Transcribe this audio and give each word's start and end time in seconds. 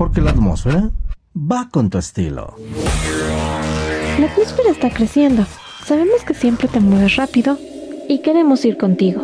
porque 0.00 0.22
la 0.22 0.30
atmósfera 0.30 0.88
va 1.36 1.68
con 1.70 1.90
tu 1.90 1.98
estilo. 1.98 2.54
La 4.18 4.32
atmósfera 4.32 4.70
está 4.70 4.88
creciendo. 4.88 5.44
Sabemos 5.84 6.24
que 6.24 6.32
siempre 6.32 6.68
te 6.68 6.80
mueves 6.80 7.16
rápido 7.16 7.58
y 8.08 8.22
queremos 8.22 8.64
ir 8.64 8.78
contigo. 8.78 9.22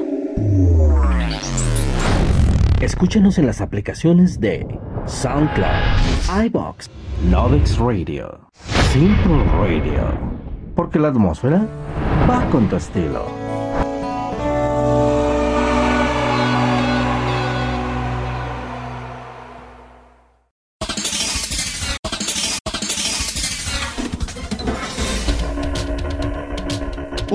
Escúchanos 2.83 3.39
en 3.39 3.47
las 3.47 3.63
aplicaciones 3.63 4.39
de 4.39 4.67
SoundCloud, 5.07 6.45
iBox, 6.45 6.91
Novix 7.31 7.79
Radio, 7.79 8.39
Simple 8.93 9.45
Radio, 9.59 10.03
porque 10.75 10.99
la 10.99 11.09
atmósfera 11.09 11.67
va 12.29 12.45
con 12.51 12.69
tu 12.69 12.77
estilo. 12.77 13.46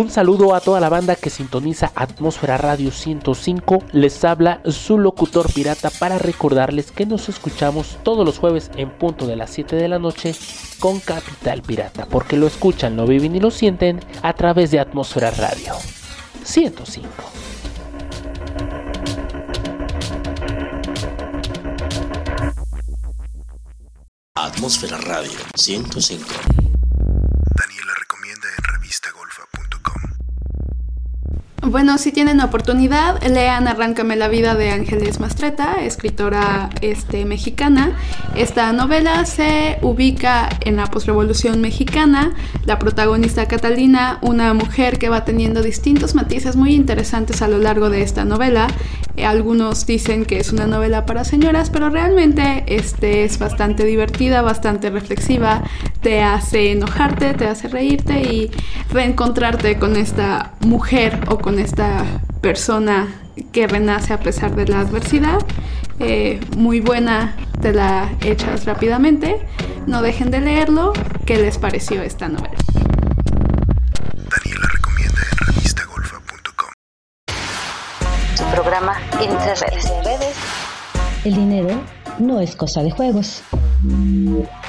Un 0.02 0.10
saludo 0.10 0.56
a 0.56 0.62
toda 0.62 0.80
la 0.80 0.90
banda 0.90 1.16
que 1.16 1.30
sintoniza 1.30 1.92
Atmósfera 1.94 2.58
Radio 2.58 2.90
105. 2.90 3.84
Les 3.92 4.26
habla 4.26 4.60
su 4.66 4.98
locutor 4.98 5.54
pirata 5.54 5.92
para 5.92 6.18
recordarles 6.18 6.92
que 6.92 7.06
nos 7.06 7.30
escuchamos 7.30 8.00
todos 8.02 8.26
los 8.26 8.40
jueves 8.40 8.72
en 8.78 8.90
punto 8.90 9.28
de 9.28 9.36
las 9.36 9.52
7 9.52 9.76
de 9.76 9.88
la 9.88 10.00
noche 10.00 10.34
con 10.80 11.00
Capital 11.02 11.62
Pirata, 11.62 12.08
porque 12.08 12.36
lo 12.36 12.48
escuchan, 12.48 12.98
lo 12.98 13.06
viven 13.06 13.36
y 13.36 13.40
lo 13.40 13.52
sienten 13.52 14.00
a 14.24 14.34
través 14.34 14.72
de 14.72 14.80
Atmósfera 14.80 15.30
Radio 15.30 15.76
105. 16.46 17.08
Atmósfera 24.34 24.98
Radio 24.98 25.38
105. 25.54 26.71
Bueno, 31.64 32.00
si 32.00 32.12
tienen 32.12 32.42
oportunidad, 32.42 33.22
lean 33.24 33.68
Arráncame 33.68 34.16
la 34.16 34.28
vida 34.28 34.56
de 34.56 34.72
Ángeles 34.72 35.20
Mastreta, 35.20 35.76
escritora 35.76 36.72
este, 36.82 37.24
mexicana. 37.24 37.96
Esta 38.36 38.74
novela 38.74 39.26
se 39.26 39.78
ubica 39.84 40.50
en 40.62 40.78
la 40.78 40.88
posrevolución 40.88 41.62
mexicana. 41.62 42.34
La 42.66 42.80
protagonista 42.80 43.48
Catalina, 43.48 44.18
una 44.22 44.56
mujer 44.56 44.98
que 44.98 45.10
va 45.10 45.24
teniendo 45.24 45.62
distintos 45.62 46.16
matices 46.16 46.56
muy 46.56 46.74
interesantes 46.74 47.44
a 47.44 47.48
lo 47.48 47.60
largo 47.60 47.92
de 47.92 48.02
esta 48.02 48.26
novela. 48.26 48.68
Eh, 49.16 49.26
algunos 49.26 49.86
dicen 49.86 50.26
que 50.26 50.40
es 50.40 50.52
una 50.52 50.66
novela 50.66 51.06
para 51.06 51.24
señoras, 51.26 51.70
pero 51.70 51.92
realmente 51.92 52.64
este, 52.68 53.24
es 53.24 53.38
bastante 53.38 53.86
divertida, 53.86 54.42
bastante 54.42 54.90
reflexiva. 54.90 55.62
Te 56.02 56.24
hace 56.24 56.72
enojarte, 56.72 57.36
te 57.36 57.46
hace 57.46 57.68
reírte 57.68 58.22
y 58.22 58.50
reencontrarte 58.92 59.78
con 59.78 59.96
esta 59.96 60.54
mujer 60.62 61.20
o 61.28 61.38
con 61.38 61.51
esta 61.60 62.06
persona 62.42 63.08
que 63.52 63.68
renace 63.68 64.14
a 64.14 64.20
pesar 64.20 64.56
de 64.56 64.68
la 64.68 64.82
adversidad. 64.82 65.40
Eh, 66.00 66.40
muy 66.58 66.80
buena, 66.80 67.36
te 67.62 67.74
la 67.74 68.10
echas 68.22 68.66
rápidamente. 68.66 69.46
No 69.88 70.02
dejen 70.02 70.32
de 70.32 70.42
leerlo. 70.42 70.94
¿Qué 71.26 71.38
les 71.38 71.58
pareció 71.58 72.02
esta 72.02 72.28
novela? 72.28 72.56
Daniela 74.16 74.68
recomienda 74.74 75.22
en 75.32 75.48
revistagolfa.com. 75.48 76.70
Su 78.36 78.44
programa 78.46 78.94
Entre 79.20 79.56
redes. 79.56 79.92
El 81.24 81.36
dinero 81.36 81.82
no 82.22 82.40
es 82.40 82.56
cosa 82.56 82.84
de 82.84 82.92
juegos. 82.92 83.44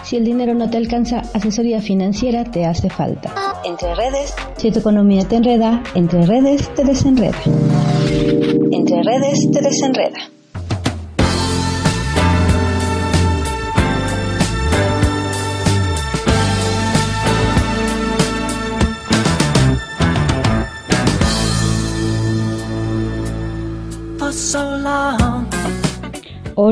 Si 0.05 0.17
el 0.17 0.25
dinero 0.25 0.55
no 0.55 0.69
te 0.71 0.79
alcanza, 0.79 1.23
asesoría 1.35 1.81
financiera 1.81 2.45
te 2.45 2.65
hace 2.65 2.91
falta. 2.91 3.33
Entre 3.65 3.95
redes. 3.95 4.35
Si 4.57 4.71
tu 4.71 4.81
economía 4.81 5.25
te 5.27 5.37
enreda, 5.37 5.83
entre 5.95 6.27
redes 6.27 6.73
te 6.75 6.85
desenreda. 6.85 7.39
Entre 8.71 9.03
redes 9.03 9.51
te 9.51 9.61
desenreda. 9.61 10.19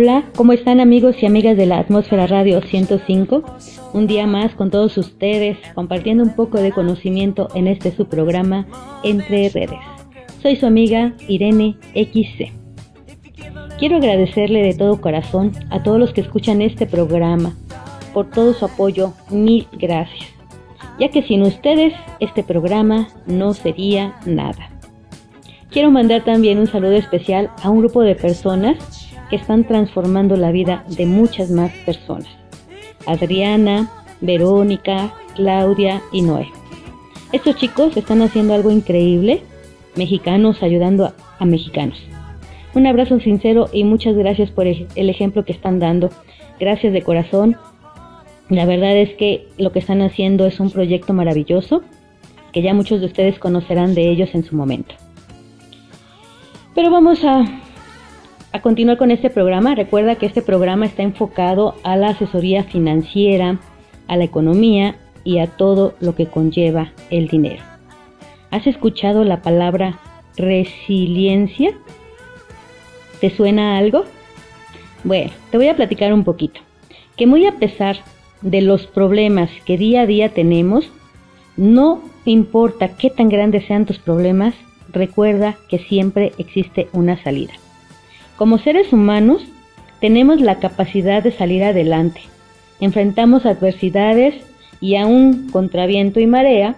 Hola, 0.03 0.25
¿cómo 0.35 0.55
están 0.55 0.81
amigos 0.81 1.17
y 1.23 1.27
amigas 1.27 1.59
de 1.59 1.67
la 1.67 1.79
Atmósfera 1.79 2.27
Radio 2.27 2.63
105? 2.63 3.45
Un 3.93 4.07
día 4.07 4.27
más 4.27 4.55
con 4.55 4.71
todos 4.71 4.97
ustedes, 4.97 5.59
compartiendo 5.75 6.23
un 6.23 6.35
poco 6.35 6.59
de 6.59 6.73
conocimiento 6.73 7.49
en 7.55 7.67
este 7.67 7.95
su 7.95 8.07
programa 8.07 8.67
Entre 9.03 9.51
Redes. 9.51 9.79
Soy 10.41 10.57
su 10.57 10.65
amiga 10.65 11.13
Irene 11.29 11.77
XC. 11.93 12.51
Quiero 13.79 13.99
agradecerle 13.99 14.63
de 14.63 14.73
todo 14.73 15.03
corazón 15.03 15.53
a 15.69 15.83
todos 15.83 15.99
los 16.01 16.15
que 16.15 16.23
escuchan 16.23 16.63
este 16.63 16.87
programa 16.87 17.55
por 18.15 18.31
todo 18.31 18.55
su 18.55 18.65
apoyo. 18.65 19.13
Mil 19.29 19.69
gracias. 19.73 20.31
Ya 20.99 21.11
que 21.11 21.23
sin 21.25 21.43
ustedes 21.43 21.93
este 22.21 22.43
programa 22.43 23.09
no 23.27 23.53
sería 23.53 24.19
nada. 24.25 24.71
Quiero 25.71 25.91
mandar 25.91 26.25
también 26.25 26.59
un 26.59 26.69
saludo 26.69 26.93
especial 26.93 27.51
a 27.63 27.69
un 27.69 27.81
grupo 27.81 28.01
de 28.01 28.15
personas 28.15 29.10
que 29.31 29.37
están 29.37 29.65
transformando 29.65 30.37
la 30.37 30.51
vida 30.51 30.85
de 30.89 31.07
muchas 31.07 31.51
más 31.51 31.73
personas. 31.87 32.29
Adriana, 33.07 33.91
Verónica, 34.21 35.15
Claudia 35.35 36.03
y 36.13 36.23
Noé. 36.23 36.49
Estos 37.33 37.57
chicos 37.57 37.97
están 37.97 38.23
haciendo 38.23 38.55
algo 38.55 38.71
increíble, 38.71 39.43
mexicanos 39.97 40.63
ayudando 40.63 41.13
a, 41.39 41.45
mexicanos. 41.45 41.99
Un 42.75 42.87
abrazo 42.87 43.21
sincero 43.21 43.69
y 43.73 43.85
muchas 43.85 44.17
gracias 44.17 44.51
por 44.51 44.67
el, 44.67 44.87
ejemplo 44.95 45.45
que 45.45 45.53
están 45.53 45.79
dando. 45.79 46.11
Gracias 46.59 46.93
de 46.93 47.03
corazón. 47.03 47.57
La 48.49 48.67
verdad 48.67 48.97
es 48.97 49.15
que 49.15 49.49
lo 49.59 49.73
que 49.73 49.79
están 49.79 50.03
haciendo 50.03 50.47
es 50.47 50.61
un 50.61 50.71
proyecto 50.71 51.13
maravilloso 51.13 51.83
que 52.53 52.63
ya 52.63 52.75
muchos 52.75 53.01
de 53.01 53.07
ustedes 53.07 53.39
conocerán 53.39 53.95
de 53.95 54.11
ellos 54.11 54.31
en 54.35 54.43
su 54.43 54.57
momento. 54.57 54.95
Pero 56.75 56.91
vamos 56.91 57.25
a 57.25 57.45
a 58.53 58.63
continuar 58.63 58.99
con 58.99 59.11
este 59.11 59.31
programa, 59.31 59.75
recuerda 59.75 60.17
que 60.17 60.27
este 60.27 60.43
programa 60.43 60.87
está 60.87 61.03
enfocado 61.03 61.77
a 61.85 61.97
la 61.97 62.09
asesoría 62.09 62.65
financiera, 62.65 63.61
a 64.09 64.17
la 64.17 64.25
economía 64.25 64.97
y 65.23 65.39
a 65.39 65.47
todo 65.47 65.95
lo 66.01 66.15
que 66.15 66.27
conlleva 66.27 66.93
el 67.11 67.29
dinero. 67.29 67.63
¿Has 68.51 68.67
escuchado 68.67 69.23
la 69.25 69.43
palabra 69.43 70.01
resiliencia? 70.37 71.73
¿Te 73.21 73.31
suena 73.31 73.79
algo? 73.79 74.05
Bueno, 75.05 75.31
te 75.51 75.57
voy 75.57 75.69
a 75.69 75.77
platicar 75.77 76.13
un 76.13 76.25
poquito. 76.25 76.61
Que 77.17 77.27
muy 77.27 77.47
a 77.47 77.53
pesar 77.53 77.99
de 78.43 78.63
los 78.63 78.87
problemas 78.87 79.51
que 79.65 79.79
día 79.79 80.03
a 80.03 80.07
día 80.07 80.31
tenemos, 80.31 80.91
no 81.57 82.03
importa 82.25 82.97
qué 82.97 83.11
tan 83.11 83.29
grandes 83.29 83.67
sean 83.67 83.87
tus 83.87 83.99
problemas, 83.99 84.55
recuerda 84.89 85.57
que 85.69 85.79
siempre 85.79 86.33
existe 86.39 86.89
una 86.93 87.23
salida. 87.23 87.53
Como 88.41 88.57
seres 88.57 88.91
humanos, 88.95 89.43
tenemos 90.01 90.41
la 90.41 90.61
capacidad 90.61 91.23
de 91.23 91.31
salir 91.31 91.63
adelante. 91.63 92.23
Enfrentamos 92.81 93.45
adversidades 93.45 94.35
y 94.81 94.97
aún 94.97 95.51
contra 95.51 95.85
viento 95.85 96.21
y 96.21 96.27
marea, 96.27 96.77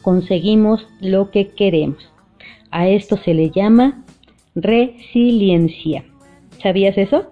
conseguimos 0.00 0.88
lo 1.02 1.30
que 1.30 1.48
queremos. 1.48 2.10
A 2.70 2.88
esto 2.88 3.18
se 3.18 3.34
le 3.34 3.50
llama 3.50 4.02
resiliencia. 4.54 6.06
¿Sabías 6.62 6.96
eso? 6.96 7.26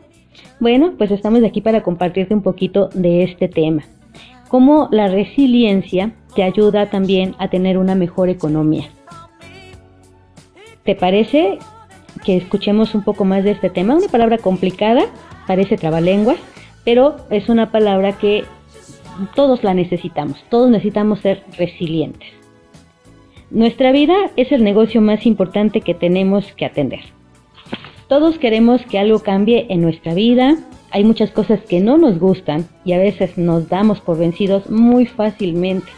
Bueno, 0.61 0.93
pues 0.99 1.11
estamos 1.11 1.43
aquí 1.43 1.63
para 1.63 1.83
compartirte 1.83 2.35
un 2.35 2.43
poquito 2.43 2.91
de 2.93 3.23
este 3.23 3.49
tema. 3.49 3.83
Cómo 4.49 4.91
la 4.93 5.09
resiliencia 5.09 6.13
te 6.35 6.43
ayuda 6.43 6.91
también 6.91 7.35
a 7.39 7.49
tener 7.49 7.79
una 7.79 7.95
mejor 7.95 8.29
economía. 8.29 8.91
¿Te 10.85 10.95
parece 10.95 11.59
que 12.19 12.37
escuchemos 12.37 12.95
un 12.95 13.03
poco 13.03 13.25
más 13.25 13.45
de 13.45 13.53
este 13.53 13.71
tema. 13.71 13.97
Una 13.97 14.09
palabra 14.09 14.39
complicada, 14.39 15.03
parece 15.47 15.77
trabalenguas, 15.77 16.39
pero 16.85 17.17
es 17.31 17.49
una 17.49 17.71
palabra 17.71 18.19
que 18.19 18.45
todos 19.35 19.65
la 19.65 19.75
necesitamos, 19.75 20.39
todos 20.49 20.71
necesitamos 20.71 21.21
ser 21.21 21.45
resilientes. 21.57 22.29
Nuestra 23.51 23.93
vida 23.93 24.15
es 24.37 24.53
el 24.53 24.63
negocio 24.63 25.01
más 25.01 25.27
importante 25.27 25.81
que 25.81 25.95
tenemos 25.95 26.53
que 26.53 26.67
atender. 26.67 27.01
Todos 28.09 28.39
queremos 28.39 28.83
que 28.83 28.99
algo 28.99 29.21
cambie 29.21 29.67
en 29.71 29.83
nuestra 29.83 30.15
vida, 30.15 30.57
hay 30.91 31.05
muchas 31.05 31.31
cosas 31.31 31.61
que 31.61 31.81
no 31.81 31.99
nos 31.99 32.19
gustan 32.19 32.67
y 32.85 32.93
a 32.93 32.99
veces 32.99 33.37
nos 33.37 33.69
damos 33.69 34.01
por 34.01 34.19
vencidos 34.19 34.71
muy 34.71 35.07
fácilmente. 35.07 35.89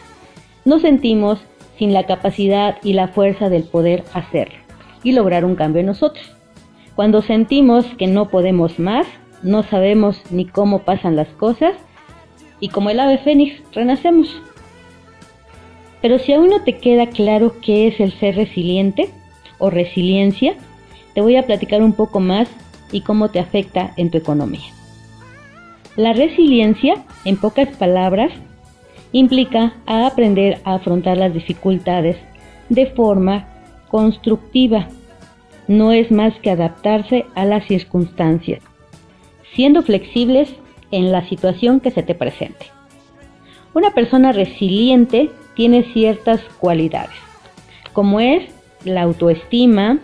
Nos 0.64 0.82
sentimos 0.82 1.40
sin 1.78 1.93
la 1.93 2.06
capacidad 2.06 2.78
y 2.82 2.93
la 2.93 3.08
fuerza 3.08 3.49
del 3.49 3.64
poder 3.64 4.05
hacerlo 4.12 4.59
y 5.02 5.12
lograr 5.12 5.44
un 5.44 5.56
cambio 5.56 5.81
en 5.81 5.87
nosotros. 5.87 6.25
Cuando 6.94 7.23
sentimos 7.23 7.87
que 7.99 8.06
no 8.06 8.29
podemos 8.29 8.79
más, 8.79 9.06
no 9.43 9.62
sabemos 9.62 10.20
ni 10.31 10.44
cómo 10.44 10.81
pasan 10.81 11.17
las 11.17 11.29
cosas 11.29 11.75
y 12.61 12.69
como 12.69 12.91
el 12.91 13.00
ave 13.00 13.19
fénix 13.19 13.62
renacemos. 13.73 14.29
Pero 16.02 16.19
si 16.19 16.32
aún 16.32 16.49
no 16.49 16.62
te 16.62 16.79
queda 16.79 17.06
claro 17.06 17.56
qué 17.61 17.88
es 17.88 18.00
el 18.00 18.12
ser 18.12 18.37
resiliente 18.37 19.11
o 19.58 19.70
resiliencia, 19.70 20.55
te 21.14 21.20
voy 21.20 21.37
a 21.37 21.47
platicar 21.47 21.82
un 21.82 21.93
poco 21.93 22.20
más 22.20 22.49
y 22.93 23.02
cómo 23.02 23.31
te 23.31 23.41
afecta 23.41 23.93
en 23.97 24.11
tu 24.11 24.19
economía. 24.19 24.73
La 25.97 26.12
resiliencia, 26.12 27.05
en 27.25 27.37
pocas 27.37 27.69
palabras, 27.76 28.32
implica 29.12 29.75
aprender 29.87 30.61
a 30.64 30.75
afrontar 30.75 31.17
las 31.17 31.35
dificultades 31.35 32.17
de 32.69 32.87
forma 32.87 33.50
constructiva. 33.90 34.88
No 35.69 35.92
es 35.92 36.10
más 36.10 36.34
que 36.40 36.50
adaptarse 36.50 37.26
a 37.34 37.44
las 37.44 37.66
circunstancias, 37.66 38.62
siendo 39.54 39.82
flexibles 39.82 40.54
en 40.90 41.12
la 41.12 41.28
situación 41.28 41.81
que 41.81 41.90
se 41.90 42.02
te 42.02 42.14
presente. 42.14 42.66
Una 43.75 43.92
persona 43.92 44.32
resiliente 44.32 45.31
tiene 45.54 45.84
ciertas 45.92 46.40
cualidades, 46.58 47.14
como 47.92 48.20
es 48.20 48.44
la 48.84 49.02
autoestima, 49.02 49.98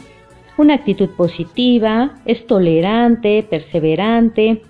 una 0.59 0.75
actitud 0.75 1.11
positiva, 1.11 2.15
es 2.25 2.47
tolerante, 2.47 3.43
perseverante, 3.43 4.63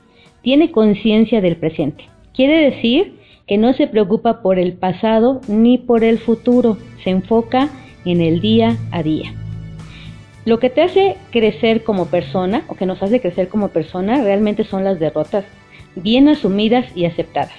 tiene 0.43 0.71
conciencia 0.71 1.41
del 1.41 1.57
presente. 1.57 2.09
Quiere 2.35 2.71
decir 2.71 3.19
que 3.47 3.59
no 3.59 3.73
se 3.75 3.87
preocupa 3.87 4.43
por 4.43 4.59
el 4.59 4.75
pasado 4.75 5.41
ni 5.49 5.79
por 5.79 6.05
el 6.05 6.19
futuro, 6.19 6.79
se 7.05 7.11
enfoca 7.11 7.63
en 7.63 7.86
el 8.07 8.41
día 8.41 8.77
a 8.93 9.03
día. 9.03 9.35
Lo 10.45 10.61
que 10.61 10.71
te 10.71 10.83
hace 10.83 11.17
crecer 11.33 11.83
como 11.83 12.07
persona 12.07 12.65
o 12.69 12.77
que 12.77 12.87
nos 12.87 13.03
hace 13.03 13.21
crecer 13.21 13.49
como 13.49 13.69
persona 13.69 14.23
realmente 14.23 14.65
son 14.65 14.85
las 14.85 15.01
derrotas 15.01 15.45
bien 15.97 16.29
asumidas 16.29 16.87
y 16.95 17.05
aceptadas. 17.05 17.55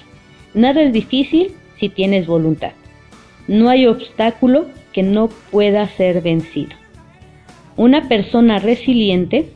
Nada 0.54 0.82
es 0.82 0.92
difícil 0.92 1.54
si 1.78 1.90
tienes 1.90 2.26
voluntad. 2.26 2.72
No 3.46 3.68
hay 3.68 3.86
obstáculo 3.86 4.66
que 4.92 5.02
no 5.02 5.28
pueda 5.50 5.86
ser 5.86 6.22
vencido. 6.22 6.74
Una 7.76 8.08
persona 8.08 8.58
resiliente 8.58 9.50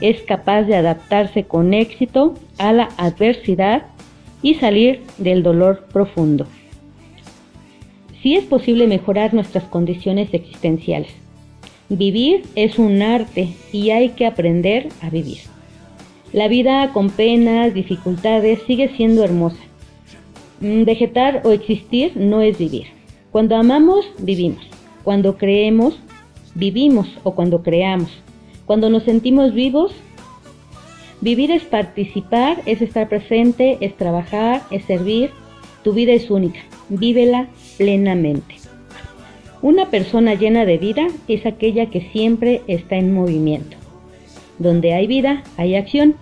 es 0.00 0.22
capaz 0.22 0.62
de 0.62 0.76
adaptarse 0.76 1.44
con 1.44 1.72
éxito 1.74 2.34
a 2.58 2.72
la 2.72 2.90
adversidad 2.98 3.86
y 4.42 4.54
salir 4.54 5.02
del 5.18 5.42
dolor 5.42 5.86
profundo. 5.92 6.46
Sí 8.24 8.36
es 8.36 8.44
posible 8.46 8.86
mejorar 8.86 9.34
nuestras 9.34 9.64
condiciones 9.64 10.32
existenciales. 10.32 11.10
Vivir 11.90 12.42
es 12.54 12.78
un 12.78 13.02
arte 13.02 13.50
y 13.70 13.90
hay 13.90 14.12
que 14.12 14.24
aprender 14.24 14.88
a 15.02 15.10
vivir. 15.10 15.40
La 16.32 16.48
vida 16.48 16.90
con 16.94 17.10
penas, 17.10 17.74
dificultades, 17.74 18.60
sigue 18.66 18.88
siendo 18.96 19.24
hermosa. 19.24 19.60
Mm, 20.62 20.84
vegetar 20.84 21.42
o 21.44 21.50
existir 21.50 22.12
no 22.16 22.40
es 22.40 22.56
vivir. 22.56 22.86
Cuando 23.30 23.56
amamos, 23.56 24.06
vivimos. 24.18 24.64
Cuando 25.02 25.36
creemos, 25.36 26.00
vivimos 26.54 27.06
o 27.24 27.34
cuando 27.34 27.62
creamos. 27.62 28.08
Cuando 28.64 28.88
nos 28.88 29.02
sentimos 29.02 29.52
vivos, 29.52 29.92
vivir 31.20 31.50
es 31.50 31.64
participar, 31.64 32.62
es 32.64 32.80
estar 32.80 33.06
presente, 33.06 33.76
es 33.82 33.94
trabajar, 33.98 34.62
es 34.70 34.82
servir. 34.86 35.30
Tu 35.82 35.92
vida 35.92 36.12
es 36.12 36.30
única. 36.30 36.60
Vívela 36.88 37.50
plenamente. 37.76 38.56
Una 39.62 39.90
persona 39.90 40.34
llena 40.34 40.66
de 40.66 40.78
vida 40.78 41.06
es 41.26 41.46
aquella 41.46 41.86
que 41.86 42.02
siempre 42.12 42.62
está 42.66 42.96
en 42.96 43.14
movimiento. 43.14 43.76
Donde 44.58 44.92
hay 44.92 45.06
vida, 45.06 45.42
hay 45.56 45.74
acción. 45.74 46.16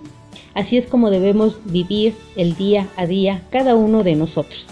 Así 0.54 0.76
es 0.76 0.86
como 0.86 1.10
debemos 1.10 1.58
vivir 1.64 2.14
el 2.36 2.54
día 2.54 2.88
a 2.96 3.06
día 3.06 3.42
cada 3.50 3.74
uno 3.74 4.04
de 4.04 4.14
nosotros. 4.14 4.64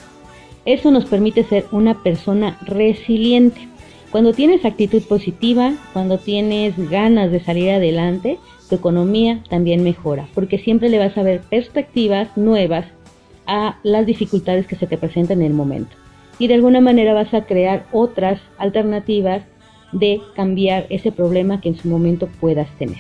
Eso 0.64 0.90
nos 0.90 1.06
permite 1.06 1.42
ser 1.42 1.66
una 1.72 2.02
persona 2.02 2.58
resiliente. 2.62 3.66
Cuando 4.10 4.32
tienes 4.32 4.64
actitud 4.64 5.02
positiva, 5.02 5.74
cuando 5.92 6.18
tienes 6.18 6.76
ganas 6.90 7.32
de 7.32 7.40
salir 7.40 7.70
adelante, 7.70 8.38
tu 8.68 8.76
economía 8.76 9.42
también 9.48 9.82
mejora, 9.82 10.28
porque 10.34 10.58
siempre 10.58 10.88
le 10.88 10.98
vas 10.98 11.18
a 11.18 11.22
ver 11.22 11.40
perspectivas 11.40 12.36
nuevas 12.36 12.86
a 13.46 13.78
las 13.82 14.06
dificultades 14.06 14.66
que 14.66 14.76
se 14.76 14.86
te 14.86 14.96
presentan 14.96 15.40
en 15.40 15.48
el 15.48 15.54
momento. 15.54 15.96
Y 16.40 16.48
de 16.48 16.54
alguna 16.54 16.80
manera 16.80 17.14
vas 17.14 17.32
a 17.34 17.44
crear 17.44 17.86
otras 17.92 18.40
alternativas 18.58 19.44
de 19.92 20.20
cambiar 20.34 20.86
ese 20.90 21.12
problema 21.12 21.60
que 21.60 21.68
en 21.68 21.76
su 21.76 21.88
momento 21.88 22.28
puedas 22.40 22.68
tener. 22.78 22.98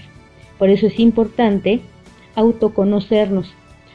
Por 0.58 0.68
eso 0.68 0.86
es 0.86 1.00
importante 1.00 1.80
autoconocernos, 2.34 3.50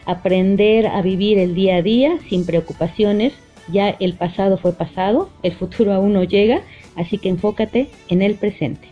aprender 0.06 0.88
a 0.88 1.02
vivir 1.02 1.38
el 1.38 1.56
día 1.56 1.78
a 1.78 1.82
día 1.82 2.18
sin 2.28 2.46
preocupaciones. 2.46 3.34
Ya 3.72 3.90
el 3.90 4.16
pasado 4.16 4.58
fue 4.58 4.74
pasado, 4.74 5.30
el 5.42 5.54
futuro 5.54 5.94
aún 5.94 6.14
no 6.14 6.24
llega, 6.24 6.62
así 6.96 7.18
que 7.18 7.30
enfócate 7.30 7.90
en 8.10 8.22
el 8.22 8.36
presente. 8.36 8.90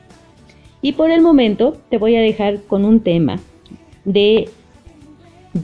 Y 0.82 0.94
por 0.94 1.12
el 1.12 1.22
momento 1.22 1.78
te 1.90 1.98
voy 1.98 2.16
a 2.16 2.22
dejar 2.22 2.62
con 2.64 2.86
un 2.86 3.00
tema 3.00 3.40
de 4.06 4.50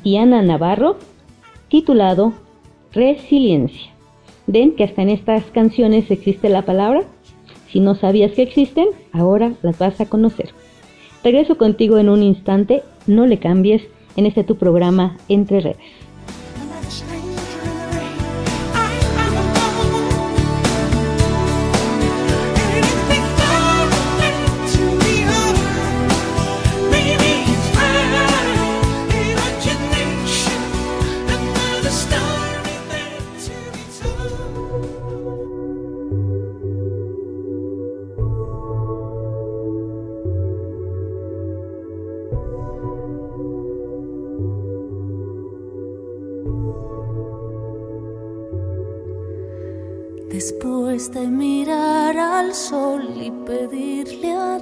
Diana 0.04 0.42
Navarro 0.42 0.98
titulado 1.68 2.34
Resiliencia. 2.94 3.99
Ven 4.52 4.72
que 4.72 4.84
hasta 4.84 5.04
en 5.04 5.10
estas 5.10 5.44
canciones 5.52 6.10
existe 6.10 6.50
la 6.50 6.64
palabra. 6.64 7.04
Si 7.72 7.80
no 7.80 7.94
sabías 7.94 8.32
que 8.32 8.42
existen, 8.42 8.88
ahora 9.12 9.54
las 9.62 9.78
vas 9.78 10.02
a 10.02 10.08
conocer. 10.08 10.50
Regreso 11.24 11.56
contigo 11.56 12.00
en 12.00 12.10
un 12.10 12.24
instante, 12.24 12.82
no 13.06 13.28
le 13.28 13.38
cambies 13.38 13.84
en 14.16 14.26
este 14.26 14.44
tu 14.44 14.56
programa 14.56 15.18
Entre 15.28 15.60
Redes. 15.60 15.78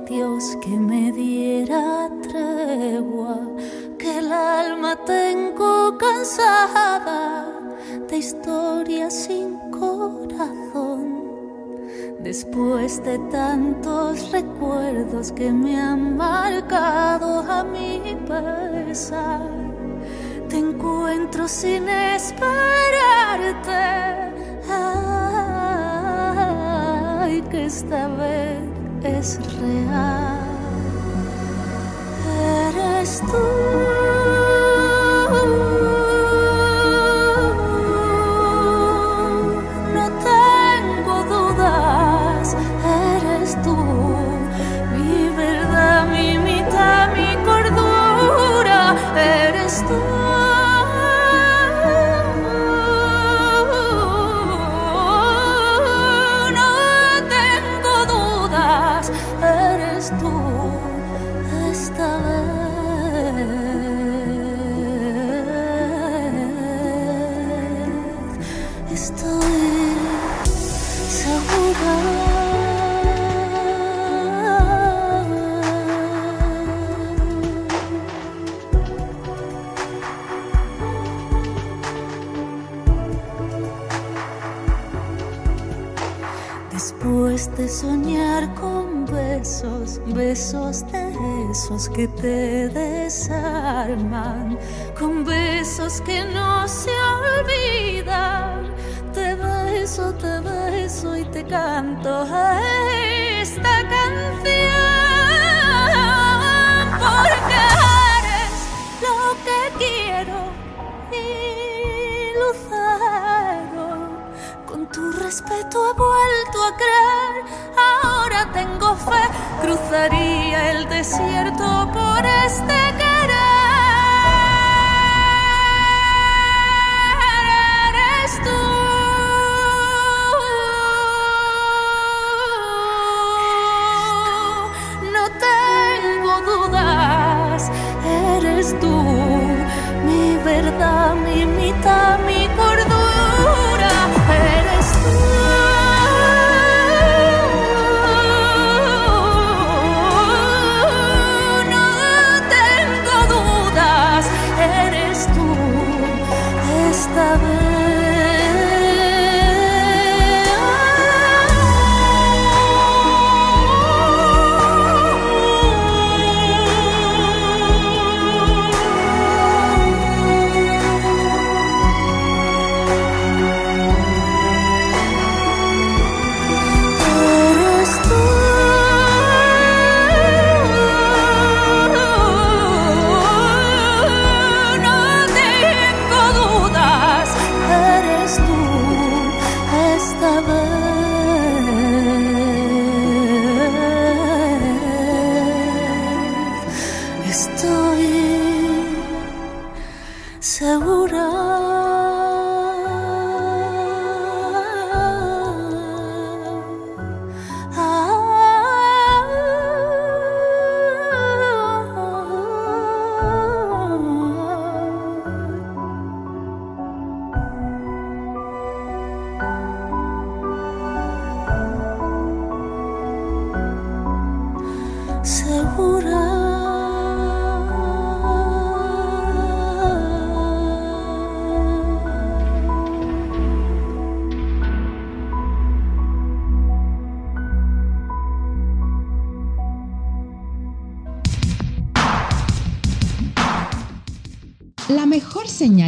Dios 0.06 0.58
que 0.62 0.78
me 0.78 1.12
diera 1.12 2.10
tregua, 2.22 3.40
que 3.98 4.20
el 4.20 4.32
alma 4.32 4.96
tengo 5.06 5.98
cansada 5.98 7.46
de 8.10 8.18
historias 8.18 9.14
sin 9.14 9.58
corazón. 9.72 11.24
Después 12.20 13.04
de 13.04 13.18
tantos 13.32 14.32
recuerdos 14.32 15.32
que 15.32 15.52
me 15.52 15.80
han 15.80 16.18
marcado 16.18 17.42
a 17.52 17.64
mi 17.64 18.18
pesar, 18.28 19.50
te 20.50 20.58
encuentro 20.58 21.48
sin 21.48 21.88
esperarte 21.90 22.38
que 27.50 27.66
esta 27.66 28.08
vez 28.08 28.77
es 29.04 29.40
real. 29.60 30.40
Eres 32.70 33.22
tú. 33.22 34.27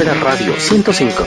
Atmósfera 0.00 0.30
Radio 0.30 0.54
105. 0.58 1.26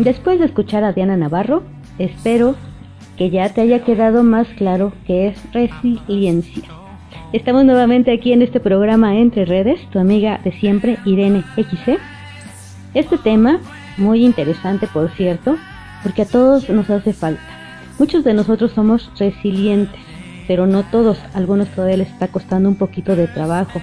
Después 0.07 0.39
de 0.39 0.45
escuchar 0.45 0.85
a 0.85 0.93
Diana 0.93 1.17
Navarro, 1.17 1.63
espero 1.99 2.55
que 3.17 3.29
ya 3.29 3.49
te 3.49 3.59
haya 3.59 3.83
quedado 3.83 4.23
más 4.23 4.47
claro 4.55 4.93
qué 5.05 5.27
es 5.27 5.51
resiliencia. 5.51 6.63
Estamos 7.33 7.65
nuevamente 7.65 8.13
aquí 8.13 8.31
en 8.31 8.41
este 8.41 8.61
programa 8.61 9.17
Entre 9.17 9.43
Redes, 9.43 9.81
tu 9.89 9.99
amiga 9.99 10.39
de 10.45 10.53
siempre, 10.53 10.97
Irene 11.03 11.43
XC. 11.57 11.97
Este 12.93 13.17
tema, 13.17 13.59
muy 13.97 14.23
interesante 14.23 14.87
por 14.87 15.09
cierto, 15.09 15.57
porque 16.03 16.21
a 16.21 16.25
todos 16.25 16.69
nos 16.69 16.89
hace 16.89 17.11
falta. 17.11 17.43
Muchos 17.99 18.23
de 18.23 18.33
nosotros 18.33 18.71
somos 18.71 19.11
resilientes, 19.19 19.99
pero 20.47 20.67
no 20.67 20.83
todos, 20.83 21.19
algunos 21.33 21.67
todavía 21.67 21.97
les 21.97 22.07
está 22.07 22.29
costando 22.29 22.69
un 22.69 22.75
poquito 22.77 23.17
de 23.17 23.27
trabajo. 23.27 23.81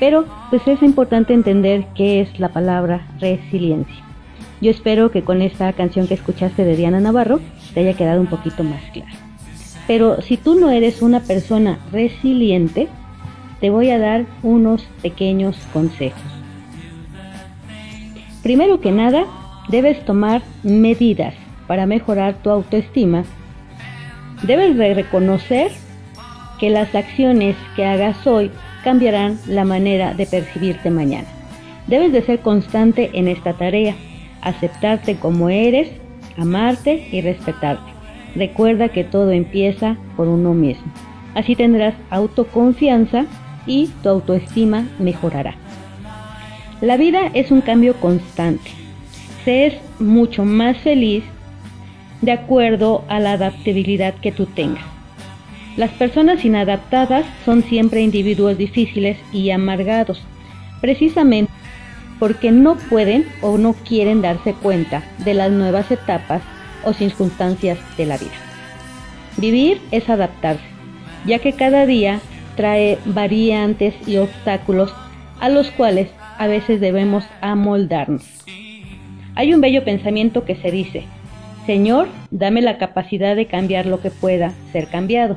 Pero 0.00 0.24
pues 0.50 0.66
es 0.66 0.82
importante 0.82 1.34
entender 1.34 1.86
qué 1.94 2.20
es 2.20 2.40
la 2.40 2.48
palabra 2.48 3.06
resiliencia. 3.20 4.05
Yo 4.60 4.70
espero 4.70 5.10
que 5.10 5.22
con 5.22 5.42
esta 5.42 5.72
canción 5.72 6.06
que 6.06 6.14
escuchaste 6.14 6.64
de 6.64 6.76
Diana 6.76 7.00
Navarro 7.00 7.40
te 7.74 7.80
haya 7.80 7.94
quedado 7.94 8.20
un 8.20 8.26
poquito 8.26 8.62
más 8.64 8.82
claro. 8.92 9.12
Pero 9.86 10.22
si 10.22 10.36
tú 10.36 10.54
no 10.54 10.70
eres 10.70 11.02
una 11.02 11.20
persona 11.20 11.78
resiliente, 11.92 12.88
te 13.60 13.70
voy 13.70 13.90
a 13.90 13.98
dar 13.98 14.26
unos 14.42 14.82
pequeños 15.02 15.56
consejos. 15.72 16.20
Primero 18.42 18.80
que 18.80 18.92
nada, 18.92 19.24
debes 19.68 20.04
tomar 20.04 20.42
medidas 20.62 21.34
para 21.66 21.86
mejorar 21.86 22.34
tu 22.42 22.50
autoestima 22.50 23.24
Debes 24.42 24.76
de 24.76 24.94
reconocer 24.94 25.72
que 26.60 26.70
las 26.70 26.94
acciones 26.94 27.56
que 27.74 27.84
hagas 27.84 28.26
hoy 28.26 28.50
cambiarán 28.84 29.38
la 29.46 29.64
manera 29.64 30.14
de 30.14 30.26
percibirte 30.26 30.90
mañana. 30.90 31.26
Debes 31.86 32.12
de 32.12 32.22
ser 32.22 32.40
constante 32.40 33.10
en 33.14 33.28
esta 33.28 33.54
tarea, 33.54 33.94
aceptarte 34.46 35.16
como 35.16 35.50
eres, 35.50 35.88
amarte 36.38 37.08
y 37.10 37.20
respetarte. 37.20 37.90
Recuerda 38.34 38.88
que 38.90 39.04
todo 39.04 39.32
empieza 39.32 39.96
por 40.16 40.28
uno 40.28 40.54
mismo. 40.54 40.92
Así 41.34 41.56
tendrás 41.56 41.94
autoconfianza 42.10 43.26
y 43.66 43.88
tu 44.02 44.08
autoestima 44.08 44.86
mejorará. 44.98 45.54
La 46.80 46.96
vida 46.96 47.30
es 47.34 47.50
un 47.50 47.60
cambio 47.60 47.94
constante. 47.94 48.70
Se 49.44 49.66
es 49.66 49.74
mucho 49.98 50.44
más 50.44 50.76
feliz 50.78 51.24
de 52.20 52.32
acuerdo 52.32 53.04
a 53.08 53.18
la 53.18 53.32
adaptabilidad 53.32 54.14
que 54.14 54.32
tú 54.32 54.46
tengas. 54.46 54.84
Las 55.76 55.90
personas 55.90 56.44
inadaptadas 56.44 57.26
son 57.44 57.62
siempre 57.62 58.00
individuos 58.00 58.56
difíciles 58.56 59.18
y 59.32 59.50
amargados, 59.50 60.22
precisamente 60.80 61.52
porque 62.18 62.50
no 62.50 62.76
pueden 62.76 63.26
o 63.42 63.58
no 63.58 63.74
quieren 63.74 64.22
darse 64.22 64.54
cuenta 64.54 65.02
de 65.24 65.34
las 65.34 65.50
nuevas 65.50 65.90
etapas 65.90 66.42
o 66.84 66.92
circunstancias 66.92 67.78
de 67.96 68.06
la 68.06 68.18
vida. 68.18 68.32
Vivir 69.36 69.80
es 69.90 70.08
adaptarse, 70.08 70.64
ya 71.26 71.38
que 71.38 71.52
cada 71.52 71.86
día 71.86 72.20
trae 72.56 72.98
variantes 73.04 73.94
y 74.06 74.16
obstáculos 74.16 74.94
a 75.40 75.48
los 75.48 75.70
cuales 75.70 76.08
a 76.38 76.46
veces 76.46 76.80
debemos 76.80 77.24
amoldarnos. 77.40 78.24
Hay 79.34 79.52
un 79.52 79.60
bello 79.60 79.84
pensamiento 79.84 80.44
que 80.44 80.56
se 80.56 80.70
dice, 80.70 81.04
Señor, 81.66 82.08
dame 82.30 82.62
la 82.62 82.78
capacidad 82.78 83.36
de 83.36 83.46
cambiar 83.46 83.86
lo 83.86 84.00
que 84.00 84.10
pueda 84.10 84.52
ser 84.72 84.88
cambiado 84.88 85.36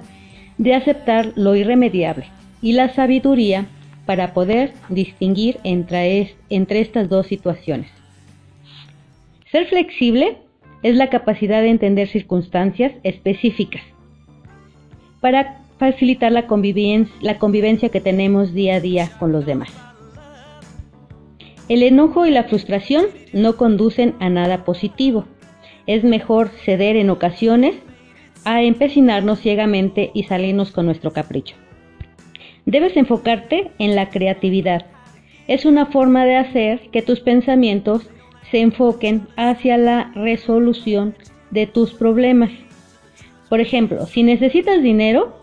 de 0.59 0.75
aceptar 0.75 1.31
lo 1.35 1.55
irremediable 1.55 2.25
y 2.61 2.73
la 2.73 2.93
sabiduría 2.93 3.65
para 4.09 4.33
poder 4.33 4.73
distinguir 4.89 5.59
entre, 5.63 6.33
entre 6.49 6.79
estas 6.79 7.09
dos 7.09 7.27
situaciones. 7.27 7.91
Ser 9.51 9.67
flexible 9.67 10.39
es 10.81 10.95
la 10.95 11.11
capacidad 11.11 11.61
de 11.61 11.69
entender 11.69 12.07
circunstancias 12.07 12.91
específicas 13.03 13.83
para 15.21 15.61
facilitar 15.77 16.31
la 16.31 16.47
la 17.21 17.37
convivencia 17.37 17.89
que 17.89 18.01
tenemos 18.01 18.51
día 18.55 18.77
a 18.77 18.79
día 18.79 19.11
con 19.19 19.31
los 19.31 19.45
demás. 19.45 19.69
El 21.67 21.83
enojo 21.83 22.25
y 22.25 22.31
la 22.31 22.45
frustración 22.45 23.05
no 23.31 23.57
conducen 23.57 24.15
a 24.19 24.27
nada 24.31 24.65
positivo. 24.65 25.25
Es 25.85 26.03
mejor 26.03 26.49
ceder 26.65 26.95
en 26.95 27.11
ocasiones 27.11 27.75
a 28.43 28.63
empecinarnos 28.63 29.39
ciegamente 29.39 30.09
y 30.15 30.23
salirnos 30.23 30.71
con 30.71 30.87
nuestro 30.87 31.13
capricho. 31.13 31.55
Debes 32.69 32.95
enfocarte 32.95 33.71
en 33.79 33.95
la 33.95 34.11
creatividad. 34.11 34.85
Es 35.47 35.65
una 35.65 35.87
forma 35.87 36.25
de 36.25 36.35
hacer 36.35 36.81
que 36.91 37.01
tus 37.01 37.19
pensamientos 37.19 38.07
se 38.51 38.61
enfoquen 38.61 39.27
hacia 39.37 39.75
la 39.79 40.11
resolución 40.13 41.15
de 41.49 41.65
tus 41.65 41.95
problemas. 41.95 42.51
Por 43.49 43.59
ejemplo, 43.59 44.05
si 44.05 44.21
necesitas 44.21 44.83
dinero 44.83 45.35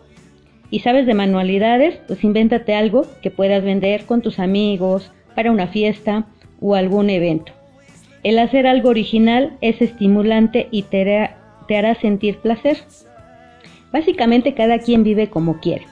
y 0.70 0.78
sabes 0.80 1.04
de 1.04 1.14
manualidades, 1.14 1.98
pues 2.06 2.22
invéntate 2.22 2.76
algo 2.76 3.04
que 3.22 3.32
puedas 3.32 3.64
vender 3.64 4.04
con 4.04 4.22
tus 4.22 4.38
amigos 4.38 5.10
para 5.34 5.50
una 5.50 5.66
fiesta 5.66 6.26
o 6.60 6.76
algún 6.76 7.10
evento. 7.10 7.50
El 8.22 8.38
hacer 8.38 8.68
algo 8.68 8.90
original 8.90 9.56
es 9.62 9.82
estimulante 9.82 10.68
y 10.70 10.82
te 10.82 11.02
hará 11.02 11.38
te 11.66 11.76
hará 11.76 11.96
sentir 11.96 12.36
placer. 12.36 12.76
Básicamente 13.90 14.54
cada 14.54 14.78
quien 14.78 15.02
vive 15.02 15.28
como 15.28 15.58
quiere. 15.58 15.86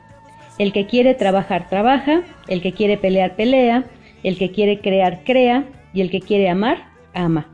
El 0.57 0.73
que 0.73 0.87
quiere 0.87 1.15
trabajar, 1.15 1.69
trabaja, 1.69 2.23
el 2.47 2.63
que 2.63 2.73
quiere 2.73 2.97
pelear, 2.97 3.35
pelea, 3.35 3.85
el 4.23 4.39
que 4.39 4.53
quiere 4.53 4.81
crear, 4.81 5.25
crea 5.25 5.65
y 5.93 6.01
el 6.01 6.11
que 6.11 6.21
quiere 6.21 6.49
amar, 6.49 6.93
ama. 7.13 7.49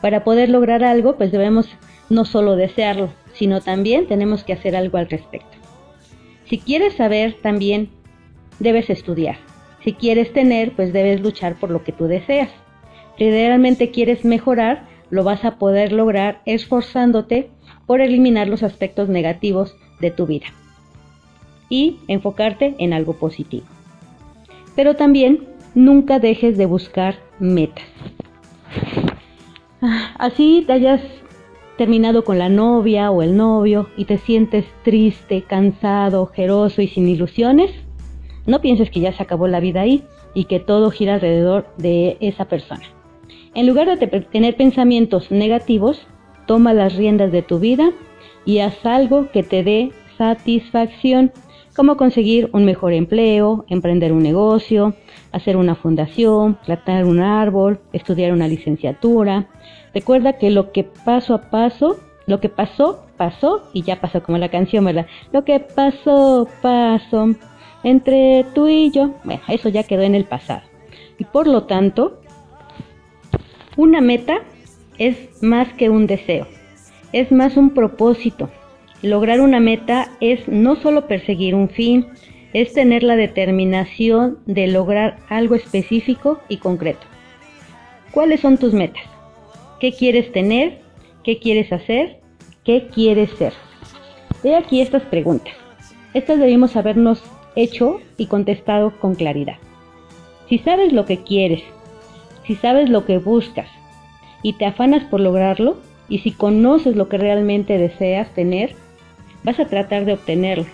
Para 0.00 0.22
poder 0.22 0.48
lograr 0.50 0.84
algo, 0.84 1.16
pues 1.16 1.32
debemos 1.32 1.68
no 2.10 2.24
solo 2.24 2.54
desearlo, 2.54 3.12
sino 3.32 3.60
también 3.60 4.06
tenemos 4.06 4.44
que 4.44 4.52
hacer 4.52 4.76
algo 4.76 4.98
al 4.98 5.10
respecto. 5.10 5.56
Si 6.44 6.58
quieres 6.58 6.94
saber, 6.94 7.36
también 7.42 7.90
debes 8.60 8.88
estudiar. 8.88 9.36
Si 9.82 9.94
quieres 9.94 10.32
tener, 10.32 10.72
pues 10.72 10.92
debes 10.92 11.20
luchar 11.20 11.56
por 11.58 11.70
lo 11.70 11.82
que 11.82 11.92
tú 11.92 12.06
deseas. 12.06 12.50
Si 13.18 13.28
realmente 13.28 13.90
quieres 13.90 14.24
mejorar, 14.24 14.84
lo 15.10 15.24
vas 15.24 15.44
a 15.44 15.56
poder 15.56 15.92
lograr 15.92 16.40
esforzándote 16.46 17.50
por 17.86 18.00
eliminar 18.00 18.46
los 18.48 18.62
aspectos 18.62 19.08
negativos 19.08 19.76
de 20.00 20.10
tu 20.12 20.26
vida 20.26 20.46
y 21.72 21.96
enfocarte 22.06 22.74
en 22.78 22.92
algo 22.92 23.14
positivo. 23.14 23.64
Pero 24.76 24.94
también 24.94 25.48
nunca 25.74 26.18
dejes 26.18 26.58
de 26.58 26.66
buscar 26.66 27.14
metas. 27.38 27.86
Ah, 29.80 30.14
así 30.18 30.64
te 30.66 30.74
hayas 30.74 31.00
terminado 31.78 32.24
con 32.24 32.38
la 32.38 32.50
novia 32.50 33.10
o 33.10 33.22
el 33.22 33.38
novio 33.38 33.88
y 33.96 34.04
te 34.04 34.18
sientes 34.18 34.66
triste, 34.84 35.44
cansado, 35.44 36.20
ojeroso 36.20 36.82
y 36.82 36.88
sin 36.88 37.08
ilusiones, 37.08 37.70
no 38.46 38.60
pienses 38.60 38.90
que 38.90 39.00
ya 39.00 39.14
se 39.14 39.22
acabó 39.22 39.48
la 39.48 39.60
vida 39.60 39.80
ahí 39.80 40.02
y 40.34 40.44
que 40.44 40.60
todo 40.60 40.90
gira 40.90 41.14
alrededor 41.14 41.66
de 41.78 42.18
esa 42.20 42.44
persona. 42.44 42.84
En 43.54 43.66
lugar 43.66 43.98
de 43.98 44.06
tener 44.20 44.56
pensamientos 44.56 45.30
negativos, 45.30 46.06
toma 46.46 46.74
las 46.74 46.96
riendas 46.96 47.32
de 47.32 47.40
tu 47.40 47.58
vida 47.58 47.92
y 48.44 48.58
haz 48.58 48.84
algo 48.84 49.30
que 49.32 49.42
te 49.42 49.64
dé 49.64 49.90
satisfacción, 50.18 51.32
como 51.74 51.96
conseguir 51.96 52.50
un 52.52 52.64
mejor 52.64 52.92
empleo, 52.92 53.64
emprender 53.68 54.12
un 54.12 54.22
negocio, 54.22 54.94
hacer 55.32 55.56
una 55.56 55.74
fundación, 55.74 56.58
plantar 56.66 57.04
un 57.04 57.20
árbol, 57.20 57.80
estudiar 57.92 58.32
una 58.32 58.48
licenciatura. 58.48 59.48
Recuerda 59.94 60.34
que 60.34 60.50
lo 60.50 60.72
que 60.72 60.84
paso 60.84 61.34
a 61.34 61.50
paso, 61.50 61.96
lo 62.26 62.40
que 62.40 62.48
pasó, 62.48 63.06
pasó 63.16 63.62
y 63.72 63.82
ya 63.82 64.00
pasó 64.00 64.22
como 64.22 64.38
la 64.38 64.50
canción, 64.50 64.84
¿verdad? 64.84 65.06
Lo 65.32 65.44
que 65.44 65.60
pasó, 65.60 66.46
pasó 66.60 67.34
entre 67.84 68.44
tú 68.54 68.68
y 68.68 68.90
yo, 68.90 69.14
bueno, 69.24 69.42
eso 69.48 69.68
ya 69.68 69.82
quedó 69.82 70.02
en 70.02 70.14
el 70.14 70.24
pasado. 70.24 70.62
Y 71.18 71.24
por 71.24 71.46
lo 71.46 71.64
tanto, 71.64 72.20
una 73.76 74.00
meta 74.00 74.40
es 74.98 75.42
más 75.42 75.72
que 75.72 75.88
un 75.88 76.06
deseo, 76.06 76.46
es 77.12 77.32
más 77.32 77.56
un 77.56 77.70
propósito. 77.70 78.50
Lograr 79.02 79.40
una 79.40 79.58
meta 79.58 80.08
es 80.20 80.46
no 80.46 80.76
solo 80.76 81.08
perseguir 81.08 81.56
un 81.56 81.68
fin, 81.68 82.06
es 82.52 82.72
tener 82.72 83.02
la 83.02 83.16
determinación 83.16 84.38
de 84.46 84.68
lograr 84.68 85.18
algo 85.28 85.56
específico 85.56 86.38
y 86.48 86.58
concreto. 86.58 87.04
¿Cuáles 88.12 88.40
son 88.40 88.58
tus 88.58 88.72
metas? 88.72 89.02
¿Qué 89.80 89.92
quieres 89.92 90.30
tener? 90.30 90.78
¿Qué 91.24 91.38
quieres 91.38 91.72
hacer? 91.72 92.20
¿Qué 92.64 92.86
quieres 92.94 93.30
ser? 93.32 93.52
He 94.44 94.54
aquí 94.54 94.80
estas 94.80 95.02
preguntas. 95.02 95.54
Estas 96.14 96.38
debimos 96.38 96.76
habernos 96.76 97.24
hecho 97.56 98.00
y 98.16 98.26
contestado 98.26 98.92
con 99.00 99.16
claridad. 99.16 99.56
Si 100.48 100.58
sabes 100.58 100.92
lo 100.92 101.06
que 101.06 101.24
quieres, 101.24 101.62
si 102.46 102.54
sabes 102.54 102.88
lo 102.88 103.04
que 103.04 103.18
buscas 103.18 103.68
y 104.42 104.52
te 104.52 104.66
afanas 104.66 105.02
por 105.04 105.20
lograrlo, 105.20 105.76
y 106.08 106.18
si 106.18 106.32
conoces 106.32 106.94
lo 106.94 107.08
que 107.08 107.16
realmente 107.16 107.78
deseas 107.78 108.32
tener, 108.34 108.74
vas 109.44 109.58
a 109.60 109.66
tratar 109.66 110.04
de 110.04 110.14
obtenerlo. 110.14 110.66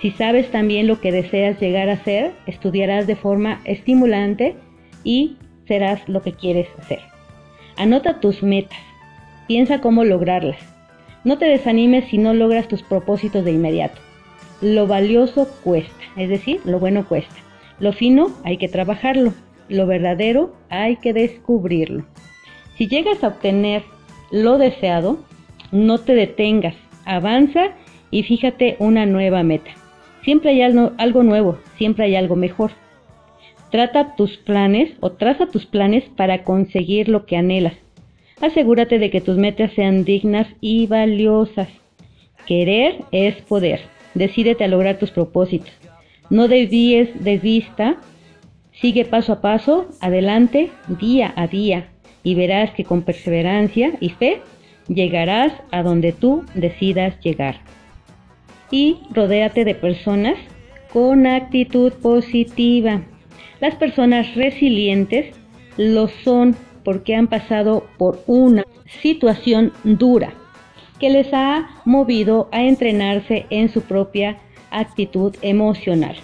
Si 0.00 0.10
sabes 0.10 0.50
también 0.50 0.86
lo 0.86 1.00
que 1.00 1.12
deseas 1.12 1.60
llegar 1.60 1.88
a 1.88 2.02
ser, 2.04 2.32
estudiarás 2.46 3.06
de 3.06 3.16
forma 3.16 3.60
estimulante 3.64 4.56
y 5.02 5.36
serás 5.66 6.06
lo 6.08 6.22
que 6.22 6.32
quieres 6.32 6.68
hacer. 6.78 7.00
Anota 7.76 8.20
tus 8.20 8.42
metas, 8.42 8.78
piensa 9.48 9.80
cómo 9.80 10.04
lograrlas. 10.04 10.58
No 11.24 11.38
te 11.38 11.46
desanimes 11.46 12.04
si 12.06 12.18
no 12.18 12.34
logras 12.34 12.68
tus 12.68 12.82
propósitos 12.82 13.44
de 13.44 13.52
inmediato. 13.52 14.00
Lo 14.60 14.86
valioso 14.86 15.48
cuesta, 15.62 16.04
es 16.16 16.28
decir, 16.28 16.60
lo 16.64 16.78
bueno 16.78 17.06
cuesta. 17.06 17.34
Lo 17.80 17.92
fino 17.92 18.30
hay 18.44 18.58
que 18.58 18.68
trabajarlo 18.68 19.32
lo 19.68 19.86
verdadero 19.86 20.54
hay 20.68 20.96
que 20.96 21.12
descubrirlo. 21.12 22.04
Si 22.76 22.88
llegas 22.88 23.22
a 23.22 23.28
obtener 23.28 23.82
lo 24.30 24.58
deseado, 24.58 25.18
no 25.70 25.98
te 25.98 26.14
detengas, 26.14 26.74
avanza 27.04 27.70
y 28.14 28.22
fíjate 28.22 28.76
una 28.78 29.06
nueva 29.06 29.42
meta. 29.42 29.72
Siempre 30.22 30.50
hay 30.50 30.62
algo, 30.62 31.22
nuevo, 31.24 31.58
siempre 31.76 32.04
hay 32.04 32.14
algo 32.14 32.36
mejor. 32.36 32.70
Trata 33.72 34.14
tus 34.14 34.36
planes 34.36 34.92
o 35.00 35.10
traza 35.10 35.46
tus 35.46 35.66
planes 35.66 36.04
para 36.16 36.44
conseguir 36.44 37.08
lo 37.08 37.26
que 37.26 37.36
anhelas. 37.36 37.74
Asegúrate 38.40 39.00
de 39.00 39.10
que 39.10 39.20
tus 39.20 39.36
metas 39.36 39.72
sean 39.72 40.04
dignas 40.04 40.46
y 40.60 40.86
valiosas. 40.86 41.68
Querer 42.46 42.98
es 43.10 43.34
poder. 43.42 43.80
Decídete 44.14 44.62
a 44.62 44.68
lograr 44.68 44.96
tus 44.98 45.10
propósitos. 45.10 45.72
No 46.30 46.46
desvíes 46.46 47.22
de 47.22 47.36
vista 47.38 47.96
Sigue 48.80 49.04
paso 49.04 49.32
a 49.32 49.40
paso, 49.40 49.86
adelante, 50.00 50.70
día 50.88 51.32
a 51.36 51.46
día, 51.46 51.90
y 52.24 52.34
verás 52.34 52.72
que 52.72 52.84
con 52.84 53.02
perseverancia 53.02 53.92
y 54.00 54.10
fe 54.10 54.42
Llegarás 54.88 55.52
a 55.70 55.82
donde 55.82 56.12
tú 56.12 56.44
decidas 56.54 57.18
llegar. 57.20 57.60
Y 58.74 58.98
rodéate 59.12 59.64
de 59.64 59.76
personas 59.76 60.36
con 60.92 61.28
actitud 61.28 61.92
positiva. 61.92 63.02
Las 63.60 63.76
personas 63.76 64.34
resilientes 64.34 65.32
lo 65.76 66.08
son 66.08 66.56
porque 66.82 67.14
han 67.14 67.28
pasado 67.28 67.86
por 67.98 68.24
una 68.26 68.64
situación 69.00 69.72
dura 69.84 70.32
que 70.98 71.08
les 71.08 71.32
ha 71.32 71.68
movido 71.84 72.48
a 72.50 72.64
entrenarse 72.64 73.46
en 73.48 73.68
su 73.68 73.82
propia 73.82 74.38
actitud 74.72 75.36
emocional. 75.40 76.16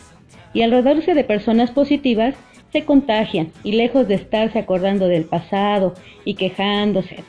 Y 0.53 0.63
al 0.63 0.73
rodearse 0.73 1.15
de 1.15 1.23
personas 1.23 1.71
positivas, 1.71 2.35
se 2.73 2.85
contagian 2.85 3.53
y 3.63 3.75
lejos 3.75 4.09
de 4.09 4.15
estarse 4.15 4.59
acordando 4.59 5.07
del 5.07 5.23
pasado 5.23 5.95
y 6.25 6.35
quejándose, 6.35 7.23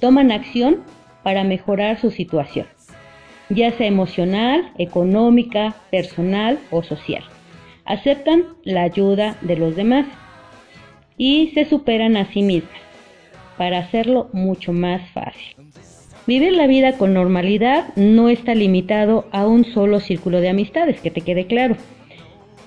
toman 0.00 0.30
acción 0.30 0.82
para 1.22 1.44
mejorar 1.44 1.98
su 1.98 2.10
situación, 2.10 2.66
ya 3.50 3.72
sea 3.72 3.86
emocional, 3.86 4.72
económica, 4.78 5.74
personal 5.90 6.58
o 6.70 6.82
social. 6.82 7.24
Aceptan 7.84 8.44
la 8.64 8.82
ayuda 8.82 9.36
de 9.42 9.56
los 9.56 9.76
demás 9.76 10.06
y 11.16 11.50
se 11.54 11.64
superan 11.64 12.16
a 12.16 12.32
sí 12.32 12.42
mismas 12.42 12.80
para 13.58 13.78
hacerlo 13.78 14.30
mucho 14.32 14.72
más 14.72 15.02
fácil. 15.10 15.54
Vivir 16.26 16.52
la 16.52 16.66
vida 16.66 16.96
con 16.96 17.12
normalidad 17.12 17.94
no 17.96 18.28
está 18.28 18.54
limitado 18.54 19.26
a 19.32 19.46
un 19.46 19.64
solo 19.64 20.00
círculo 20.00 20.40
de 20.40 20.48
amistades, 20.48 21.00
que 21.00 21.10
te 21.10 21.22
quede 21.22 21.46
claro. 21.46 21.76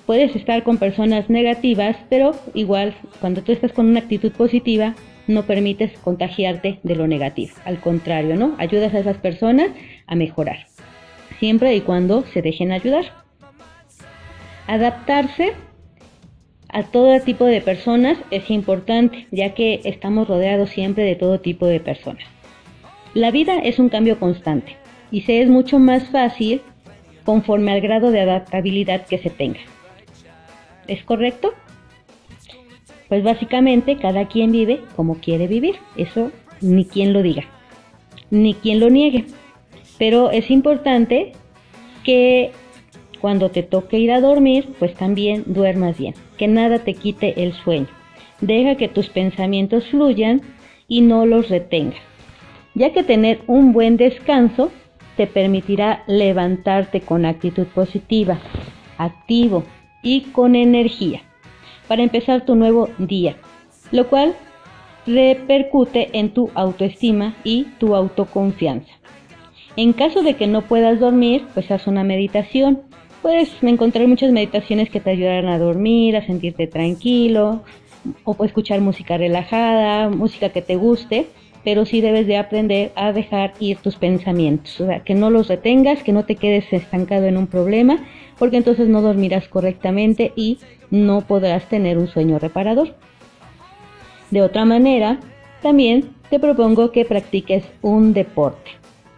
Puedes 0.06 0.36
estar 0.36 0.62
con 0.64 0.76
personas 0.76 1.30
negativas, 1.30 1.96
pero 2.10 2.32
igual 2.52 2.94
cuando 3.20 3.42
tú 3.42 3.52
estás 3.52 3.72
con 3.72 3.86
una 3.86 4.00
actitud 4.00 4.32
positiva, 4.32 4.94
no 5.26 5.44
permites 5.44 5.98
contagiarte 5.98 6.78
de 6.82 6.94
lo 6.94 7.06
negativo. 7.06 7.54
Al 7.64 7.80
contrario, 7.80 8.36
¿no? 8.36 8.54
Ayudas 8.58 8.92
a 8.94 8.98
esas 8.98 9.16
personas 9.16 9.70
a 10.06 10.14
mejorar. 10.14 10.73
Siempre 11.38 11.74
y 11.74 11.80
cuando 11.80 12.24
se 12.32 12.42
dejen 12.42 12.72
ayudar. 12.72 13.04
Adaptarse 14.66 15.52
a 16.68 16.82
todo 16.82 17.20
tipo 17.20 17.44
de 17.44 17.60
personas 17.60 18.18
es 18.30 18.50
importante, 18.50 19.28
ya 19.30 19.54
que 19.54 19.80
estamos 19.84 20.26
rodeados 20.26 20.70
siempre 20.70 21.04
de 21.04 21.14
todo 21.14 21.40
tipo 21.40 21.66
de 21.66 21.80
personas. 21.80 22.24
La 23.14 23.30
vida 23.30 23.58
es 23.58 23.78
un 23.78 23.88
cambio 23.88 24.18
constante 24.18 24.76
y 25.10 25.20
se 25.20 25.40
es 25.40 25.48
mucho 25.48 25.78
más 25.78 26.08
fácil 26.10 26.62
conforme 27.24 27.72
al 27.72 27.80
grado 27.80 28.10
de 28.10 28.20
adaptabilidad 28.20 29.06
que 29.06 29.18
se 29.18 29.30
tenga. 29.30 29.60
¿Es 30.88 31.04
correcto? 31.04 31.54
Pues 33.08 33.22
básicamente 33.22 33.96
cada 33.96 34.26
quien 34.26 34.50
vive 34.50 34.80
como 34.96 35.20
quiere 35.20 35.46
vivir, 35.46 35.76
eso 35.96 36.32
ni 36.60 36.84
quien 36.84 37.12
lo 37.12 37.22
diga, 37.22 37.44
ni 38.30 38.54
quien 38.54 38.80
lo 38.80 38.90
niegue. 38.90 39.26
Pero 39.98 40.30
es 40.30 40.50
importante 40.50 41.32
que 42.04 42.52
cuando 43.20 43.50
te 43.50 43.62
toque 43.62 43.98
ir 43.98 44.12
a 44.12 44.20
dormir, 44.20 44.68
pues 44.78 44.94
también 44.94 45.44
duermas 45.46 45.98
bien, 45.98 46.14
que 46.36 46.48
nada 46.48 46.80
te 46.80 46.94
quite 46.94 47.42
el 47.42 47.52
sueño. 47.52 47.88
Deja 48.40 48.76
que 48.76 48.88
tus 48.88 49.08
pensamientos 49.08 49.86
fluyan 49.86 50.42
y 50.88 51.00
no 51.00 51.24
los 51.24 51.48
retengas 51.48 52.02
ya 52.74 52.92
que 52.92 53.02
tener 53.02 53.40
un 53.46 53.72
buen 53.72 53.96
descanso 53.96 54.70
te 55.16 55.26
permitirá 55.26 56.02
levantarte 56.06 57.00
con 57.00 57.24
actitud 57.24 57.66
positiva, 57.66 58.38
activo 58.98 59.64
y 60.02 60.22
con 60.32 60.56
energía 60.56 61.22
para 61.86 62.02
empezar 62.02 62.44
tu 62.44 62.56
nuevo 62.56 62.88
día, 62.98 63.36
lo 63.92 64.08
cual 64.08 64.34
repercute 65.06 66.18
en 66.18 66.30
tu 66.30 66.50
autoestima 66.54 67.34
y 67.44 67.64
tu 67.78 67.94
autoconfianza. 67.94 68.93
En 69.76 69.92
caso 69.92 70.22
de 70.22 70.34
que 70.34 70.46
no 70.46 70.62
puedas 70.62 71.00
dormir, 71.00 71.46
pues 71.54 71.70
haz 71.70 71.86
una 71.86 72.04
meditación. 72.04 72.82
Puedes 73.22 73.50
encontrar 73.62 74.06
muchas 74.06 74.30
meditaciones 74.30 74.90
que 74.90 75.00
te 75.00 75.10
ayudarán 75.10 75.48
a 75.48 75.58
dormir, 75.58 76.16
a 76.16 76.24
sentirte 76.24 76.66
tranquilo, 76.66 77.62
o 78.24 78.44
escuchar 78.44 78.80
música 78.80 79.16
relajada, 79.16 80.10
música 80.10 80.50
que 80.50 80.62
te 80.62 80.76
guste, 80.76 81.26
pero 81.64 81.86
sí 81.86 82.00
debes 82.00 82.26
de 82.26 82.36
aprender 82.36 82.92
a 82.94 83.12
dejar 83.12 83.54
ir 83.58 83.78
tus 83.78 83.96
pensamientos, 83.96 84.78
o 84.80 84.86
sea, 84.86 85.00
que 85.00 85.14
no 85.14 85.30
los 85.30 85.48
retengas, 85.48 86.02
que 86.02 86.12
no 86.12 86.24
te 86.24 86.36
quedes 86.36 86.70
estancado 86.72 87.24
en 87.24 87.38
un 87.38 87.46
problema, 87.46 88.04
porque 88.38 88.58
entonces 88.58 88.88
no 88.88 89.00
dormirás 89.00 89.48
correctamente 89.48 90.32
y 90.36 90.58
no 90.90 91.22
podrás 91.22 91.68
tener 91.68 91.96
un 91.96 92.08
sueño 92.08 92.38
reparador. 92.38 92.94
De 94.30 94.42
otra 94.42 94.66
manera, 94.66 95.18
también 95.62 96.10
te 96.28 96.38
propongo 96.38 96.92
que 96.92 97.06
practiques 97.06 97.64
un 97.80 98.12
deporte, 98.12 98.72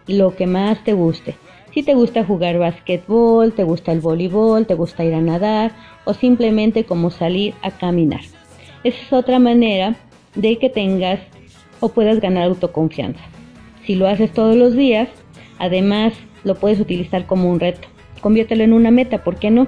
lo 0.07 0.35
que 0.35 0.47
más 0.47 0.83
te 0.83 0.93
guste. 0.93 1.35
Si 1.73 1.83
te 1.83 1.93
gusta 1.93 2.23
jugar 2.23 2.57
basquetbol, 2.57 3.53
te 3.53 3.63
gusta 3.63 3.91
el 3.91 3.99
voleibol, 3.99 4.65
te 4.65 4.73
gusta 4.73 5.05
ir 5.05 5.13
a 5.13 5.21
nadar 5.21 5.71
o 6.05 6.13
simplemente 6.13 6.85
como 6.85 7.11
salir 7.11 7.53
a 7.61 7.71
caminar. 7.71 8.21
Esa 8.83 8.97
es 9.01 9.13
otra 9.13 9.37
manera 9.39 9.95
de 10.35 10.57
que 10.57 10.69
tengas 10.69 11.19
o 11.79 11.89
puedas 11.89 12.19
ganar 12.19 12.43
autoconfianza. 12.43 13.21
Si 13.85 13.95
lo 13.95 14.07
haces 14.07 14.31
todos 14.31 14.55
los 14.55 14.75
días, 14.75 15.09
además 15.59 16.13
lo 16.43 16.55
puedes 16.55 16.79
utilizar 16.79 17.25
como 17.25 17.51
un 17.51 17.59
reto. 17.59 17.87
Conviértelo 18.21 18.63
en 18.63 18.73
una 18.73 18.91
meta, 18.91 19.23
¿por 19.23 19.37
qué 19.37 19.51
no? 19.51 19.67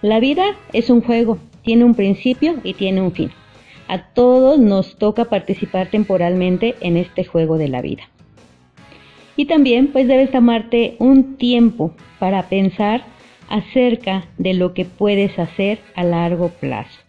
La 0.00 0.20
vida 0.20 0.44
es 0.72 0.90
un 0.90 1.02
juego, 1.02 1.38
tiene 1.62 1.84
un 1.84 1.94
principio 1.94 2.54
y 2.64 2.74
tiene 2.74 3.02
un 3.02 3.12
fin. 3.12 3.30
A 3.88 4.12
todos 4.14 4.58
nos 4.58 4.96
toca 4.96 5.26
participar 5.26 5.88
temporalmente 5.90 6.76
en 6.80 6.96
este 6.96 7.24
juego 7.24 7.58
de 7.58 7.68
la 7.68 7.82
vida. 7.82 8.04
Y 9.36 9.46
también 9.46 9.88
pues 9.88 10.06
debes 10.08 10.30
tomarte 10.30 10.96
un 10.98 11.36
tiempo 11.36 11.94
para 12.18 12.48
pensar 12.48 13.04
acerca 13.48 14.24
de 14.38 14.54
lo 14.54 14.74
que 14.74 14.84
puedes 14.84 15.38
hacer 15.38 15.78
a 15.94 16.04
largo 16.04 16.48
plazo. 16.48 17.00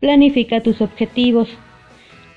Planifica 0.00 0.60
tus 0.60 0.80
objetivos, 0.80 1.48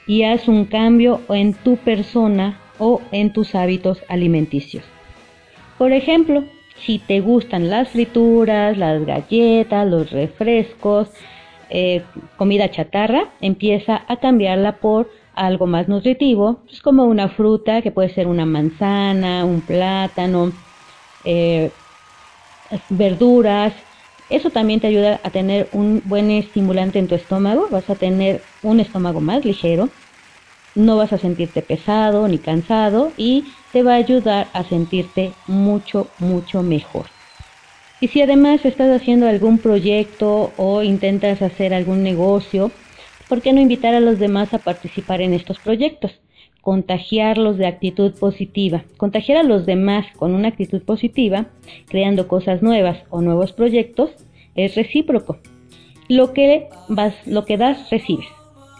y 0.07 0.23
haz 0.23 0.47
un 0.47 0.65
cambio 0.65 1.21
en 1.29 1.53
tu 1.53 1.77
persona 1.77 2.59
o 2.79 3.01
en 3.11 3.31
tus 3.33 3.55
hábitos 3.55 4.03
alimenticios. 4.09 4.83
Por 5.77 5.93
ejemplo, 5.93 6.43
si 6.85 6.99
te 6.99 7.21
gustan 7.21 7.69
las 7.69 7.89
frituras, 7.89 8.77
las 8.77 9.05
galletas, 9.05 9.87
los 9.87 10.11
refrescos, 10.11 11.09
eh, 11.69 12.01
comida 12.37 12.69
chatarra, 12.69 13.29
empieza 13.39 14.03
a 14.07 14.17
cambiarla 14.17 14.77
por 14.77 15.09
algo 15.33 15.67
más 15.67 15.87
nutritivo, 15.87 16.59
pues 16.65 16.81
como 16.81 17.05
una 17.05 17.29
fruta 17.29 17.81
que 17.81 17.91
puede 17.91 18.13
ser 18.13 18.27
una 18.27 18.45
manzana, 18.45 19.45
un 19.45 19.61
plátano, 19.61 20.53
eh, 21.23 21.71
verduras. 22.89 23.73
Eso 24.29 24.49
también 24.49 24.79
te 24.79 24.87
ayuda 24.87 25.19
a 25.23 25.29
tener 25.31 25.69
un 25.71 26.01
buen 26.05 26.31
estimulante 26.31 26.99
en 26.99 27.07
tu 27.07 27.15
estómago, 27.15 27.67
vas 27.69 27.89
a 27.89 27.95
tener 27.95 28.43
un 28.61 28.79
estómago 28.79 29.19
más 29.19 29.43
ligero, 29.43 29.89
no 30.75 30.95
vas 30.97 31.11
a 31.11 31.17
sentirte 31.17 31.61
pesado 31.61 32.27
ni 32.27 32.39
cansado 32.39 33.13
y 33.17 33.53
te 33.71 33.83
va 33.83 33.93
a 33.93 33.97
ayudar 33.97 34.49
a 34.53 34.63
sentirte 34.63 35.35
mucho, 35.47 36.07
mucho 36.17 36.63
mejor. 36.63 37.09
Y 37.99 38.07
si 38.07 38.21
además 38.21 38.65
estás 38.65 38.89
haciendo 38.99 39.27
algún 39.27 39.59
proyecto 39.59 40.53
o 40.57 40.81
intentas 40.81 41.41
hacer 41.41 41.73
algún 41.73 42.01
negocio, 42.01 42.71
¿por 43.31 43.41
qué 43.41 43.53
no 43.53 43.61
invitar 43.61 43.95
a 43.95 44.01
los 44.01 44.19
demás 44.19 44.53
a 44.53 44.57
participar 44.57 45.21
en 45.21 45.33
estos 45.33 45.57
proyectos? 45.57 46.11
Contagiarlos 46.59 47.57
de 47.57 47.65
actitud 47.65 48.11
positiva. 48.19 48.83
Contagiar 48.97 49.37
a 49.37 49.43
los 49.43 49.65
demás 49.65 50.05
con 50.17 50.33
una 50.33 50.49
actitud 50.49 50.81
positiva, 50.81 51.45
creando 51.87 52.27
cosas 52.27 52.61
nuevas 52.61 52.97
o 53.09 53.21
nuevos 53.21 53.53
proyectos, 53.53 54.09
es 54.55 54.75
recíproco. 54.75 55.37
Lo 56.09 56.33
que, 56.33 56.67
vas, 56.89 57.15
lo 57.25 57.45
que 57.45 57.55
das, 57.55 57.89
recibes. 57.89 58.27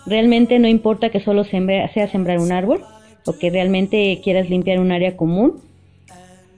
Realmente 0.05 0.59
no 0.59 0.67
importa 0.67 1.11
que 1.11 1.21
solo 1.21 1.45
sea 1.45 2.09
sembrar 2.11 2.39
un 2.39 2.51
árbol 2.51 2.81
o 3.25 3.39
que 3.39 3.51
realmente 3.51 4.19
quieras 4.21 4.49
limpiar 4.49 4.81
un 4.81 4.91
área 4.91 5.15
común. 5.15 5.61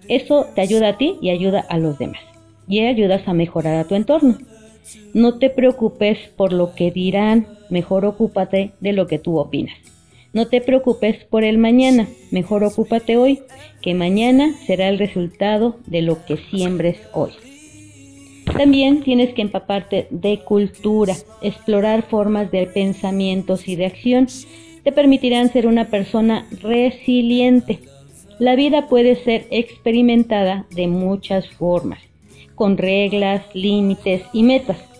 Eso 0.08 0.48
te 0.56 0.62
ayuda 0.62 0.88
a 0.88 0.98
ti 0.98 1.18
y 1.22 1.30
ayuda 1.30 1.64
a 1.70 1.78
los 1.78 2.00
demás. 2.00 2.22
Y 2.68 2.80
ayudas 2.80 3.28
a 3.28 3.36
mejorar 3.36 3.76
a 3.76 3.84
tu 3.84 3.94
entorno. 3.94 4.40
No 5.14 5.38
te 5.38 5.50
preocupes 5.50 6.18
por 6.36 6.54
lo 6.54 6.74
que 6.76 6.92
dirán, 6.92 7.48
mejor 7.74 8.06
ocúpate 8.06 8.72
de 8.80 8.94
lo 8.94 9.08
que 9.08 9.20
tú 9.20 9.40
opinas. 9.40 9.76
No 10.32 10.48
te 10.48 10.62
preocupes 10.62 11.26
por 11.26 11.44
el 11.44 11.58
mañana, 11.58 12.08
mejor 12.32 12.64
ocúpate 12.64 13.18
hoy, 13.18 13.42
que 13.82 13.94
mañana 13.94 14.54
será 14.66 14.88
el 14.88 14.98
resultado 14.98 15.76
de 15.86 16.02
lo 16.02 16.24
que 16.26 16.38
siembres 16.38 16.98
hoy. 17.14 17.32
También 18.46 19.04
tienes 19.04 19.34
que 19.34 19.42
empaparte 19.42 20.08
de 20.12 20.40
cultura, 20.40 21.16
explorar 21.42 22.04
formas 22.04 22.52
de 22.52 22.68
pensamientos 22.68 23.68
y 23.68 23.76
de 23.76 23.88
acción. 23.88 24.28
Te 24.84 24.92
permitirán 24.92 25.52
ser 25.52 25.66
una 25.66 25.86
persona 25.86 26.46
resiliente. 26.62 27.80
La 28.40 28.56
vida 28.56 28.88
puede 28.88 29.16
ser 29.16 29.48
experimentada 29.50 30.66
de 30.76 30.88
muchas 30.88 31.48
formas, 31.50 32.00
con 32.56 32.78
reglas, 32.78 33.44
límites 33.54 34.24
y 34.34 34.44
metas. 34.44 34.93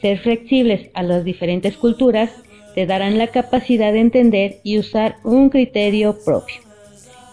Ser 0.00 0.18
flexibles 0.18 0.90
a 0.94 1.02
las 1.02 1.24
diferentes 1.24 1.76
culturas 1.76 2.30
te 2.74 2.86
darán 2.86 3.18
la 3.18 3.28
capacidad 3.28 3.92
de 3.92 4.00
entender 4.00 4.60
y 4.62 4.78
usar 4.78 5.16
un 5.24 5.50
criterio 5.50 6.16
propio. 6.24 6.56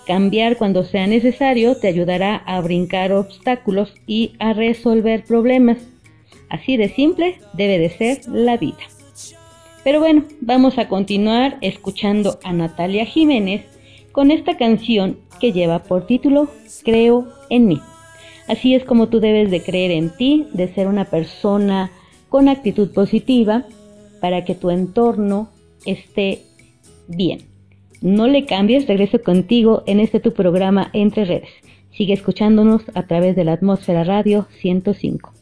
Cambiar 0.05 0.57
cuando 0.57 0.83
sea 0.83 1.05
necesario 1.07 1.75
te 1.77 1.87
ayudará 1.87 2.37
a 2.37 2.59
brincar 2.61 3.11
obstáculos 3.11 3.93
y 4.07 4.33
a 4.39 4.53
resolver 4.53 5.23
problemas. 5.23 5.77
Así 6.49 6.77
de 6.77 6.89
simple 6.89 7.35
debe 7.53 7.77
de 7.77 7.89
ser 7.89 8.19
la 8.27 8.57
vida. 8.57 8.77
Pero 9.83 9.99
bueno, 9.99 10.23
vamos 10.41 10.77
a 10.77 10.87
continuar 10.87 11.57
escuchando 11.61 12.39
a 12.43 12.51
Natalia 12.51 13.05
Jiménez 13.05 13.65
con 14.11 14.31
esta 14.31 14.57
canción 14.57 15.17
que 15.39 15.51
lleva 15.51 15.83
por 15.83 16.07
título 16.07 16.49
Creo 16.83 17.27
en 17.49 17.67
mí. 17.67 17.81
Así 18.47 18.75
es 18.75 18.83
como 18.83 19.07
tú 19.07 19.19
debes 19.19 19.51
de 19.51 19.61
creer 19.61 19.91
en 19.91 20.09
ti, 20.09 20.47
de 20.53 20.73
ser 20.73 20.87
una 20.87 21.05
persona 21.05 21.91
con 22.29 22.49
actitud 22.49 22.91
positiva 22.91 23.65
para 24.21 24.45
que 24.45 24.55
tu 24.55 24.69
entorno 24.69 25.49
esté 25.85 26.43
bien. 27.07 27.39
No 28.01 28.27
le 28.27 28.45
cambies, 28.45 28.87
regreso 28.87 29.21
contigo 29.23 29.83
en 29.87 29.99
este 29.99 30.19
tu 30.19 30.33
programa 30.33 30.89
Entre 30.93 31.25
Redes. 31.25 31.49
Sigue 31.91 32.13
escuchándonos 32.13 32.83
a 32.93 33.03
través 33.07 33.35
de 33.35 33.43
la 33.43 33.53
atmósfera 33.53 34.03
radio 34.03 34.47
105. 34.61 35.33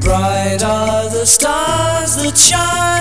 Bright 0.00 0.62
are 0.62 1.08
the 1.08 1.24
stars 1.24 2.16
that 2.16 2.36
shine, 2.36 2.91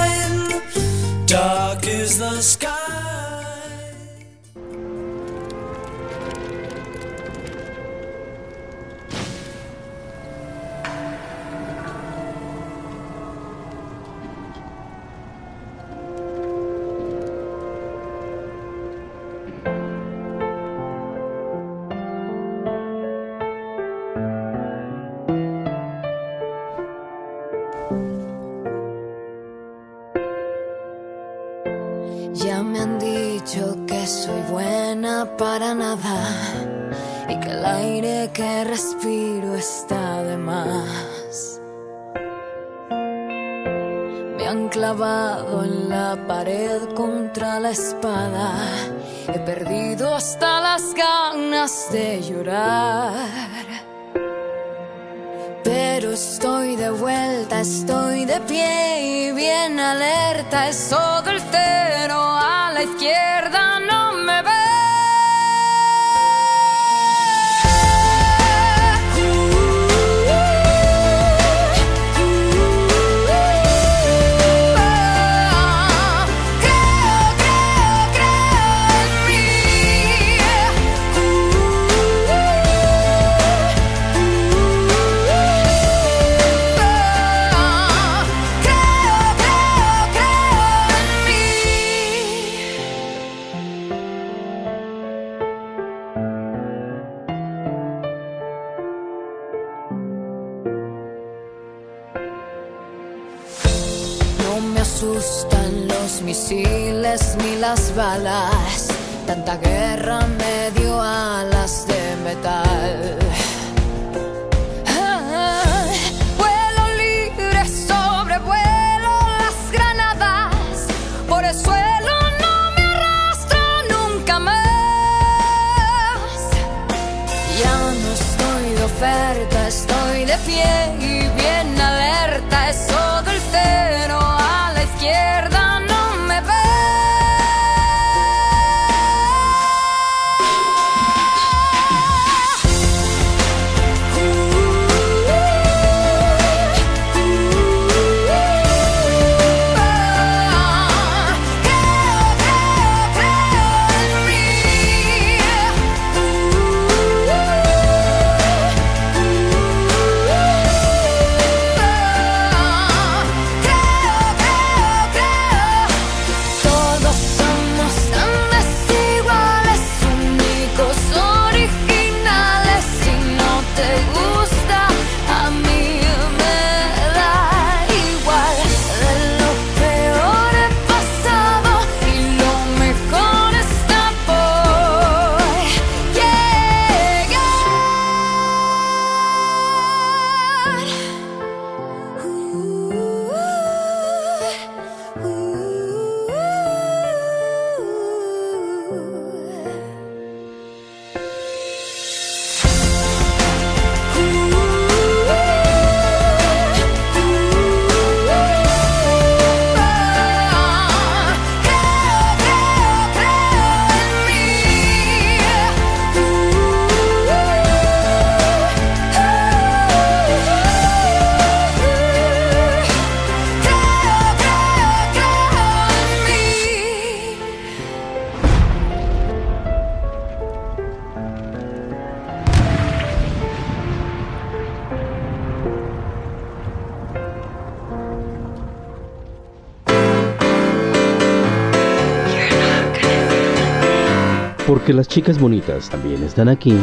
chicas 245.12 245.38
bonitas 245.38 245.89
también 245.89 246.24
están 246.24 246.47
aquí. 246.47 246.74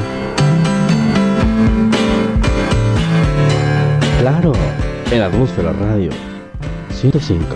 Claro, 4.20 4.52
en 5.10 5.22
Atmósfera 5.22 5.72
Radio 5.72 6.10
105. 6.90 7.46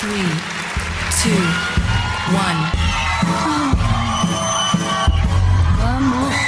Three, 0.00 0.24
two, 1.22 1.30
one. 2.34 2.85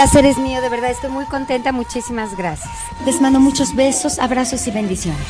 Placer 0.00 0.24
es 0.24 0.38
mío, 0.38 0.62
de 0.62 0.70
verdad, 0.70 0.92
estoy 0.92 1.10
muy 1.10 1.26
contenta, 1.26 1.72
muchísimas 1.72 2.34
gracias. 2.34 2.70
Les 3.04 3.20
mando 3.20 3.38
muchos 3.38 3.76
besos, 3.76 4.18
abrazos 4.18 4.66
y 4.66 4.70
bendiciones. 4.70 5.20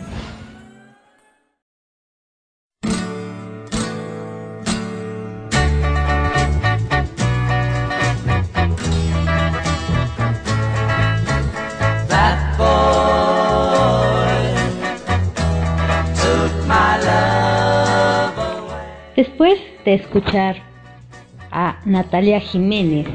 De 19.89 19.95
escuchar 19.95 20.57
a 21.51 21.79
Natalia 21.83 22.39
Jiménez 22.39 23.07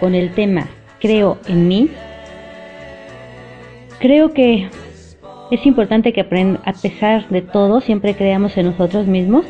con 0.00 0.14
el 0.14 0.32
tema 0.32 0.66
Creo 1.00 1.38
en 1.46 1.68
mí, 1.68 1.90
creo 4.00 4.32
que 4.32 4.68
es 5.50 5.66
importante 5.66 6.14
que 6.14 6.22
a 6.22 6.72
pesar 6.72 7.28
de 7.28 7.42
todo 7.42 7.80
siempre 7.80 8.14
creamos 8.14 8.56
en 8.56 8.66
nosotros 8.66 9.06
mismos, 9.06 9.44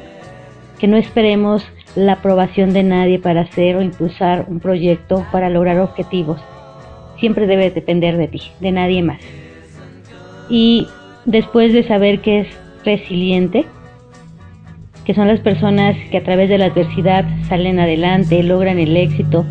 que 0.78 0.88
no 0.88 0.96
esperemos 0.96 1.64
la 1.94 2.14
aprobación 2.14 2.72
de 2.72 2.82
nadie 2.82 3.18
para 3.18 3.42
hacer 3.42 3.76
o 3.76 3.82
impulsar 3.82 4.44
un 4.48 4.58
proyecto 4.58 5.24
para 5.30 5.48
lograr 5.48 5.78
objetivos. 5.78 6.40
Siempre 7.18 7.46
debe 7.46 7.70
depender 7.70 8.16
de 8.16 8.28
ti, 8.28 8.42
de 8.60 8.72
nadie 8.72 9.02
más. 9.02 9.20
Y 10.50 10.88
después 11.24 11.72
de 11.72 11.84
saber 11.84 12.20
que 12.20 12.40
es 12.40 12.48
resiliente, 12.84 13.64
que 15.08 15.14
son 15.14 15.26
las 15.26 15.40
personas 15.40 15.96
que 16.10 16.18
a 16.18 16.22
través 16.22 16.50
de 16.50 16.58
la 16.58 16.66
adversidad 16.66 17.24
salen 17.48 17.80
adelante, 17.80 18.42
logran 18.42 18.78
el 18.78 18.94
éxito 18.94 19.46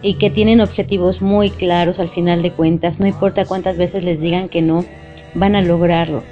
y 0.00 0.14
que 0.14 0.30
tienen 0.30 0.62
objetivos 0.62 1.20
muy 1.20 1.50
claros 1.50 1.98
al 1.98 2.08
final 2.08 2.40
de 2.40 2.52
cuentas, 2.52 2.98
no 2.98 3.06
importa 3.06 3.44
cuántas 3.44 3.76
veces 3.76 4.02
les 4.02 4.18
digan 4.18 4.48
que 4.48 4.62
no, 4.62 4.82
van 5.34 5.56
a 5.56 5.60
lograrlo. 5.60 6.22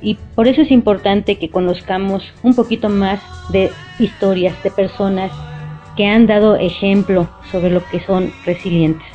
Y 0.00 0.18
por 0.36 0.46
eso 0.46 0.62
es 0.62 0.70
importante 0.70 1.34
que 1.34 1.50
conozcamos 1.50 2.22
un 2.44 2.54
poquito 2.54 2.88
más 2.88 3.20
de 3.50 3.72
historias 3.98 4.54
de 4.62 4.70
personas 4.70 5.32
que 5.96 6.06
han 6.06 6.28
dado 6.28 6.54
ejemplo 6.54 7.28
sobre 7.50 7.70
lo 7.70 7.84
que 7.86 7.98
son 8.04 8.30
resilientes. 8.46 9.08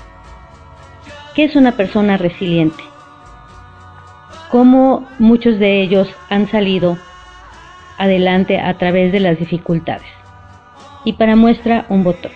¿Qué 1.33 1.45
es 1.45 1.55
una 1.55 1.77
persona 1.77 2.17
resiliente? 2.17 2.83
Cómo 4.51 5.07
muchos 5.17 5.59
de 5.59 5.81
ellos 5.81 6.09
han 6.29 6.49
salido 6.49 6.97
adelante 7.97 8.59
a 8.59 8.77
través 8.77 9.11
de 9.11 9.19
las 9.19 9.39
dificultades. 9.39 10.07
Y 11.05 11.13
para 11.13 11.35
muestra 11.35 11.85
un 11.89 12.03
botón. 12.03 12.31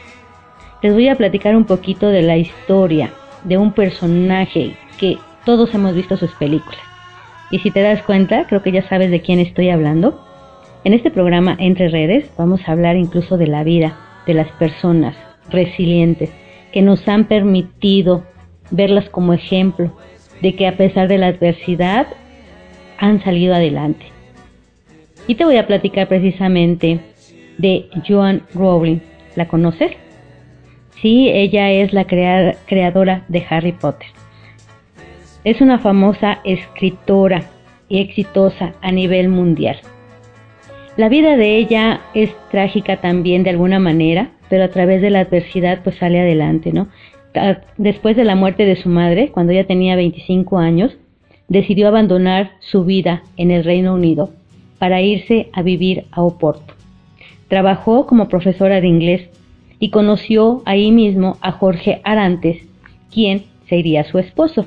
Les 0.82 0.93
voy 0.93 1.10
a 1.10 1.15
platicar 1.15 1.56
un 1.56 1.65
poquito 1.65 2.08
de 2.08 2.21
la 2.21 2.38
historia 2.38 3.12
de 3.43 3.58
un 3.58 3.74
personaje 3.74 4.76
que 4.97 5.17
todos 5.45 5.74
hemos 5.74 5.95
visto 5.95 6.17
sus 6.17 6.32
películas. 6.34 6.80
Y 7.52 7.60
si 7.60 7.71
te 7.71 7.82
das 7.82 8.02
cuenta, 8.04 8.45
creo 8.47 8.62
que 8.62 8.71
ya 8.71 8.88
sabes 8.88 9.12
de 9.12 9.21
quién 9.21 9.39
estoy 9.39 9.69
hablando. 9.69 10.26
En 10.84 10.93
este 10.93 11.12
programa 11.12 11.56
Entre 11.60 11.89
Redes 11.89 12.30
vamos 12.38 12.62
a 12.65 12.71
hablar 12.71 12.95
incluso 12.95 13.38
de 13.38 13.47
la 13.47 13.63
vida 13.63 13.97
de 14.26 14.34
las 14.34 14.47
personas 14.54 15.15
resilientes 15.50 16.32
que 16.71 16.82
nos 16.82 17.08
han 17.08 17.26
permitido 17.26 18.24
verlas 18.71 19.10
como 19.10 19.34
ejemplo 19.34 19.91
de 20.41 20.56
que 20.56 20.67
a 20.67 20.78
pesar 20.78 21.08
de 21.08 21.17
la 21.17 21.28
adversidad 21.28 22.08
han 22.97 23.24
salido 23.24 23.54
adelante. 23.54 24.11
Y 25.27 25.36
te 25.36 25.45
voy 25.45 25.57
a 25.57 25.67
platicar 25.67 26.07
precisamente 26.07 26.99
de 27.57 27.88
Joan 28.07 28.41
Rowling. 28.53 28.99
¿La 29.36 29.47
conoces? 29.47 29.91
Sí, 31.01 31.29
ella 31.29 31.71
es 31.71 31.93
la 31.93 32.05
crea- 32.05 32.55
creadora 32.65 33.23
de 33.27 33.45
Harry 33.49 33.71
Potter. 33.71 34.07
Es 35.43 35.62
una 35.62 35.79
famosa 35.79 36.39
escritora 36.43 37.43
y 37.89 37.99
exitosa 37.99 38.73
a 38.81 38.91
nivel 38.91 39.29
mundial. 39.29 39.77
La 40.97 41.10
vida 41.10 41.38
de 41.38 41.57
ella 41.57 42.01
es 42.13 42.29
trágica 42.51 42.97
también 42.97 43.43
de 43.43 43.49
alguna 43.51 43.79
manera, 43.79 44.31
pero 44.49 44.65
a 44.65 44.67
través 44.67 45.01
de 45.01 45.10
la 45.10 45.21
adversidad 45.21 45.79
pues 45.84 45.95
sale 45.95 46.19
adelante, 46.19 46.71
¿no? 46.73 46.89
Después 47.77 48.17
de 48.17 48.25
la 48.25 48.36
muerte 48.36 48.65
de 48.65 48.75
su 48.75 48.89
madre, 48.89 49.29
cuando 49.29 49.53
ella 49.53 49.65
tenía 49.65 49.95
25 49.95 50.57
años, 50.60 50.97
decidió 51.47 51.88
abandonar 51.88 52.51
su 52.60 52.84
vida 52.84 53.23
en 53.38 53.51
el 53.51 53.63
Reino 53.63 53.93
Unido 53.93 54.31
para 54.82 55.00
irse 55.00 55.52
a 55.54 55.62
vivir 55.62 56.06
a 56.10 56.24
Oporto. 56.24 56.74
Trabajó 57.50 58.08
como 58.08 58.28
profesora 58.28 58.82
de 58.82 58.88
inglés 58.88 59.30
y 59.78 59.91
conoció 59.91 60.63
ahí 60.65 60.91
mismo 60.91 61.38
a 61.41 61.52
Jorge 61.52 62.02
Arantes, 62.04 62.63
quien 63.13 63.44
sería 63.70 64.04
su 64.06 64.17
esposo. 64.17 64.65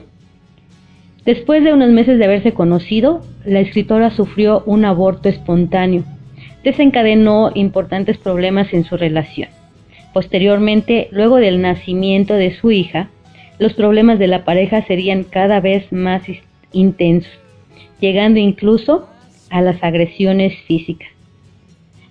Después 1.24 1.64
de 1.64 1.72
unos 1.72 1.90
meses 1.90 2.16
de 2.16 2.26
haberse 2.26 2.52
conocido, 2.52 3.22
la 3.44 3.58
escritora 3.58 4.10
sufrió 4.10 4.62
un 4.66 4.84
aborto 4.84 5.28
espontáneo. 5.28 6.04
Desencadenó 6.62 7.50
importantes 7.52 8.16
problemas 8.16 8.72
en 8.72 8.84
su 8.84 8.96
relación. 8.96 9.48
Posteriormente, 10.12 11.08
luego 11.10 11.38
del 11.38 11.60
nacimiento 11.60 12.34
de 12.34 12.54
su 12.54 12.70
hija, 12.70 13.10
los 13.58 13.72
problemas 13.72 14.20
de 14.20 14.28
la 14.28 14.44
pareja 14.44 14.86
serían 14.86 15.24
cada 15.24 15.58
vez 15.58 15.92
más 15.92 16.22
intensos, 16.70 17.32
llegando 17.98 18.38
incluso 18.38 19.08
a 19.50 19.62
las 19.62 19.82
agresiones 19.82 20.54
físicas. 20.66 21.08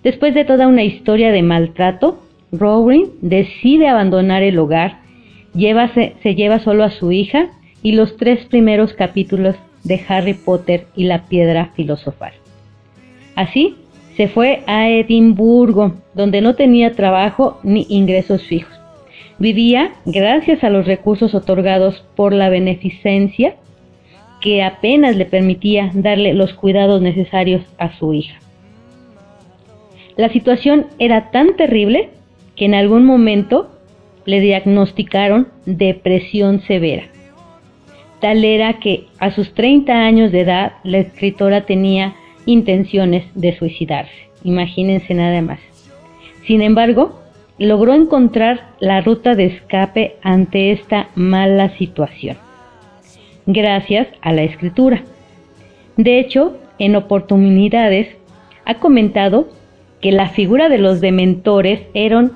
Después 0.04 0.34
de 0.34 0.46
toda 0.46 0.68
una 0.68 0.84
historia 0.84 1.32
de 1.32 1.44
maltrato, 1.44 2.20
Rowling 2.52 3.08
decide 3.22 3.88
abandonar 3.88 4.44
el 4.44 4.60
hogar, 4.60 5.00
se 5.54 6.36
lleva 6.36 6.60
solo 6.60 6.84
a 6.84 6.92
su 6.92 7.12
hija 7.12 7.50
y 7.82 7.94
los 7.94 8.18
tres 8.18 8.46
primeros 8.46 8.94
capítulos 8.94 9.56
de 9.84 10.02
Harry 10.08 10.34
Potter 10.34 10.88
y 10.96 11.06
la 11.06 11.26
piedra 11.26 11.72
filosofal. 11.76 12.34
Así, 13.36 13.76
se 14.16 14.28
fue 14.28 14.64
a 14.68 14.90
Edimburgo, 14.90 15.94
donde 16.14 16.42
no 16.42 16.56
tenía 16.56 16.94
trabajo 16.94 17.60
ni 17.64 17.86
ingresos 17.90 18.44
fijos. 18.44 18.74
Vivía 19.40 19.94
gracias 20.06 20.64
a 20.64 20.70
los 20.70 20.86
recursos 20.86 21.34
otorgados 21.34 22.04
por 22.16 22.34
la 22.34 22.50
beneficencia 22.50 23.56
que 24.44 24.62
apenas 24.62 25.16
le 25.16 25.24
permitía 25.24 25.90
darle 25.94 26.34
los 26.34 26.54
cuidados 26.54 27.02
necesarios 27.02 27.62
a 27.78 27.98
su 27.98 28.14
hija. 28.14 28.36
La 30.18 30.28
situación 30.28 30.88
era 31.00 31.32
tan 31.32 31.56
terrible 31.56 32.10
que 32.58 32.66
en 32.66 32.76
algún 32.76 33.06
momento 33.06 33.72
le 34.26 34.42
diagnosticaron 34.42 35.48
depresión 35.66 36.60
severa. 36.62 37.06
Tal 38.20 38.44
era 38.44 38.80
que 38.80 39.06
a 39.18 39.32
sus 39.32 39.54
30 39.54 39.94
años 39.94 40.34
de 40.34 40.42
edad 40.42 40.74
la 40.84 40.98
escritora 40.98 41.66
tenía 41.66 42.16
intenciones 42.46 43.24
de 43.36 43.58
suicidarse. 43.58 44.28
imagínense 44.44 45.14
nada 45.14 45.42
más. 45.42 45.62
Sin 46.46 46.62
embargo, 46.62 47.18
logró 47.58 47.94
encontrar 47.94 48.72
la 48.82 49.00
ruta 49.00 49.36
de 49.36 49.46
escape 49.46 50.18
ante 50.22 50.74
esta 50.74 51.08
mala 51.16 51.70
situación, 51.78 52.36
gracias 53.46 54.08
a 54.22 54.32
la 54.32 54.44
escritura. 54.44 55.04
De 55.98 56.20
hecho, 56.20 56.58
en 56.80 56.96
oportunidades 56.96 58.08
ha 58.66 58.76
comentado 58.76 59.48
que 60.02 60.12
la 60.12 60.30
figura 60.30 60.70
de 60.70 60.78
los 60.78 61.02
dementores 61.02 61.82
eran 61.94 62.32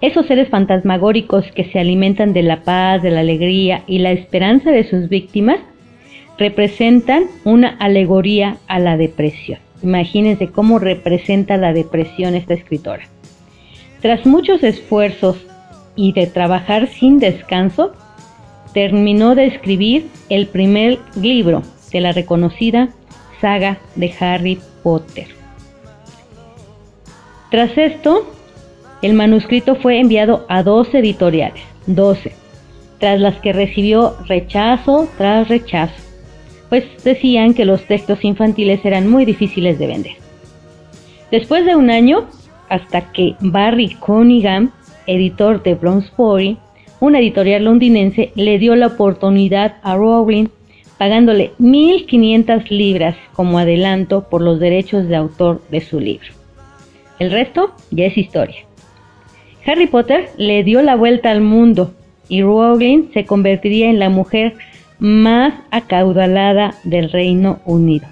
esos 0.00 0.26
seres 0.26 0.48
fantasmagóricos 0.48 1.46
que 1.52 1.64
se 1.64 1.78
alimentan 1.78 2.32
de 2.32 2.42
la 2.42 2.62
paz, 2.62 3.02
de 3.02 3.10
la 3.10 3.20
alegría 3.20 3.82
y 3.86 3.98
la 3.98 4.12
esperanza 4.12 4.70
de 4.70 4.84
sus 4.84 5.08
víctimas, 5.08 5.58
representan 6.38 7.24
una 7.44 7.68
alegoría 7.80 8.58
a 8.68 8.78
la 8.78 8.96
depresión. 8.96 9.58
Imagínense 9.82 10.48
cómo 10.48 10.78
representa 10.78 11.56
la 11.56 11.72
depresión 11.72 12.34
esta 12.34 12.54
escritora. 12.54 13.04
Tras 14.00 14.24
muchos 14.26 14.62
esfuerzos 14.62 15.44
y 15.96 16.12
de 16.12 16.26
trabajar 16.28 16.86
sin 16.86 17.18
descanso, 17.18 17.92
terminó 18.72 19.34
de 19.34 19.46
escribir 19.46 20.08
el 20.28 20.46
primer 20.46 20.98
libro 21.14 21.62
de 21.92 22.00
la 22.00 22.12
reconocida 22.12 22.90
saga 23.40 23.78
de 23.94 24.12
Harry 24.20 24.58
Potter. 24.82 25.26
Tras 27.50 27.76
esto, 27.78 28.30
el 29.00 29.14
manuscrito 29.14 29.76
fue 29.76 30.00
enviado 30.00 30.44
a 30.48 30.62
dos 30.62 30.92
editoriales, 30.94 31.62
12, 31.86 32.32
tras 32.98 33.20
las 33.20 33.36
que 33.36 33.52
recibió 33.52 34.16
rechazo 34.26 35.08
tras 35.16 35.48
rechazo, 35.48 35.94
pues 36.68 36.84
decían 37.04 37.54
que 37.54 37.64
los 37.64 37.82
textos 37.84 38.24
infantiles 38.24 38.84
eran 38.84 39.08
muy 39.08 39.24
difíciles 39.24 39.78
de 39.78 39.86
vender. 39.86 40.12
Después 41.30 41.64
de 41.64 41.76
un 41.76 41.90
año, 41.90 42.26
hasta 42.68 43.12
que 43.12 43.34
Barry 43.40 43.94
Cunningham, 43.94 44.70
editor 45.06 45.62
de 45.62 45.74
Bloomsbury, 45.74 46.58
una 47.00 47.20
editorial 47.20 47.64
londinense, 47.64 48.32
le 48.34 48.58
dio 48.58 48.74
la 48.76 48.88
oportunidad 48.88 49.76
a 49.82 49.96
Rowling 49.96 50.48
pagándole 50.98 51.52
1.500 51.60 52.68
libras 52.70 53.16
como 53.32 53.58
adelanto 53.58 54.28
por 54.28 54.42
los 54.42 54.58
derechos 54.58 55.06
de 55.08 55.16
autor 55.16 55.62
de 55.70 55.80
su 55.80 56.00
libro. 56.00 56.28
El 57.18 57.30
resto 57.30 57.72
ya 57.90 58.06
es 58.06 58.18
historia. 58.18 58.64
Harry 59.64 59.86
Potter 59.86 60.30
le 60.36 60.64
dio 60.64 60.82
la 60.82 60.96
vuelta 60.96 61.30
al 61.30 61.40
mundo 61.40 61.94
y 62.28 62.42
Rowling 62.42 63.10
se 63.12 63.24
convertiría 63.24 63.88
en 63.88 63.98
la 63.98 64.08
mujer 64.08 64.54
más 64.98 65.54
acaudalada 65.70 66.74
del 66.84 67.10
Reino 67.10 67.60
Unido, 67.64 68.06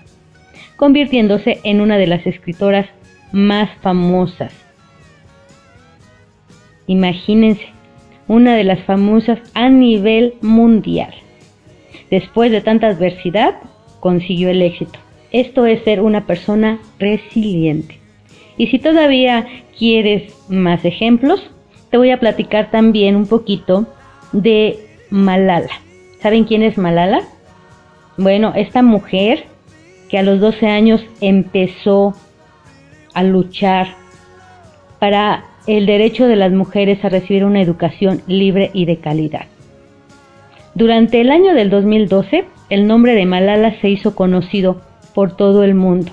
convirtiéndose 0.76 1.61
en 1.64 1.80
una 1.80 1.99
de 1.99 2.07
las 2.07 2.26
escritoras 2.26 2.87
más 3.32 3.68
famosas. 3.80 4.53
Imagínense, 6.87 7.66
una 8.28 8.56
de 8.56 8.64
las 8.64 8.82
famosas 8.84 9.38
a 9.54 9.68
nivel 9.68 10.34
mundial. 10.40 11.14
Después 12.10 12.50
de 12.50 12.60
tanta 12.60 12.88
adversidad, 12.88 13.56
consiguió 14.00 14.50
el 14.50 14.62
éxito. 14.62 14.98
Esto 15.32 15.66
es 15.66 15.82
ser 15.82 16.00
una 16.00 16.26
persona 16.26 16.78
resiliente. 16.98 17.98
Y 18.56 18.68
si 18.68 18.78
todavía 18.78 19.46
quieres 19.78 20.32
más 20.48 20.84
ejemplos, 20.84 21.42
te 21.90 21.98
voy 21.98 22.10
a 22.10 22.20
platicar 22.20 22.70
también 22.70 23.16
un 23.16 23.26
poquito 23.26 23.86
de 24.32 24.78
Malala. 25.10 25.70
¿Saben 26.20 26.44
quién 26.44 26.62
es 26.62 26.78
Malala? 26.78 27.22
Bueno, 28.16 28.52
esta 28.56 28.82
mujer 28.82 29.44
que 30.08 30.18
a 30.18 30.22
los 30.22 30.40
12 30.40 30.66
años 30.66 31.04
empezó 31.20 32.14
a 33.12 33.22
luchar 33.22 33.88
para 34.98 35.44
el 35.66 35.86
derecho 35.86 36.26
de 36.26 36.36
las 36.36 36.52
mujeres 36.52 37.04
a 37.04 37.08
recibir 37.08 37.44
una 37.44 37.60
educación 37.60 38.22
libre 38.26 38.70
y 38.72 38.84
de 38.84 38.98
calidad. 38.98 39.46
Durante 40.74 41.20
el 41.20 41.30
año 41.30 41.54
del 41.54 41.70
2012, 41.70 42.44
el 42.68 42.86
nombre 42.86 43.14
de 43.14 43.26
Malala 43.26 43.80
se 43.80 43.88
hizo 43.88 44.14
conocido 44.14 44.80
por 45.14 45.36
todo 45.36 45.64
el 45.64 45.74
mundo, 45.74 46.12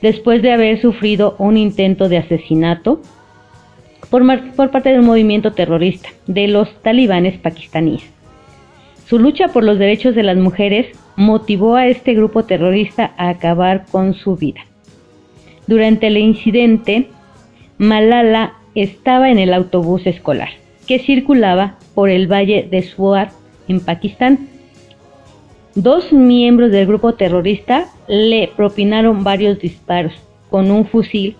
después 0.00 0.42
de 0.42 0.52
haber 0.52 0.80
sufrido 0.80 1.34
un 1.38 1.56
intento 1.56 2.08
de 2.08 2.18
asesinato 2.18 3.00
por, 4.10 4.22
por 4.54 4.70
parte 4.70 4.90
de 4.90 5.00
un 5.00 5.06
movimiento 5.06 5.52
terrorista 5.52 6.10
de 6.26 6.48
los 6.48 6.72
talibanes 6.82 7.38
pakistaníes. 7.38 8.04
Su 9.06 9.18
lucha 9.18 9.48
por 9.48 9.64
los 9.64 9.78
derechos 9.78 10.14
de 10.14 10.22
las 10.22 10.36
mujeres 10.36 10.86
motivó 11.16 11.76
a 11.76 11.88
este 11.88 12.14
grupo 12.14 12.44
terrorista 12.44 13.12
a 13.16 13.28
acabar 13.28 13.84
con 13.90 14.14
su 14.14 14.36
vida. 14.36 14.60
Durante 15.66 16.06
el 16.06 16.16
incidente, 16.16 17.08
Malala 17.78 18.54
estaba 18.74 19.30
en 19.30 19.38
el 19.38 19.54
autobús 19.54 20.06
escolar 20.06 20.50
que 20.86 20.98
circulaba 20.98 21.76
por 21.94 22.10
el 22.10 22.30
valle 22.30 22.66
de 22.70 22.82
Swat 22.82 23.32
en 23.68 23.80
Pakistán. 23.80 24.48
Dos 25.74 26.12
miembros 26.12 26.70
del 26.70 26.86
grupo 26.86 27.14
terrorista 27.14 27.86
le 28.08 28.50
propinaron 28.56 29.24
varios 29.24 29.58
disparos 29.58 30.12
con 30.50 30.70
un 30.70 30.86
fusil 30.86 31.36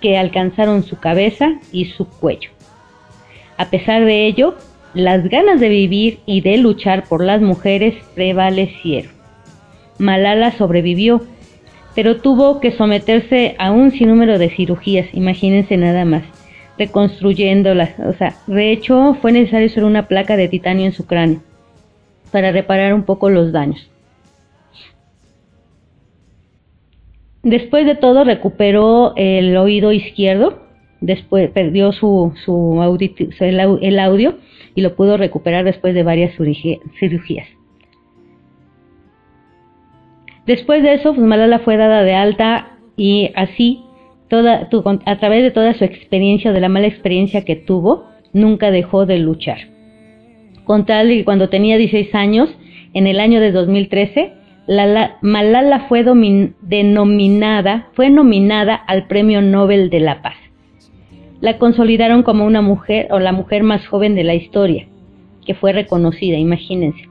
que 0.00 0.18
alcanzaron 0.18 0.82
su 0.82 0.98
cabeza 0.98 1.58
y 1.72 1.86
su 1.86 2.06
cuello. 2.06 2.50
A 3.56 3.70
pesar 3.70 4.04
de 4.04 4.26
ello, 4.26 4.54
las 4.92 5.28
ganas 5.28 5.60
de 5.60 5.68
vivir 5.68 6.20
y 6.26 6.40
de 6.42 6.58
luchar 6.58 7.04
por 7.08 7.24
las 7.24 7.40
mujeres 7.40 7.94
prevalecieron. 8.14 9.12
Malala 9.98 10.52
sobrevivió 10.52 11.22
pero 11.94 12.16
tuvo 12.16 12.60
que 12.60 12.72
someterse 12.72 13.54
a 13.58 13.70
un 13.70 13.92
sinnúmero 13.92 14.38
de 14.38 14.50
cirugías, 14.50 15.06
imagínense 15.12 15.76
nada 15.76 16.04
más, 16.04 16.24
reconstruyéndolas. 16.78 17.98
O 18.00 18.12
sea, 18.14 18.34
de 18.46 18.72
hecho 18.72 19.16
fue 19.20 19.32
necesario 19.32 19.66
hacer 19.66 19.84
una 19.84 20.08
placa 20.08 20.36
de 20.36 20.48
titanio 20.48 20.86
en 20.86 20.92
su 20.92 21.06
cráneo 21.06 21.40
para 22.32 22.52
reparar 22.52 22.94
un 22.94 23.04
poco 23.04 23.30
los 23.30 23.52
daños. 23.52 23.90
Después 27.42 27.84
de 27.86 27.94
todo 27.94 28.24
recuperó 28.24 29.12
el 29.16 29.56
oído 29.56 29.92
izquierdo, 29.92 30.62
después 31.00 31.50
perdió 31.50 31.92
su, 31.92 32.32
su 32.44 32.98
el 33.40 33.98
audio 33.98 34.38
y 34.74 34.80
lo 34.80 34.96
pudo 34.96 35.18
recuperar 35.18 35.64
después 35.64 35.94
de 35.94 36.02
varias 36.02 36.34
cirugías. 36.34 37.46
Después 40.46 40.82
de 40.82 40.94
eso, 40.94 41.14
pues 41.14 41.26
Malala 41.26 41.60
fue 41.60 41.76
dada 41.76 42.02
de 42.02 42.14
alta 42.14 42.78
y 42.96 43.30
así, 43.34 43.84
toda, 44.28 44.68
a 45.06 45.18
través 45.18 45.42
de 45.42 45.50
toda 45.50 45.74
su 45.74 45.84
experiencia, 45.84 46.52
de 46.52 46.60
la 46.60 46.68
mala 46.68 46.86
experiencia 46.86 47.44
que 47.44 47.56
tuvo, 47.56 48.04
nunca 48.32 48.70
dejó 48.70 49.06
de 49.06 49.18
luchar. 49.18 49.58
Con 50.64 50.86
tal 50.86 51.08
que 51.08 51.24
cuando 51.24 51.48
tenía 51.48 51.76
16 51.76 52.14
años, 52.14 52.50
en 52.94 53.06
el 53.06 53.20
año 53.20 53.40
de 53.40 53.52
2013, 53.52 54.32
Malala 55.20 55.86
fue 55.88 56.04
denominada, 56.62 57.88
fue 57.92 58.08
nominada 58.08 58.74
al 58.74 59.06
Premio 59.06 59.42
Nobel 59.42 59.90
de 59.90 60.00
la 60.00 60.22
Paz. 60.22 60.36
La 61.40 61.58
consolidaron 61.58 62.22
como 62.22 62.46
una 62.46 62.62
mujer 62.62 63.08
o 63.10 63.18
la 63.18 63.32
mujer 63.32 63.62
más 63.62 63.86
joven 63.86 64.14
de 64.14 64.24
la 64.24 64.34
historia, 64.34 64.86
que 65.44 65.54
fue 65.54 65.72
reconocida, 65.72 66.38
imagínense. 66.38 67.08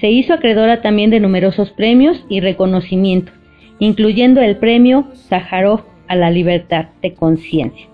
Se 0.00 0.10
hizo 0.10 0.34
acreedora 0.34 0.80
también 0.80 1.10
de 1.10 1.18
numerosos 1.18 1.70
premios 1.70 2.24
y 2.28 2.40
reconocimientos, 2.40 3.34
incluyendo 3.80 4.40
el 4.40 4.56
premio 4.58 5.06
Sájarov 5.12 5.91
a 6.12 6.14
la 6.14 6.30
libertad 6.30 6.88
de 7.00 7.14
conciencia. 7.14 7.86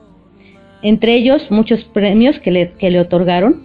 Entre 0.82 1.14
ellos, 1.14 1.48
muchos 1.50 1.84
premios 1.84 2.36
que 2.40 2.50
le, 2.50 2.72
que 2.72 2.90
le 2.90 2.98
otorgaron. 2.98 3.62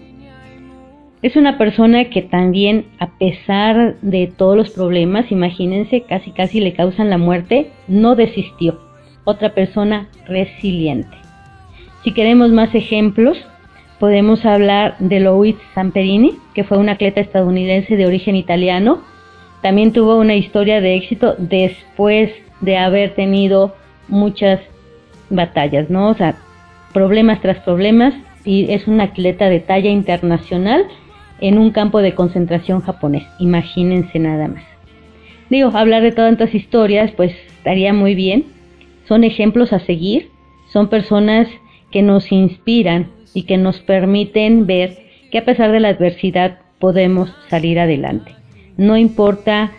Es 1.24 1.36
una 1.36 1.58
persona 1.58 2.12
que 2.12 2.22
también, 2.22 2.86
a 3.00 3.18
pesar 3.18 3.96
de 4.02 4.28
todos 4.28 4.56
los 4.56 4.70
problemas, 4.70 5.32
imagínense, 5.32 6.02
casi 6.02 6.30
casi 6.32 6.60
le 6.60 6.74
causan 6.74 7.10
la 7.10 7.18
muerte, 7.18 7.72
no 7.88 8.16
desistió. 8.16 8.80
Otra 9.24 9.56
persona 9.56 10.10
resiliente. 10.28 11.18
Si 12.04 12.12
queremos 12.12 12.52
más 12.52 12.76
ejemplos, 12.76 13.38
podemos 14.00 14.46
hablar 14.46 14.98
de 15.00 15.20
Louis 15.20 15.56
Samperini, 15.74 16.34
que 16.54 16.64
fue 16.64 16.78
un 16.78 16.90
atleta 16.90 17.22
estadounidense 17.22 17.98
de 17.98 18.06
origen 18.06 18.36
italiano. 18.36 19.02
También 19.64 19.94
tuvo 19.94 20.18
una 20.18 20.36
historia 20.36 20.80
de 20.80 20.96
éxito 20.96 21.36
después 21.40 22.30
de 22.62 22.78
haber 22.78 23.16
tenido 23.16 23.74
muchas 24.14 24.62
batallas, 25.30 25.90
¿no? 25.90 26.10
O 26.10 26.14
sea, 26.14 26.36
problemas 26.94 27.42
tras 27.42 27.58
problemas 27.60 28.14
y 28.46 28.72
es 28.72 28.88
un 28.88 29.02
atleta 29.02 29.50
de 29.50 29.60
talla 29.60 29.90
internacional 29.90 30.86
en 31.42 31.58
un 31.58 31.72
campo 31.72 32.02
de 32.02 32.14
concentración 32.14 32.82
japonés. 32.82 33.24
Imagínense 33.40 34.20
nada 34.20 34.48
más. 34.48 34.64
Digo, 35.50 35.72
hablar 35.74 36.04
de 36.04 36.12
tantas 36.12 36.54
historias, 36.56 37.12
pues 37.12 37.34
estaría 37.58 37.94
muy 37.94 38.16
bien. 38.16 38.46
Son 39.08 39.24
ejemplos 39.24 39.74
a 39.74 39.80
seguir, 39.80 40.30
son 40.72 40.88
personas 40.88 41.48
que 41.92 42.02
nos 42.02 42.32
inspiran 42.32 43.08
y 43.34 43.44
que 43.44 43.58
nos 43.58 43.80
permiten 43.80 44.66
ver 44.66 44.98
que 45.32 45.40
a 45.40 45.46
pesar 45.46 45.72
de 45.72 45.80
la 45.80 45.90
adversidad 45.90 46.60
podemos 46.80 47.34
salir 47.50 47.80
adelante. 47.80 48.32
No 48.78 48.98
importa 48.98 49.72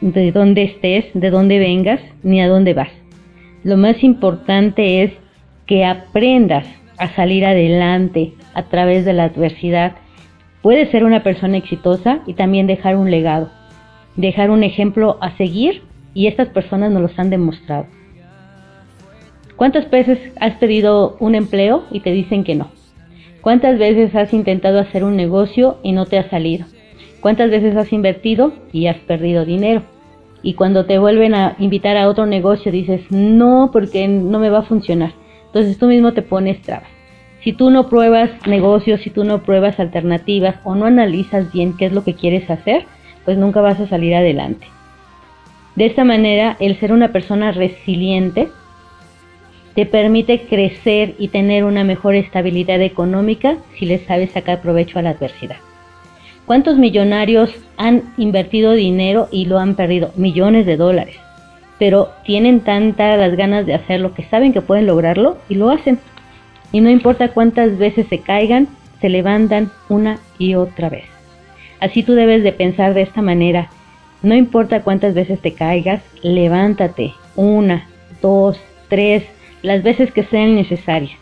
de 0.00 0.32
dónde 0.32 0.62
estés, 0.62 1.06
de 1.14 1.30
dónde 1.30 1.58
vengas, 1.58 2.00
ni 2.22 2.40
a 2.40 2.48
dónde 2.48 2.74
vas. 2.74 2.97
Lo 3.64 3.76
más 3.76 4.02
importante 4.04 5.02
es 5.02 5.12
que 5.66 5.84
aprendas 5.84 6.66
a 6.96 7.08
salir 7.14 7.44
adelante 7.44 8.34
a 8.54 8.64
través 8.64 9.04
de 9.04 9.12
la 9.12 9.24
adversidad. 9.24 9.96
Puedes 10.62 10.90
ser 10.90 11.04
una 11.04 11.22
persona 11.22 11.56
exitosa 11.56 12.20
y 12.26 12.34
también 12.34 12.66
dejar 12.66 12.96
un 12.96 13.10
legado, 13.10 13.50
dejar 14.16 14.50
un 14.50 14.62
ejemplo 14.62 15.18
a 15.20 15.36
seguir 15.36 15.82
y 16.14 16.26
estas 16.26 16.48
personas 16.48 16.90
nos 16.90 17.02
los 17.02 17.18
han 17.18 17.30
demostrado. 17.30 17.86
¿Cuántas 19.56 19.90
veces 19.90 20.18
has 20.40 20.54
pedido 20.54 21.16
un 21.18 21.34
empleo 21.34 21.84
y 21.90 22.00
te 22.00 22.12
dicen 22.12 22.44
que 22.44 22.54
no? 22.54 22.70
¿Cuántas 23.40 23.78
veces 23.78 24.14
has 24.14 24.32
intentado 24.32 24.78
hacer 24.78 25.04
un 25.04 25.16
negocio 25.16 25.78
y 25.82 25.92
no 25.92 26.06
te 26.06 26.18
ha 26.18 26.30
salido? 26.30 26.66
¿Cuántas 27.20 27.50
veces 27.50 27.76
has 27.76 27.92
invertido 27.92 28.52
y 28.72 28.86
has 28.86 28.98
perdido 28.98 29.44
dinero? 29.44 29.82
Y 30.42 30.54
cuando 30.54 30.86
te 30.86 30.98
vuelven 30.98 31.34
a 31.34 31.56
invitar 31.58 31.96
a 31.96 32.08
otro 32.08 32.26
negocio 32.26 32.70
dices, 32.70 33.02
no, 33.10 33.70
porque 33.72 34.06
no 34.08 34.38
me 34.38 34.50
va 34.50 34.60
a 34.60 34.62
funcionar. 34.62 35.12
Entonces 35.46 35.78
tú 35.78 35.86
mismo 35.86 36.12
te 36.12 36.22
pones 36.22 36.62
trabas. 36.62 36.88
Si 37.42 37.52
tú 37.52 37.70
no 37.70 37.88
pruebas 37.88 38.30
negocios, 38.46 39.00
si 39.00 39.10
tú 39.10 39.24
no 39.24 39.42
pruebas 39.42 39.78
alternativas 39.80 40.56
o 40.64 40.74
no 40.74 40.86
analizas 40.86 41.52
bien 41.52 41.76
qué 41.76 41.86
es 41.86 41.92
lo 41.92 42.04
que 42.04 42.14
quieres 42.14 42.48
hacer, 42.50 42.84
pues 43.24 43.38
nunca 43.38 43.60
vas 43.60 43.80
a 43.80 43.88
salir 43.88 44.14
adelante. 44.14 44.66
De 45.76 45.86
esta 45.86 46.04
manera, 46.04 46.56
el 46.60 46.78
ser 46.80 46.92
una 46.92 47.12
persona 47.12 47.52
resiliente 47.52 48.48
te 49.74 49.86
permite 49.86 50.42
crecer 50.42 51.14
y 51.18 51.28
tener 51.28 51.62
una 51.62 51.84
mejor 51.84 52.16
estabilidad 52.16 52.82
económica 52.82 53.58
si 53.78 53.86
le 53.86 53.98
sabes 53.98 54.32
sacar 54.32 54.60
provecho 54.60 54.98
a 54.98 55.02
la 55.02 55.10
adversidad. 55.10 55.58
¿Cuántos 56.48 56.78
millonarios 56.78 57.50
han 57.76 58.04
invertido 58.16 58.72
dinero 58.72 59.28
y 59.30 59.44
lo 59.44 59.58
han 59.58 59.74
perdido? 59.74 60.12
Millones 60.16 60.64
de 60.64 60.78
dólares. 60.78 61.16
Pero 61.78 62.08
tienen 62.24 62.60
tantas 62.60 63.18
las 63.18 63.36
ganas 63.36 63.66
de 63.66 63.74
hacerlo 63.74 64.14
que 64.14 64.24
saben 64.24 64.54
que 64.54 64.62
pueden 64.62 64.86
lograrlo 64.86 65.36
y 65.50 65.56
lo 65.56 65.68
hacen. 65.68 65.98
Y 66.72 66.80
no 66.80 66.88
importa 66.88 67.28
cuántas 67.28 67.76
veces 67.76 68.06
se 68.08 68.20
caigan, 68.20 68.66
se 69.02 69.10
levantan 69.10 69.70
una 69.90 70.20
y 70.38 70.54
otra 70.54 70.88
vez. 70.88 71.04
Así 71.80 72.02
tú 72.02 72.14
debes 72.14 72.42
de 72.42 72.52
pensar 72.52 72.94
de 72.94 73.02
esta 73.02 73.20
manera. 73.20 73.68
No 74.22 74.34
importa 74.34 74.80
cuántas 74.80 75.12
veces 75.12 75.42
te 75.42 75.52
caigas, 75.52 76.00
levántate. 76.22 77.12
Una, 77.36 77.86
dos, 78.22 78.58
tres, 78.88 79.22
las 79.60 79.82
veces 79.82 80.12
que 80.12 80.24
sean 80.24 80.54
necesarias. 80.54 81.18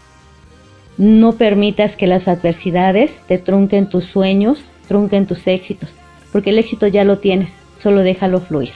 No 0.99 1.33
permitas 1.33 1.97
que 1.97 2.07
las 2.07 2.29
adversidades 2.29 3.11
te 3.27 3.39
trunquen 3.39 3.89
tus 3.89 4.05
sueños, 4.05 4.65
trunquen 4.89 5.27
tus 5.27 5.47
éxitos, 5.47 5.89
porque 6.33 6.51
el 6.51 6.59
éxito 6.59 6.87
ya 6.87 7.05
lo 7.05 7.19
tienes, 7.19 7.51
solo 7.83 8.01
déjalo 8.01 8.41
fluir. 8.41 8.73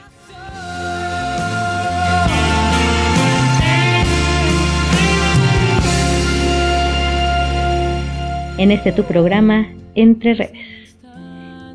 En 8.57 8.69
este 8.69 8.91
tu 8.91 9.03
programa, 9.03 9.69
Entre 9.95 10.35
Redes. 10.35 10.95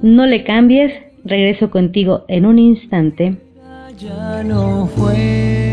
No 0.03 0.25
le 0.27 0.45
cambies, 0.45 0.93
regreso 1.25 1.69
contigo 1.71 2.25
en 2.29 2.47
un 2.47 2.61
instante. 2.61 3.37
Ya 3.99 4.45
no 4.45 4.87
fue 4.87 5.66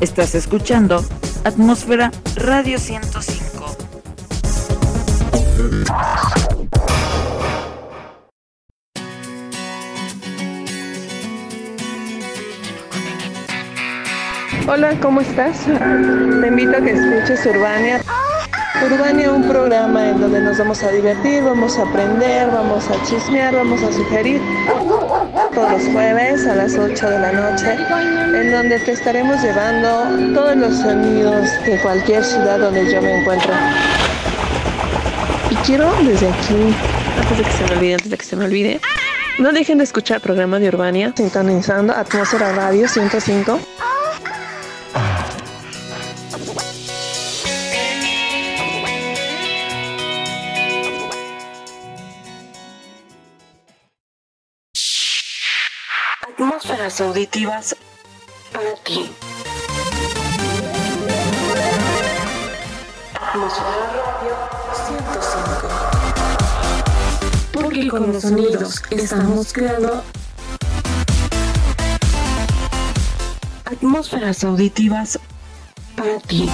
Estás 0.00 0.34
escuchando 0.34 1.04
Atmósfera 1.44 2.10
Radio 2.36 2.78
105. 2.78 3.76
Hola, 14.66 14.98
¿cómo 15.02 15.20
estás? 15.20 15.66
Te 15.66 16.46
invito 16.46 16.78
a 16.78 16.80
que 16.80 16.92
escuches 16.92 17.44
Urbania. 17.44 18.00
Urbania, 18.82 19.30
un 19.30 19.46
programa 19.46 20.08
en 20.08 20.20
donde 20.20 20.40
nos 20.40 20.56
vamos 20.56 20.82
a 20.82 20.90
divertir, 20.90 21.42
vamos 21.44 21.78
a 21.78 21.82
aprender, 21.82 22.50
vamos 22.50 22.88
a 22.88 23.02
chismear, 23.04 23.54
vamos 23.54 23.82
a 23.82 23.92
sugerir. 23.92 24.40
Todos 25.54 25.72
los 25.72 25.82
jueves 25.92 26.46
a 26.46 26.54
las 26.54 26.76
8 26.76 27.10
de 27.10 27.18
la 27.18 27.32
noche, 27.32 27.76
en 28.40 28.52
donde 28.52 28.78
te 28.80 28.92
estaremos 28.92 29.42
llevando 29.42 30.32
todos 30.34 30.56
los 30.56 30.76
sonidos 30.78 31.48
de 31.66 31.78
cualquier 31.82 32.24
ciudad 32.24 32.58
donde 32.58 32.92
yo 32.92 33.02
me 33.02 33.20
encuentro. 33.20 33.52
Y 35.50 35.54
quiero 35.66 35.92
desde 36.04 36.28
aquí, 36.28 36.74
antes 37.18 37.38
de 37.38 37.44
que 37.44 37.50
se 37.50 37.64
me 37.64 37.72
olvide, 37.72 37.94
antes 37.94 38.10
de 38.10 38.16
que 38.16 38.24
se 38.24 38.36
me 38.36 38.44
olvide, 38.44 38.80
no 39.38 39.52
dejen 39.52 39.78
de 39.78 39.84
escuchar 39.84 40.16
el 40.16 40.22
programa 40.22 40.58
de 40.60 40.68
Urbania, 40.68 41.12
sintonizando 41.16 41.92
Atmósfera 41.94 42.52
Radio 42.52 42.86
105. 42.88 43.58
Auditivas 57.20 57.76
para 58.50 58.74
ti. 58.82 59.12
Atmósfera 63.14 63.68
Radio 63.92 64.34
105. 64.86 65.68
Porque 67.52 67.88
con 67.88 68.10
los 68.10 68.22
sonidos 68.22 68.82
estamos 68.90 69.52
creando 69.52 70.02
atmósferas 73.66 74.42
auditivas 74.42 75.18
para 75.96 76.18
ti. 76.20 76.48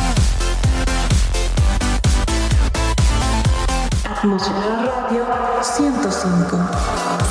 Atmósfera 4.05 5.05
Radio 5.07 5.27
105. 5.63 7.26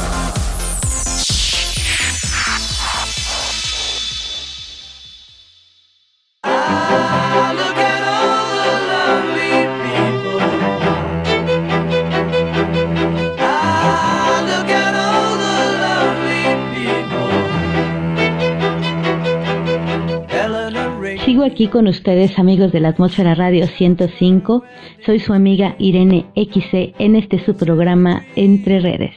Aquí 21.45 21.67
con 21.67 21.87
ustedes, 21.87 22.39
amigos 22.39 22.71
de 22.71 22.79
la 22.79 22.89
Atmósfera 22.89 23.35
Radio 23.35 23.67
105. 23.67 24.63
Soy 25.05 25.19
su 25.19 25.31
amiga 25.31 25.75
Irene 25.77 26.25
XC 26.35 26.95
en 26.97 27.15
este 27.15 27.37
su 27.39 27.55
programa 27.55 28.23
Entre 28.35 28.79
Redes. 28.79 29.13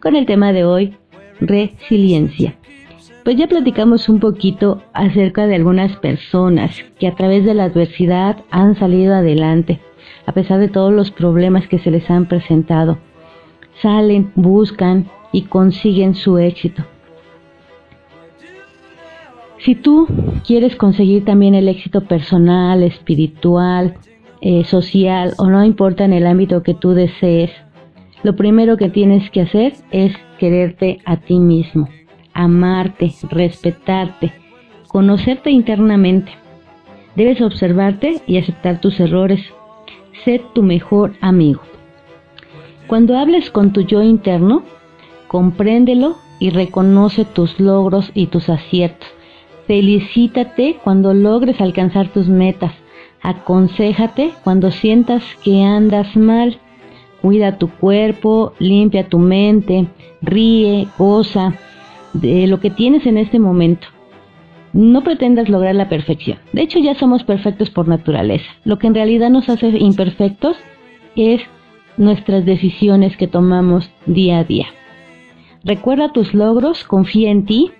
Con 0.00 0.14
el 0.14 0.26
tema 0.26 0.52
de 0.52 0.64
hoy, 0.64 0.96
resiliencia. 1.40 2.54
Pues 3.24 3.36
ya 3.36 3.48
platicamos 3.48 4.08
un 4.08 4.20
poquito 4.20 4.82
acerca 4.92 5.48
de 5.48 5.56
algunas 5.56 5.96
personas 5.96 6.84
que 7.00 7.08
a 7.08 7.16
través 7.16 7.44
de 7.44 7.54
la 7.54 7.64
adversidad 7.64 8.44
han 8.50 8.78
salido 8.78 9.14
adelante, 9.14 9.80
a 10.24 10.32
pesar 10.32 10.60
de 10.60 10.68
todos 10.68 10.92
los 10.92 11.10
problemas 11.10 11.66
que 11.66 11.80
se 11.80 11.90
les 11.90 12.08
han 12.08 12.26
presentado. 12.26 12.98
Salen, 13.82 14.30
buscan 14.36 15.10
y 15.32 15.42
consiguen 15.42 16.14
su 16.14 16.38
éxito. 16.38 16.84
Si 19.66 19.74
tú 19.74 20.06
quieres 20.46 20.76
conseguir 20.76 21.24
también 21.24 21.56
el 21.56 21.68
éxito 21.68 22.02
personal, 22.02 22.84
espiritual, 22.84 23.96
eh, 24.40 24.62
social 24.62 25.34
o 25.38 25.50
no 25.50 25.64
importa 25.64 26.04
en 26.04 26.12
el 26.12 26.28
ámbito 26.28 26.62
que 26.62 26.72
tú 26.72 26.90
desees, 26.90 27.50
lo 28.22 28.36
primero 28.36 28.76
que 28.76 28.90
tienes 28.90 29.28
que 29.32 29.40
hacer 29.40 29.72
es 29.90 30.14
quererte 30.38 31.00
a 31.04 31.16
ti 31.16 31.40
mismo, 31.40 31.88
amarte, 32.32 33.12
respetarte, 33.28 34.32
conocerte 34.86 35.50
internamente. 35.50 36.30
Debes 37.16 37.40
observarte 37.40 38.22
y 38.24 38.38
aceptar 38.38 38.80
tus 38.80 39.00
errores. 39.00 39.40
Sé 40.24 40.40
tu 40.54 40.62
mejor 40.62 41.14
amigo. 41.20 41.62
Cuando 42.86 43.18
hables 43.18 43.50
con 43.50 43.72
tu 43.72 43.80
yo 43.80 44.00
interno, 44.00 44.62
compréndelo 45.26 46.18
y 46.38 46.50
reconoce 46.50 47.24
tus 47.24 47.58
logros 47.58 48.12
y 48.14 48.28
tus 48.28 48.48
aciertos. 48.48 49.15
Felicítate 49.66 50.76
cuando 50.82 51.12
logres 51.12 51.60
alcanzar 51.60 52.12
tus 52.12 52.28
metas. 52.28 52.72
Aconsejate 53.22 54.30
cuando 54.44 54.70
sientas 54.70 55.24
que 55.42 55.62
andas 55.62 56.16
mal. 56.16 56.58
Cuida 57.20 57.58
tu 57.58 57.68
cuerpo, 57.68 58.52
limpia 58.58 59.08
tu 59.08 59.18
mente, 59.18 59.86
ríe, 60.22 60.86
goza 60.96 61.54
de 62.12 62.46
lo 62.46 62.60
que 62.60 62.70
tienes 62.70 63.06
en 63.06 63.18
este 63.18 63.38
momento. 63.40 63.88
No 64.72 65.02
pretendas 65.02 65.48
lograr 65.48 65.74
la 65.74 65.88
perfección. 65.88 66.38
De 66.52 66.62
hecho, 66.62 66.78
ya 66.78 66.94
somos 66.94 67.24
perfectos 67.24 67.70
por 67.70 67.88
naturaleza. 67.88 68.46
Lo 68.64 68.78
que 68.78 68.86
en 68.86 68.94
realidad 68.94 69.30
nos 69.30 69.48
hace 69.48 69.68
imperfectos 69.68 70.56
es 71.16 71.40
nuestras 71.96 72.44
decisiones 72.44 73.16
que 73.16 73.26
tomamos 73.26 73.90
día 74.04 74.38
a 74.38 74.44
día. 74.44 74.66
Recuerda 75.64 76.12
tus 76.12 76.34
logros, 76.34 76.84
confía 76.84 77.30
en 77.30 77.46
ti 77.46 77.72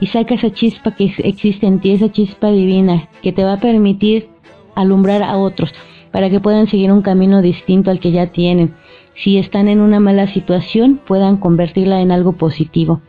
y 0.00 0.06
saca 0.06 0.34
esa 0.34 0.52
chispa 0.52 0.94
que 0.94 1.12
existe 1.18 1.66
en 1.66 1.80
ti, 1.80 1.92
esa 1.92 2.10
chispa 2.10 2.50
divina 2.50 3.08
que 3.22 3.32
te 3.32 3.44
va 3.44 3.54
a 3.54 3.60
permitir 3.60 4.28
alumbrar 4.74 5.22
a 5.22 5.36
otros 5.36 5.72
para 6.10 6.30
que 6.30 6.40
puedan 6.40 6.68
seguir 6.68 6.92
un 6.92 7.02
camino 7.02 7.42
distinto 7.42 7.90
al 7.90 8.00
que 8.00 8.12
ya 8.12 8.28
tienen. 8.28 8.74
Si 9.16 9.38
están 9.38 9.68
en 9.68 9.80
una 9.80 10.00
mala 10.00 10.26
situación, 10.26 11.00
puedan 11.06 11.36
convertirla 11.38 12.00
en 12.00 12.12
algo 12.12 12.32
positivo. 12.32 13.00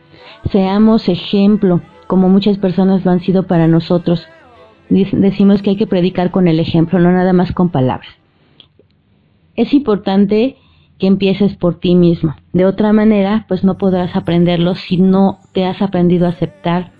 Seamos 0.50 1.08
ejemplo, 1.08 1.80
como 2.06 2.28
muchas 2.28 2.58
personas 2.58 3.04
lo 3.04 3.10
han 3.10 3.20
sido 3.20 3.44
para 3.44 3.66
nosotros. 3.66 4.26
Decimos 4.88 5.62
que 5.62 5.70
hay 5.70 5.76
que 5.76 5.86
predicar 5.86 6.30
con 6.30 6.46
el 6.48 6.60
ejemplo, 6.60 6.98
no 7.00 7.10
nada 7.10 7.32
más 7.32 7.52
con 7.52 7.70
palabras. 7.70 8.08
Es 9.56 9.72
importante 9.74 10.56
que 10.98 11.06
empieces 11.06 11.56
por 11.56 11.78
ti 11.78 11.94
mismo. 11.94 12.34
De 12.52 12.64
otra 12.64 12.92
manera, 12.92 13.44
pues 13.48 13.64
no 13.64 13.76
podrás 13.76 14.16
aprenderlo 14.16 14.74
si 14.74 14.96
no 14.96 15.38
te 15.52 15.64
has 15.64 15.82
aprendido 15.82 16.26
a 16.26 16.30
aceptar, 16.30 16.92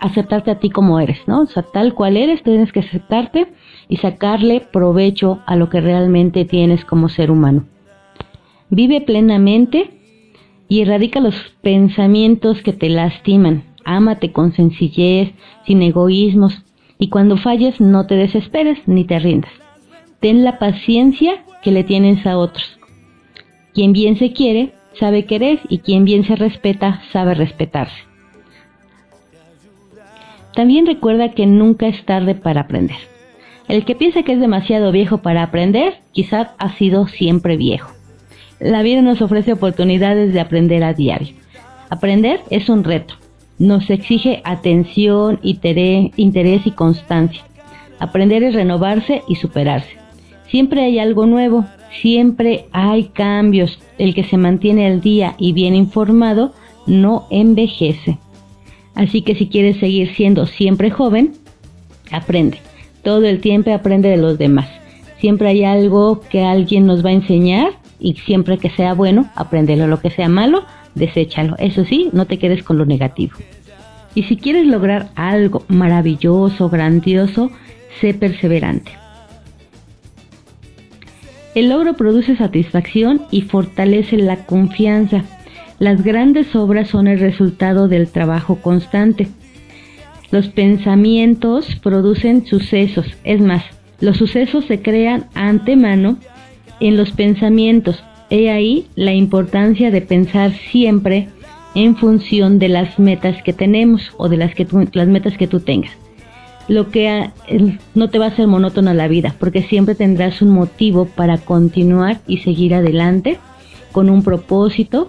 aceptarte 0.00 0.50
a 0.50 0.58
ti 0.58 0.70
como 0.70 0.98
eres, 0.98 1.18
¿no? 1.26 1.42
O 1.42 1.46
sea, 1.46 1.62
tal 1.62 1.94
cual 1.94 2.16
eres, 2.16 2.42
tienes 2.42 2.72
que 2.72 2.80
aceptarte 2.80 3.52
y 3.88 3.96
sacarle 3.98 4.60
provecho 4.72 5.40
a 5.46 5.56
lo 5.56 5.70
que 5.70 5.80
realmente 5.80 6.44
tienes 6.44 6.84
como 6.84 7.08
ser 7.08 7.30
humano. 7.30 7.66
Vive 8.68 9.00
plenamente 9.00 9.90
y 10.68 10.82
erradica 10.82 11.20
los 11.20 11.34
pensamientos 11.62 12.62
que 12.62 12.72
te 12.72 12.88
lastiman. 12.88 13.64
Ámate 13.84 14.32
con 14.32 14.52
sencillez, 14.52 15.32
sin 15.66 15.82
egoísmos, 15.82 16.62
y 16.98 17.08
cuando 17.08 17.36
falles 17.36 17.80
no 17.80 18.06
te 18.06 18.14
desesperes 18.14 18.78
ni 18.86 19.04
te 19.04 19.18
rindas. 19.18 19.52
Ten 20.20 20.44
la 20.44 20.58
paciencia 20.58 21.44
que 21.62 21.70
le 21.70 21.84
tienes 21.84 22.26
a 22.26 22.38
otros. 22.38 22.78
Quien 23.74 23.92
bien 23.92 24.18
se 24.18 24.32
quiere, 24.32 24.72
sabe 24.98 25.26
querer 25.26 25.60
y 25.68 25.78
quien 25.78 26.04
bien 26.04 26.24
se 26.24 26.36
respeta, 26.36 27.02
sabe 27.12 27.34
respetarse. 27.34 28.10
También 30.54 30.86
recuerda 30.86 31.30
que 31.30 31.46
nunca 31.46 31.86
es 31.86 32.04
tarde 32.04 32.34
para 32.34 32.62
aprender. 32.62 32.96
El 33.68 33.84
que 33.84 33.94
piensa 33.94 34.24
que 34.24 34.32
es 34.32 34.40
demasiado 34.40 34.90
viejo 34.90 35.18
para 35.18 35.44
aprender, 35.44 35.98
quizás 36.12 36.48
ha 36.58 36.76
sido 36.76 37.06
siempre 37.06 37.56
viejo. 37.56 37.92
La 38.58 38.82
vida 38.82 39.00
nos 39.00 39.22
ofrece 39.22 39.52
oportunidades 39.52 40.34
de 40.34 40.40
aprender 40.40 40.82
a 40.82 40.92
diario. 40.92 41.34
Aprender 41.88 42.40
es 42.50 42.68
un 42.68 42.82
reto. 42.84 43.14
Nos 43.58 43.88
exige 43.90 44.42
atención, 44.44 45.38
interés 45.42 46.66
y 46.66 46.70
constancia. 46.72 47.44
Aprender 48.00 48.42
es 48.42 48.54
renovarse 48.54 49.22
y 49.28 49.36
superarse. 49.36 49.99
Siempre 50.50 50.82
hay 50.82 50.98
algo 50.98 51.26
nuevo, 51.26 51.64
siempre 52.02 52.66
hay 52.72 53.04
cambios. 53.04 53.78
El 53.98 54.14
que 54.14 54.24
se 54.24 54.36
mantiene 54.36 54.86
al 54.86 55.00
día 55.00 55.34
y 55.38 55.52
bien 55.52 55.74
informado 55.74 56.52
no 56.86 57.26
envejece. 57.30 58.18
Así 58.94 59.22
que 59.22 59.36
si 59.36 59.48
quieres 59.48 59.78
seguir 59.78 60.14
siendo 60.14 60.46
siempre 60.46 60.90
joven, 60.90 61.34
aprende. 62.10 62.58
Todo 63.04 63.24
el 63.26 63.40
tiempo 63.40 63.72
aprende 63.72 64.08
de 64.08 64.16
los 64.16 64.38
demás. 64.38 64.68
Siempre 65.20 65.48
hay 65.48 65.64
algo 65.64 66.20
que 66.20 66.42
alguien 66.42 66.86
nos 66.86 67.04
va 67.04 67.10
a 67.10 67.14
enseñar 67.14 67.72
y 68.00 68.14
siempre 68.14 68.58
que 68.58 68.70
sea 68.70 68.94
bueno, 68.94 69.30
apréndelo. 69.36 69.86
Lo 69.86 70.00
que 70.00 70.10
sea 70.10 70.28
malo, 70.28 70.64
deséchalo. 70.94 71.56
Eso 71.58 71.84
sí, 71.84 72.10
no 72.12 72.26
te 72.26 72.38
quedes 72.38 72.64
con 72.64 72.76
lo 72.78 72.86
negativo. 72.86 73.34
Y 74.14 74.24
si 74.24 74.36
quieres 74.36 74.66
lograr 74.66 75.10
algo 75.14 75.64
maravilloso, 75.68 76.68
grandioso, 76.68 77.50
sé 78.00 78.14
perseverante. 78.14 78.99
El 81.54 81.70
logro 81.70 81.94
produce 81.94 82.36
satisfacción 82.36 83.22
y 83.30 83.42
fortalece 83.42 84.16
la 84.16 84.46
confianza. 84.46 85.24
Las 85.78 86.04
grandes 86.04 86.54
obras 86.54 86.88
son 86.88 87.08
el 87.08 87.18
resultado 87.18 87.88
del 87.88 88.08
trabajo 88.08 88.56
constante. 88.56 89.28
Los 90.30 90.48
pensamientos 90.48 91.74
producen 91.82 92.46
sucesos. 92.46 93.06
Es 93.24 93.40
más, 93.40 93.64
los 94.00 94.16
sucesos 94.16 94.64
se 94.66 94.80
crean 94.80 95.26
antemano 95.34 96.18
en 96.78 96.96
los 96.96 97.10
pensamientos. 97.10 98.02
He 98.30 98.50
ahí 98.50 98.86
la 98.94 99.12
importancia 99.12 99.90
de 99.90 100.02
pensar 100.02 100.52
siempre 100.52 101.28
en 101.74 101.96
función 101.96 102.58
de 102.60 102.68
las 102.68 102.98
metas 102.98 103.42
que 103.42 103.52
tenemos 103.52 104.12
o 104.16 104.28
de 104.28 104.36
las, 104.36 104.54
que 104.54 104.66
las 104.92 105.08
metas 105.08 105.36
que 105.36 105.48
tú 105.48 105.60
tengas. 105.60 105.99
Lo 106.70 106.88
que 106.88 107.30
no 107.96 108.10
te 108.10 108.20
va 108.20 108.26
a 108.26 108.36
ser 108.36 108.46
monótona 108.46 108.94
la 108.94 109.08
vida, 109.08 109.34
porque 109.40 109.64
siempre 109.64 109.96
tendrás 109.96 110.40
un 110.40 110.50
motivo 110.50 111.04
para 111.04 111.36
continuar 111.38 112.20
y 112.28 112.38
seguir 112.38 112.76
adelante 112.76 113.38
con 113.90 114.08
un 114.08 114.22
propósito 114.22 115.08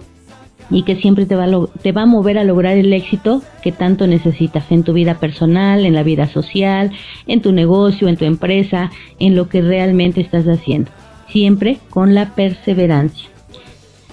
y 0.70 0.82
que 0.82 0.96
siempre 0.96 1.24
te 1.24 1.36
va, 1.36 1.46
te 1.80 1.92
va 1.92 2.02
a 2.02 2.06
mover 2.06 2.36
a 2.36 2.42
lograr 2.42 2.76
el 2.76 2.92
éxito 2.92 3.42
que 3.62 3.70
tanto 3.70 4.08
necesitas 4.08 4.72
en 4.72 4.82
tu 4.82 4.92
vida 4.92 5.20
personal, 5.20 5.86
en 5.86 5.94
la 5.94 6.02
vida 6.02 6.26
social, 6.26 6.90
en 7.28 7.40
tu 7.42 7.52
negocio, 7.52 8.08
en 8.08 8.16
tu 8.16 8.24
empresa, 8.24 8.90
en 9.20 9.36
lo 9.36 9.48
que 9.48 9.62
realmente 9.62 10.20
estás 10.20 10.48
haciendo. 10.48 10.90
Siempre 11.28 11.78
con 11.90 12.12
la 12.12 12.34
perseverancia. 12.34 13.28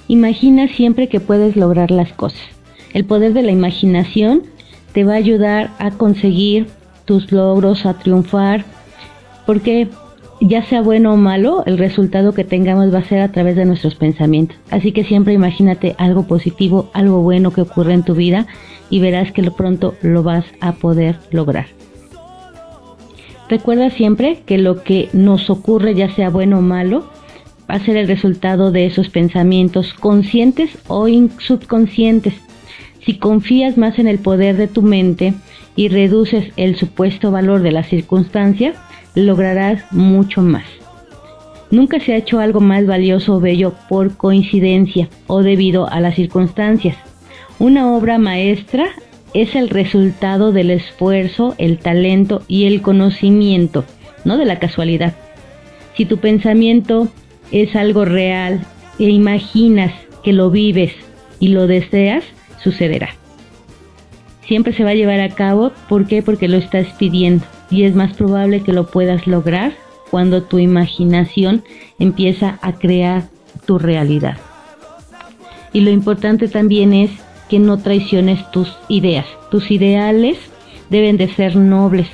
Imagina 0.08 0.68
siempre 0.68 1.08
que 1.08 1.20
puedes 1.20 1.56
lograr 1.56 1.89
las 1.89 2.14
cosas. 2.14 2.43
El 2.93 3.06
poder 3.06 3.34
de 3.34 3.41
la 3.41 3.52
imaginación 3.52 4.43
te 4.93 5.04
va 5.04 5.14
a 5.14 5.18
ayudar 5.18 5.72
a 5.80 5.89
conseguir 5.89 6.68
tus 7.10 7.32
logros, 7.32 7.88
a 7.88 7.95
triunfar, 7.95 8.66
porque 9.47 9.88
ya 10.41 10.64
sea 10.64 10.84
bueno 10.84 11.12
o 11.12 11.18
malo, 11.18 11.64
el 11.66 11.80
resultado 11.80 12.34
que 12.34 12.43
tengamos 12.43 12.93
va 12.93 12.99
a 12.99 13.03
ser 13.03 13.22
a 13.22 13.32
través 13.32 13.55
de 13.55 13.66
nuestros 13.66 13.95
pensamientos. 13.95 14.55
Así 14.70 14.91
que 14.91 15.03
siempre 15.03 15.34
imagínate 15.34 15.95
algo 15.97 16.28
positivo, 16.28 16.91
algo 16.93 17.22
bueno 17.24 17.49
que 17.49 17.62
ocurre 17.62 17.93
en 17.93 18.03
tu 18.03 18.14
vida 18.14 18.45
y 18.91 18.99
verás 18.99 19.32
que 19.32 19.41
pronto 19.49 19.95
lo 20.03 20.22
vas 20.22 20.45
a 20.62 20.74
poder 20.74 21.18
lograr. 21.32 21.66
Recuerda 23.49 23.89
siempre 23.89 24.43
que 24.45 24.60
lo 24.60 24.84
que 24.84 25.10
nos 25.12 25.49
ocurre, 25.49 25.95
ya 25.95 26.14
sea 26.14 26.30
bueno 26.30 26.60
o 26.60 26.62
malo, 26.62 27.10
va 27.68 27.74
a 27.74 27.84
ser 27.84 27.97
el 27.97 28.07
resultado 28.07 28.72
de 28.72 28.86
esos 28.86 29.10
pensamientos 29.10 29.95
conscientes 29.95 30.78
o 30.88 31.07
subconscientes. 31.39 32.36
Si 33.03 33.18
confías 33.18 33.80
más 33.80 33.97
en 33.97 34.07
el 34.07 34.20
poder 34.20 34.57
de 34.57 34.68
tu 34.68 34.84
mente 34.84 35.34
y 35.80 35.88
reduces 35.88 36.52
el 36.58 36.76
supuesto 36.76 37.32
valor 37.32 37.62
de 37.62 37.72
las 37.72 37.88
circunstancias, 37.88 38.76
lograrás 39.16 39.82
mucho 39.94 40.42
más. 40.42 40.66
Nunca 41.72 42.02
se 42.02 42.12
ha 42.12 42.18
hecho 42.18 42.42
algo 42.42 42.60
más 42.60 42.86
valioso 42.86 43.36
o 43.36 43.40
bello 43.40 43.74
por 43.88 44.18
coincidencia 44.18 45.08
o 45.28 45.42
debido 45.42 45.90
a 45.90 46.02
las 46.02 46.16
circunstancias. 46.16 46.98
Una 47.60 47.94
obra 47.94 48.18
maestra 48.18 48.90
es 49.34 49.56
el 49.56 49.70
resultado 49.70 50.52
del 50.52 50.72
esfuerzo, 50.72 51.56
el 51.58 51.78
talento 51.78 52.42
y 52.50 52.66
el 52.66 52.82
conocimiento, 52.82 53.86
no 54.26 54.36
de 54.36 54.44
la 54.44 54.60
casualidad. 54.60 55.16
Si 55.96 56.04
tu 56.04 56.18
pensamiento 56.18 57.08
es 57.54 57.74
algo 57.78 58.04
real 58.04 58.60
e 59.00 59.06
imaginas 59.06 59.94
que 60.26 60.34
lo 60.34 60.52
vives 60.52 60.92
y 61.40 61.48
lo 61.48 61.68
deseas, 61.68 62.26
sucederá. 62.62 63.19
Siempre 64.50 64.74
se 64.74 64.84
va 64.84 64.89
a 64.89 64.95
llevar 64.95 65.20
a 65.20 65.30
cabo, 65.30 65.72
¿por 65.88 66.08
qué? 66.08 66.24
Porque 66.24 66.47
lo 66.47 66.58
estás 66.58 66.88
pidiendo 66.97 67.45
y 67.70 67.84
es 67.84 67.93
más 67.93 68.18
probable 68.18 68.62
que 68.64 68.74
lo 68.74 68.88
puedas 68.88 69.28
lograr 69.28 69.74
cuando 70.10 70.41
tu 70.41 70.58
imaginación 70.58 71.64
empieza 72.00 72.58
a 72.64 72.74
crear 72.74 73.30
tu 73.68 73.78
realidad. 73.78 74.38
Y 75.72 75.82
lo 75.82 75.91
importante 75.91 76.47
también 76.47 76.93
es 76.93 77.12
que 77.47 77.60
no 77.60 77.78
traiciones 77.78 78.39
tus 78.50 78.76
ideas. 78.88 79.28
Tus 79.52 79.70
ideales 79.70 80.39
deben 80.89 81.18
de 81.18 81.28
ser 81.28 81.56
nobles. 81.56 82.08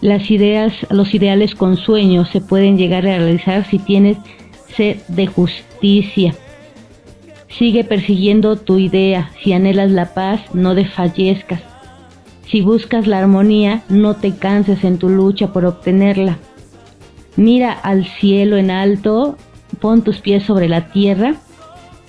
Las 0.00 0.30
ideas, 0.30 0.74
los 0.90 1.12
ideales 1.12 1.56
con 1.56 1.76
sueños 1.76 2.28
se 2.28 2.40
pueden 2.40 2.78
llegar 2.78 3.04
a 3.04 3.18
realizar 3.18 3.68
si 3.68 3.80
tienes 3.80 4.16
sed 4.76 4.98
de 5.08 5.26
justicia. 5.26 6.36
Sigue 7.58 7.84
persiguiendo 7.84 8.56
tu 8.56 8.78
idea. 8.78 9.30
Si 9.42 9.52
anhelas 9.52 9.90
la 9.90 10.12
paz, 10.12 10.40
no 10.54 10.74
desfallezcas. 10.74 11.60
Si 12.48 12.60
buscas 12.62 13.06
la 13.06 13.18
armonía, 13.18 13.82
no 13.88 14.14
te 14.14 14.34
canses 14.34 14.82
en 14.84 14.98
tu 14.98 15.08
lucha 15.08 15.52
por 15.52 15.64
obtenerla. 15.64 16.38
Mira 17.36 17.72
al 17.72 18.04
cielo 18.04 18.56
en 18.56 18.70
alto, 18.70 19.36
pon 19.80 20.02
tus 20.02 20.18
pies 20.18 20.44
sobre 20.44 20.68
la 20.68 20.88
tierra, 20.88 21.34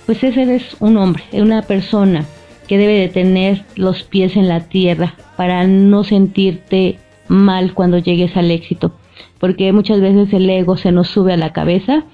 pues 0.04 0.22
ese 0.22 0.42
eres 0.42 0.76
un 0.80 0.96
hombre, 0.96 1.24
una 1.32 1.62
persona 1.62 2.24
que 2.68 2.78
debe 2.78 2.98
de 2.98 3.08
tener 3.08 3.64
los 3.76 4.02
pies 4.02 4.36
en 4.36 4.48
la 4.48 4.60
tierra 4.68 5.14
para 5.36 5.66
no 5.66 6.04
sentirte 6.04 6.98
mal 7.28 7.74
cuando 7.74 7.98
llegues 7.98 8.36
al 8.36 8.50
éxito, 8.50 8.92
porque 9.38 9.72
muchas 9.72 10.00
veces 10.00 10.32
el 10.32 10.48
ego 10.48 10.76
se 10.76 10.92
nos 10.92 11.08
sube 11.08 11.32
a 11.32 11.36
la 11.36 11.52
cabeza 11.52 12.04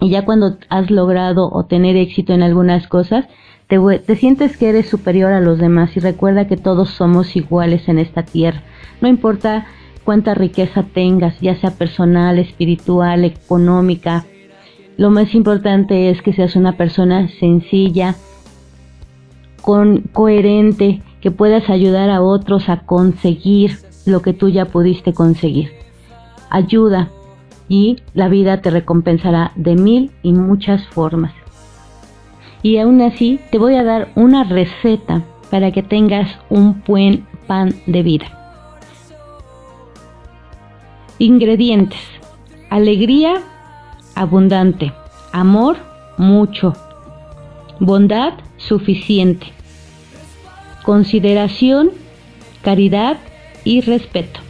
y 0.00 0.10
ya 0.10 0.24
cuando 0.24 0.58
has 0.68 0.90
logrado 0.90 1.48
obtener 1.48 1.96
éxito 1.96 2.32
en 2.32 2.42
algunas 2.42 2.86
cosas, 2.86 3.26
te, 3.66 4.16
sientes 4.16 4.56
que 4.56 4.70
eres 4.70 4.88
superior 4.88 5.32
a 5.32 5.40
los 5.40 5.58
demás 5.58 5.96
y 5.96 6.00
recuerda 6.00 6.46
que 6.46 6.56
todos 6.56 6.90
somos 6.90 7.36
iguales 7.36 7.88
en 7.88 7.98
esta 7.98 8.22
tierra. 8.22 8.62
No 9.00 9.08
importa 9.08 9.66
cuánta 10.04 10.34
riqueza 10.34 10.84
tengas, 10.84 11.38
ya 11.40 11.54
sea 11.56 11.72
personal, 11.72 12.38
espiritual, 12.38 13.24
económica. 13.24 14.24
Lo 14.96 15.10
más 15.10 15.34
importante 15.34 16.10
es 16.10 16.22
que 16.22 16.32
seas 16.32 16.56
una 16.56 16.76
persona 16.76 17.28
sencilla, 17.28 18.16
con, 19.60 20.02
coherente, 20.12 21.02
que 21.20 21.30
puedas 21.30 21.68
ayudar 21.68 22.08
a 22.08 22.22
otros 22.22 22.68
a 22.68 22.80
conseguir 22.80 23.78
lo 24.06 24.22
que 24.22 24.32
tú 24.32 24.48
ya 24.48 24.64
pudiste 24.64 25.12
conseguir. 25.12 25.72
Ayuda 26.48 27.10
y 27.68 27.98
la 28.14 28.28
vida 28.28 28.60
te 28.60 28.70
recompensará 28.70 29.52
de 29.56 29.74
mil 29.74 30.10
y 30.22 30.32
muchas 30.32 30.86
formas 30.88 31.32
y 32.62 32.78
aún 32.78 33.00
así 33.00 33.40
te 33.50 33.58
voy 33.58 33.74
a 33.76 33.84
dar 33.84 34.08
una 34.14 34.44
receta 34.44 35.22
para 35.50 35.70
que 35.70 35.82
tengas 35.82 36.38
un 36.50 36.82
buen 36.86 37.26
pan 37.46 37.74
de 37.86 38.02
vida. 38.02 38.26
Ingredientes. 41.18 42.00
Alegría 42.70 43.42
abundante. 44.14 44.92
Amor 45.32 45.76
mucho. 46.16 46.74
Bondad 47.80 48.34
suficiente. 48.56 49.46
Consideración, 50.84 51.90
caridad 52.62 53.18
y 53.64 53.80
respeto. 53.80 54.40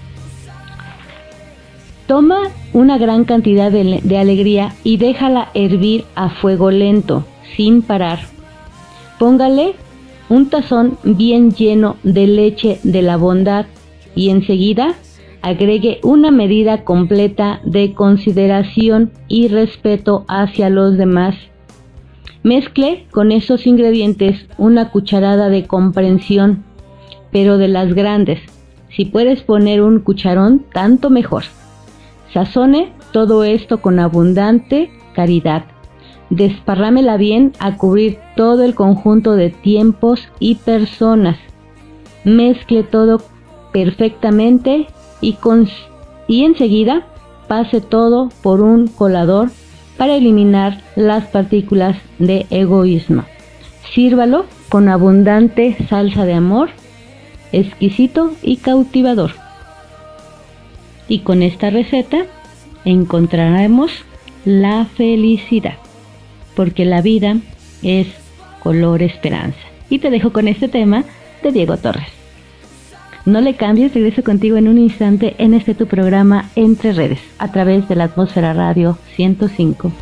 Toma 2.09 2.49
una 2.73 2.97
gran 2.97 3.25
cantidad 3.25 3.71
de, 3.71 4.19
alegría 4.19 4.73
y 4.83 4.97
déjala 4.97 5.51
hervir 5.53 6.07
a 6.15 6.31
fuego 6.31 6.71
lento 6.71 7.27
sin 7.55 7.83
parar. 7.83 8.21
Póngale 9.19 9.75
un 10.31 10.49
tazón 10.49 10.97
bien 11.03 11.53
lleno 11.53 11.97
de 12.03 12.27
leche 12.27 12.81
de 12.83 13.03
la 13.03 13.19
bondad 13.19 13.67
y 14.15 14.31
enseguida 14.31 14.95
agregue 15.43 16.01
una 16.03 16.31
medida 16.31 16.83
completa 16.83 17.61
de 17.63 17.93
consideración 17.93 19.13
y 19.29 19.49
respeto 19.49 20.25
hacia 20.29 20.71
los 20.71 20.97
demás. 20.97 21.35
Mezcle 22.43 23.05
con 23.11 23.33
esos 23.33 23.67
ingredientes 23.67 24.47
una 24.57 24.91
cucharada 24.91 25.51
de 25.51 25.67
comprensión, 25.67 26.65
pero 27.33 27.59
de 27.59 27.69
las 27.69 27.93
grandes. 27.93 28.41
Si 28.97 29.05
puedes 29.05 29.43
poner 29.43 29.83
un 29.83 30.01
cucharón, 30.01 30.65
tanto 30.73 31.11
mejor. 31.11 31.45
Sazone 32.33 32.93
todo 33.13 33.45
esto 33.45 33.81
con 33.81 33.99
abundante 33.99 34.91
caridad 35.15 35.65
desparrámela 36.31 37.17
bien 37.17 37.53
a 37.59 37.77
cubrir 37.77 38.19
todo 38.37 38.63
el 38.65 38.75
conjunto 38.75 39.35
de 39.35 39.51
tiempos 39.51 40.29
y 40.39 40.57
personas. 40.57 41.39
Mezcle 42.25 42.83
todo 42.83 43.23
perfectamente 43.73 44.87
y, 45.21 45.37
y 46.27 46.45
enseguida 46.45 47.07
pase 47.47 47.81
todo 47.81 48.29
por 48.43 48.61
un 48.61 48.89
colador 48.89 49.51
para 49.97 50.17
eliminar 50.17 50.81
las 50.97 51.27
partículas 51.27 51.97
de 52.19 52.47
egoísmo. 52.51 53.25
Sírvalo 53.95 54.45
con 54.69 54.89
abundante 54.89 55.77
salsa 55.89 56.25
de 56.25 56.35
amor, 56.35 56.69
exquisito 57.53 58.33
y 58.43 58.59
cautivador. 58.59 59.33
Y 61.09 61.21
con 61.21 61.43
esta 61.43 61.71
receta 61.71 62.27
encontraremos 62.85 63.91
la 64.45 64.85
felicidad, 64.85 65.77
porque 66.55 66.85
la 66.85 67.03
vida 67.03 67.37
es 67.83 68.09
color 68.63 69.03
esperanza. 69.03 69.59
Y 69.91 69.99
te 69.99 70.11
dejo 70.11 70.33
con 70.33 70.49
este 70.49 70.69
tema 70.69 71.05
de 71.43 71.53
Diego 71.53 71.77
Torres. 71.77 72.09
No 73.25 73.41
le 73.41 73.57
cambies, 73.57 73.93
regreso 73.95 74.23
contigo 74.23 74.57
en 74.57 74.69
un 74.69 74.79
instante 74.79 75.35
en 75.39 75.53
este 75.55 75.75
tu 75.75 75.87
programa 75.87 76.51
Entre 76.57 76.93
Redes, 76.93 77.21
a 77.39 77.53
través 77.53 77.89
de 77.89 77.97
la 77.97 78.05
Atmósfera 78.05 78.55
Radio 78.55 78.99
105. 79.17 79.93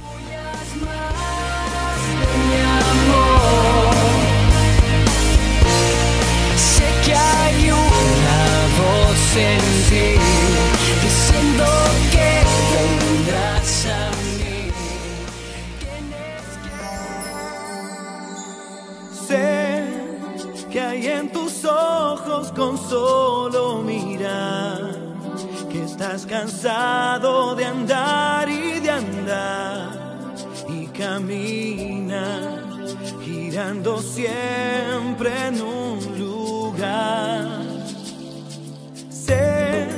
Con 22.37 22.77
solo 22.77 23.83
mirar 23.83 24.91
que 25.71 25.85
estás 25.85 26.27
cansado 26.27 27.55
de 27.55 27.65
andar 27.65 28.49
y 28.49 28.79
de 28.79 28.91
andar 28.91 30.35
y 30.69 30.87
camina 30.89 32.63
girando 33.25 34.03
siempre 34.03 35.31
en 35.49 35.63
un 35.63 36.19
lugar. 36.19 37.47
Sé 39.09 39.89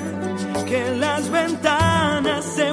que 0.66 0.94
las 0.96 1.28
ventanas 1.30 2.44
se 2.44 2.72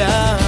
down 0.00 0.39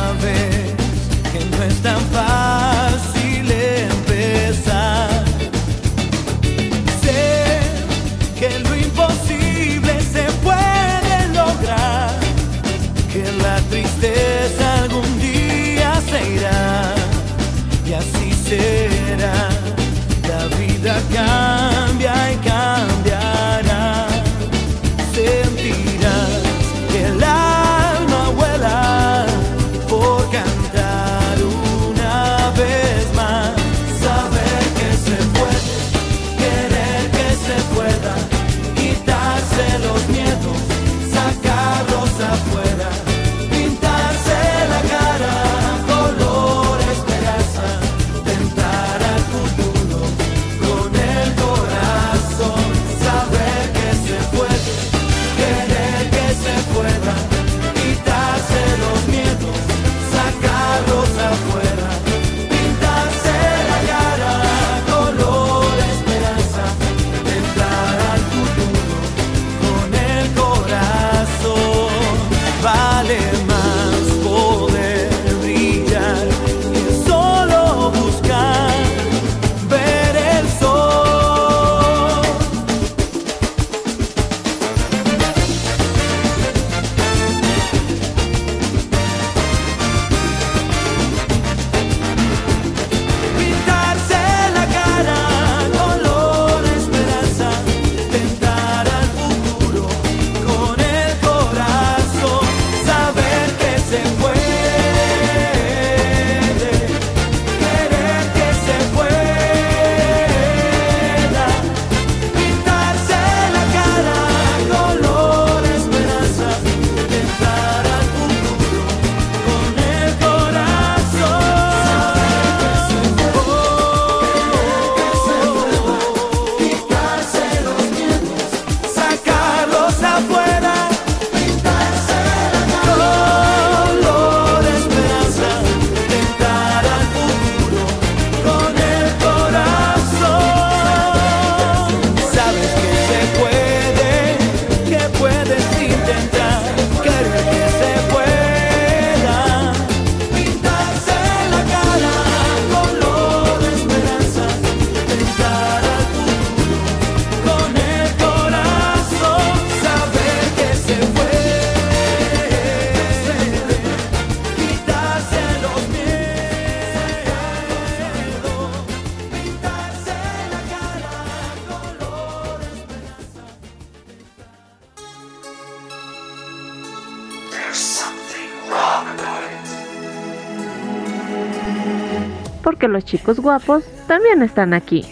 los 182.93 183.05
chicos 183.05 183.41
guapos 183.41 183.85
también 184.07 184.43
están 184.43 184.75
aquí. 184.75 185.05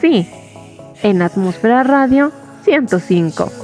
Sí, 0.00 0.28
en 1.02 1.22
Atmósfera 1.22 1.82
Radio 1.84 2.32
105. 2.64 3.57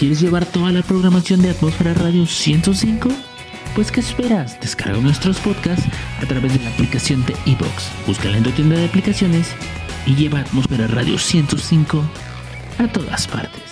¿Quieres 0.00 0.22
llevar 0.22 0.46
toda 0.46 0.72
la 0.72 0.80
programación 0.80 1.42
de 1.42 1.50
Atmósfera 1.50 1.92
Radio 1.92 2.24
105? 2.24 3.10
Pues 3.74 3.92
¿qué 3.92 4.00
esperas? 4.00 4.58
Descarga 4.58 4.98
nuestros 4.98 5.38
podcasts 5.40 5.84
a 6.22 6.26
través 6.26 6.54
de 6.54 6.64
la 6.64 6.70
aplicación 6.70 7.22
de 7.26 7.36
iBox. 7.44 7.90
Búscala 8.06 8.38
en 8.38 8.44
tu 8.44 8.50
tienda 8.50 8.76
de 8.76 8.86
aplicaciones 8.86 9.48
y 10.06 10.14
lleva 10.14 10.40
Atmósfera 10.40 10.86
Radio 10.86 11.18
105 11.18 12.02
a 12.78 12.88
todas 12.88 13.28
partes. 13.28 13.69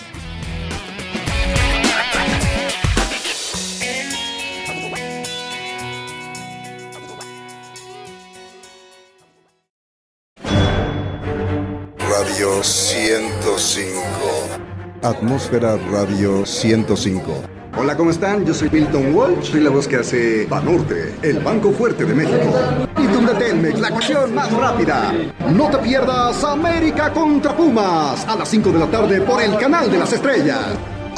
Atmósfera 15.01 15.77
Radio 15.91 16.45
105. 16.45 17.43
Hola, 17.77 17.95
¿cómo 17.95 18.11
están? 18.11 18.45
Yo 18.45 18.53
soy 18.53 18.69
Milton 18.69 19.15
Walsh, 19.15 19.51
soy 19.51 19.61
la 19.61 19.69
voz 19.69 19.87
que 19.87 19.95
hace 19.95 20.45
Banorte, 20.47 21.15
el 21.21 21.39
Banco 21.39 21.71
Fuerte 21.71 22.03
de 22.03 22.13
México. 22.13 22.53
Y 22.97 23.07
Telmex, 23.37 23.79
la 23.79 23.91
cuestión 23.91 24.35
más 24.35 24.51
rápida. 24.51 25.13
No 25.53 25.69
te 25.69 25.77
pierdas 25.77 26.43
América 26.43 27.13
contra 27.13 27.55
Pumas 27.55 28.27
a 28.27 28.35
las 28.35 28.49
5 28.49 28.71
de 28.71 28.79
la 28.79 28.87
tarde 28.87 29.21
por 29.21 29.41
el 29.41 29.55
canal 29.57 29.89
de 29.89 29.99
las 29.99 30.11
estrellas. 30.11 30.65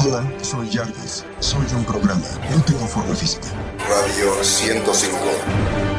Hola, 0.06 0.24
soy 0.42 0.70
Jarvis. 0.72 1.26
Soy 1.40 1.66
de 1.66 1.76
un 1.76 1.84
programa. 1.84 2.22
No 2.56 2.62
tengo 2.64 2.86
forma 2.86 3.16
física. 3.16 3.48
Radio 3.90 4.44
105. 4.44 5.91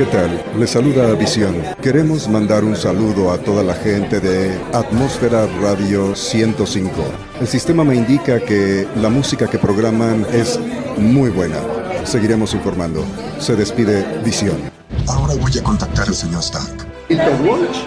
¿Qué 0.00 0.06
tal? 0.06 0.42
Les 0.58 0.70
saluda 0.70 1.12
Visión. 1.12 1.62
Queremos 1.82 2.26
mandar 2.26 2.64
un 2.64 2.74
saludo 2.74 3.32
a 3.32 3.36
toda 3.36 3.62
la 3.62 3.74
gente 3.74 4.18
de 4.18 4.58
Atmósfera 4.72 5.46
Radio 5.60 6.16
105. 6.16 6.90
El 7.38 7.46
sistema 7.46 7.84
me 7.84 7.96
indica 7.96 8.40
que 8.40 8.88
la 8.96 9.10
música 9.10 9.46
que 9.46 9.58
programan 9.58 10.24
es 10.32 10.58
muy 10.96 11.28
buena. 11.28 11.58
Seguiremos 12.04 12.54
informando. 12.54 13.04
Se 13.40 13.54
despide 13.56 14.22
Visión. 14.24 14.56
Ahora 15.06 15.34
voy 15.34 15.58
a 15.58 15.62
contactar 15.62 16.08
al 16.08 16.14
señor 16.14 16.40
Stark. 16.40 16.86
Milton 17.10 17.46
Walsh, 17.46 17.84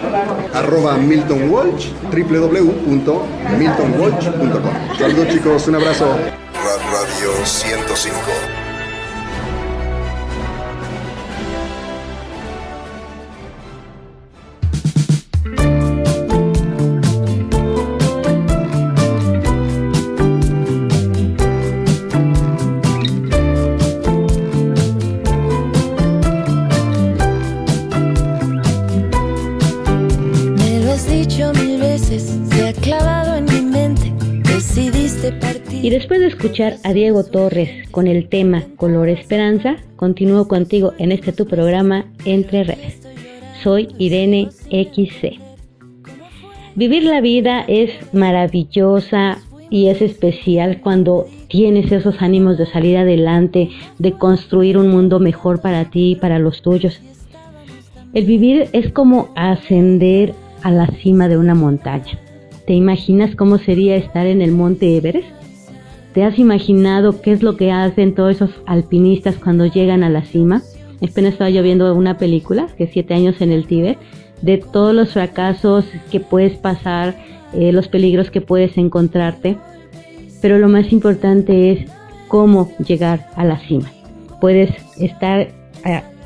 arroba 0.54 0.96
Milton 0.96 1.50
Walsh, 1.50 1.88
www.miltonwalsh.com. 2.12 4.96
Saludos 4.96 5.28
chicos, 5.30 5.66
un 5.66 5.74
abrazo. 5.74 6.12
Radio 6.12 7.44
105. 7.44 8.63
Después 36.04 36.20
de 36.20 36.26
escuchar 36.26 36.76
a 36.84 36.92
Diego 36.92 37.24
Torres 37.24 37.88
con 37.90 38.06
el 38.06 38.28
tema 38.28 38.64
Color 38.76 39.08
Esperanza, 39.08 39.76
continúo 39.96 40.46
contigo 40.48 40.92
en 40.98 41.12
este 41.12 41.32
tu 41.32 41.46
programa 41.46 42.04
Entre 42.26 42.62
Redes. 42.62 43.00
Soy 43.62 43.88
Irene 43.96 44.50
XC. 44.68 45.40
Vivir 46.74 47.04
la 47.04 47.22
vida 47.22 47.64
es 47.66 47.90
maravillosa 48.12 49.38
y 49.70 49.88
es 49.88 50.02
especial 50.02 50.82
cuando 50.82 51.26
tienes 51.48 51.90
esos 51.90 52.20
ánimos 52.20 52.58
de 52.58 52.66
salir 52.66 52.98
adelante, 52.98 53.70
de 53.98 54.12
construir 54.12 54.76
un 54.76 54.88
mundo 54.88 55.20
mejor 55.20 55.62
para 55.62 55.86
ti 55.86 56.10
y 56.10 56.16
para 56.16 56.38
los 56.38 56.60
tuyos. 56.60 57.00
El 58.12 58.26
vivir 58.26 58.68
es 58.74 58.92
como 58.92 59.30
ascender 59.36 60.34
a 60.60 60.70
la 60.70 60.86
cima 60.86 61.28
de 61.28 61.38
una 61.38 61.54
montaña. 61.54 62.18
¿Te 62.66 62.74
imaginas 62.74 63.34
cómo 63.36 63.56
sería 63.56 63.96
estar 63.96 64.26
en 64.26 64.42
el 64.42 64.52
monte 64.52 64.98
Everest? 64.98 65.43
¿Te 66.14 66.22
has 66.22 66.38
imaginado 66.38 67.20
qué 67.20 67.32
es 67.32 67.42
lo 67.42 67.56
que 67.56 67.72
hacen 67.72 68.14
todos 68.14 68.36
esos 68.36 68.50
alpinistas 68.66 69.34
cuando 69.36 69.66
llegan 69.66 70.04
a 70.04 70.08
la 70.10 70.22
cima? 70.24 70.62
Apenas 71.02 71.32
estaba 71.32 71.50
yo 71.50 71.62
viendo 71.62 71.92
una 71.94 72.16
película, 72.18 72.68
que 72.78 72.84
es 72.84 72.90
siete 72.92 73.14
años 73.14 73.40
en 73.40 73.50
el 73.50 73.66
Tíbet, 73.66 73.98
de 74.40 74.58
todos 74.58 74.94
los 74.94 75.12
fracasos 75.12 75.84
que 76.12 76.20
puedes 76.20 76.56
pasar, 76.56 77.16
eh, 77.52 77.72
los 77.72 77.88
peligros 77.88 78.30
que 78.30 78.40
puedes 78.40 78.78
encontrarte. 78.78 79.56
Pero 80.40 80.58
lo 80.58 80.68
más 80.68 80.92
importante 80.92 81.72
es 81.72 81.90
cómo 82.28 82.70
llegar 82.86 83.26
a 83.34 83.44
la 83.44 83.58
cima. 83.58 83.90
Puedes 84.40 84.70
estar 84.98 85.48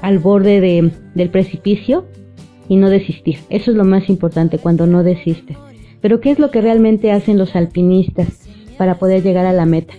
al 0.02 0.18
borde 0.18 0.60
de- 0.60 0.90
del 1.14 1.30
precipicio 1.30 2.04
y 2.68 2.76
no 2.76 2.90
desistir. 2.90 3.38
Eso 3.48 3.70
es 3.70 3.76
lo 3.76 3.84
más 3.84 4.08
importante 4.10 4.58
cuando 4.58 4.86
no 4.86 5.02
desistes. 5.02 5.56
Pero 6.00 6.20
¿qué 6.20 6.30
es 6.30 6.38
lo 6.38 6.50
que 6.50 6.60
realmente 6.60 7.10
hacen 7.10 7.38
los 7.38 7.56
alpinistas 7.56 8.47
para 8.78 8.98
poder 8.98 9.22
llegar 9.22 9.44
a 9.44 9.52
la 9.52 9.66
meta? 9.66 9.92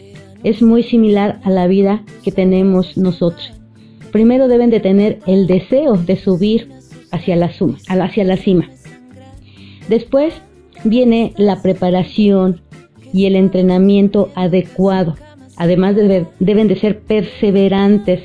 Es 0.44 0.62
muy 0.62 0.84
similar 0.84 1.40
a 1.44 1.50
la 1.52 1.68
vida 1.68 2.04
que 2.24 2.32
tenemos 2.32 2.98
nosotros. 2.98 3.52
Primero 4.12 4.48
deben 4.48 4.70
de 4.72 4.80
tener 4.80 5.20
el 5.28 5.46
deseo 5.46 5.96
de 5.98 6.16
subir 6.16 6.70
hacia 7.12 7.36
la, 7.36 7.52
suma, 7.54 7.78
hacia 7.88 8.24
la 8.24 8.38
cima. 8.38 8.70
Después 9.88 10.34
viene 10.84 11.34
la 11.38 11.62
preparación 11.62 12.62
y 13.14 13.26
el 13.26 13.36
entrenamiento 13.36 14.30
adecuado. 14.36 15.16
Además 15.58 15.96
de- 15.96 16.26
deben 16.40 16.68
de 16.68 16.76
ser 16.78 17.02
perseverantes. 17.02 18.22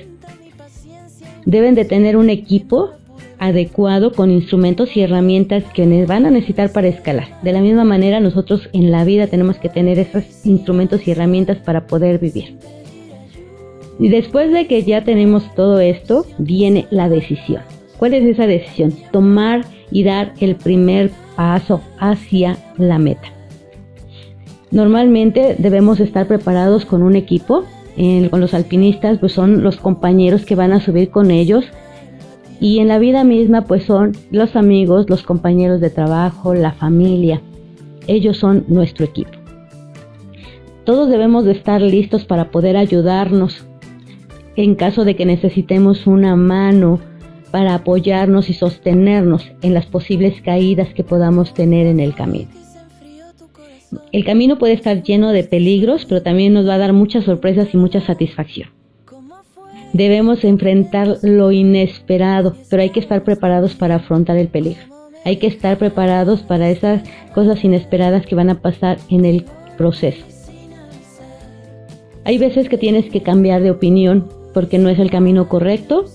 Deben 1.47 1.75
de 1.75 1.85
tener 1.85 2.17
un 2.17 2.31
equipo 2.31 2.91
adecuado 3.39 4.13
con 4.13 4.31
instrumentos 4.31 4.97
y 4.97 5.03
herramientas 5.03 5.65
que 5.75 6.07
van 6.07 6.27
a 6.27 6.31
necesitar 6.31 6.73
para 6.73 6.89
escalar. 6.89 7.41
De 7.43 7.53
la 7.53 7.61
misma 7.61 7.85
manera 7.85 8.21
nosotros 8.21 8.69
en 8.73 8.91
la 8.91 9.05
vida 9.05 9.27
tenemos 9.27 9.59
que 9.59 9.69
tener 9.69 9.99
esos 9.99 10.25
instrumentos 10.45 11.07
y 11.07 11.11
herramientas 11.11 11.59
para 11.59 11.87
poder 11.87 12.19
vivir. 12.19 12.57
Y 13.99 14.09
después 14.09 14.53
de 14.53 14.67
que 14.67 14.83
ya 14.83 15.05
tenemos 15.05 15.55
todo 15.55 15.79
esto, 15.81 16.27
viene 16.39 16.87
la 16.91 17.09
decisión. 17.09 17.63
¿Cuál 17.99 18.15
es 18.15 18.25
esa 18.25 18.47
decisión? 18.47 18.93
Tomar 19.13 19.65
y 19.91 20.03
dar 20.03 20.33
el 20.41 20.57
primer 20.57 21.11
paso 21.37 21.81
hacia 21.99 22.59
la 22.77 22.99
meta. 22.99 23.33
Normalmente 24.71 25.55
debemos 25.59 26.01
estar 26.01 26.27
preparados 26.27 26.85
con 26.85 27.03
un 27.03 27.15
equipo. 27.15 27.65
Con 28.31 28.41
los 28.41 28.55
alpinistas, 28.55 29.19
pues 29.19 29.31
son 29.31 29.63
los 29.63 29.77
compañeros 29.77 30.45
que 30.45 30.57
van 30.57 30.73
a 30.73 30.81
subir 30.81 31.11
con 31.11 31.31
ellos. 31.31 31.65
Y 32.61 32.79
en 32.79 32.89
la 32.89 32.99
vida 32.99 33.25
misma, 33.25 33.63
pues 33.63 33.85
son 33.85 34.13
los 34.31 34.57
amigos, 34.57 35.09
los 35.09 35.23
compañeros 35.23 35.81
de 35.81 35.91
trabajo, 35.91 36.55
la 36.55 36.73
familia. 36.73 37.41
Ellos 38.07 38.39
son 38.39 38.65
nuestro 38.69 39.05
equipo. 39.05 39.33
Todos 40.85 41.09
debemos 41.09 41.45
de 41.45 41.53
estar 41.53 41.81
listos 41.81 42.25
para 42.25 42.51
poder 42.51 42.77
ayudarnos 42.77 43.65
en 44.57 44.75
caso 44.75 45.05
de 45.05 45.17
que 45.17 45.27
necesitemos 45.27 46.07
una 46.07 46.37
mano 46.37 47.01
para 47.51 47.75
apoyarnos 47.75 48.51
y 48.51 48.55
sostenernos 48.55 49.51
en 49.63 49.75
las 49.75 49.87
posibles 49.87 50.41
caídas 50.43 50.93
que 50.93 51.05
podamos 51.05 51.55
tener 51.55 51.87
en 51.87 52.01
el 52.01 52.15
camino. 52.15 52.51
El 54.13 54.25
camino 54.25 54.59
puede 54.59 54.73
estar 54.73 55.03
lleno 55.03 55.31
de 55.33 55.45
peligros, 55.45 56.05
pero 56.05 56.23
también 56.23 56.53
nos 56.53 56.69
va 56.69 56.75
a 56.75 56.79
dar 56.79 56.93
muchas 56.93 57.25
sorpresas 57.25 57.73
y 57.73 57.77
mucha 57.77 58.01
satisfacción. 58.01 58.71
Debemos 59.95 60.43
enfrentar 60.43 61.19
lo 61.23 61.53
inesperado, 61.53 62.57
pero 62.69 62.83
hay 62.83 62.91
que 62.91 62.99
estar 62.99 63.23
preparados 63.23 63.77
para 63.77 63.95
afrontar 63.95 64.37
el 64.37 64.49
peligro. 64.49 64.83
Hay 65.25 65.37
que 65.37 65.47
estar 65.47 65.79
preparados 65.79 66.43
para 66.43 66.69
esas 66.69 67.03
cosas 67.33 67.63
inesperadas 67.63 68.27
que 68.27 68.35
van 68.35 68.51
a 68.51 68.61
pasar 68.61 68.99
en 69.09 69.25
el 69.25 69.45
proceso. 69.79 70.25
Hay 72.25 72.39
veces 72.39 72.69
que 72.69 72.77
tienes 72.77 73.09
que 73.09 73.23
cambiar 73.23 73.63
de 73.63 73.71
opinión 73.71 74.29
porque 74.53 74.79
no 74.79 74.89
es 74.89 74.99
el 74.99 75.13
camino 75.13 75.49
correcto 75.49 76.07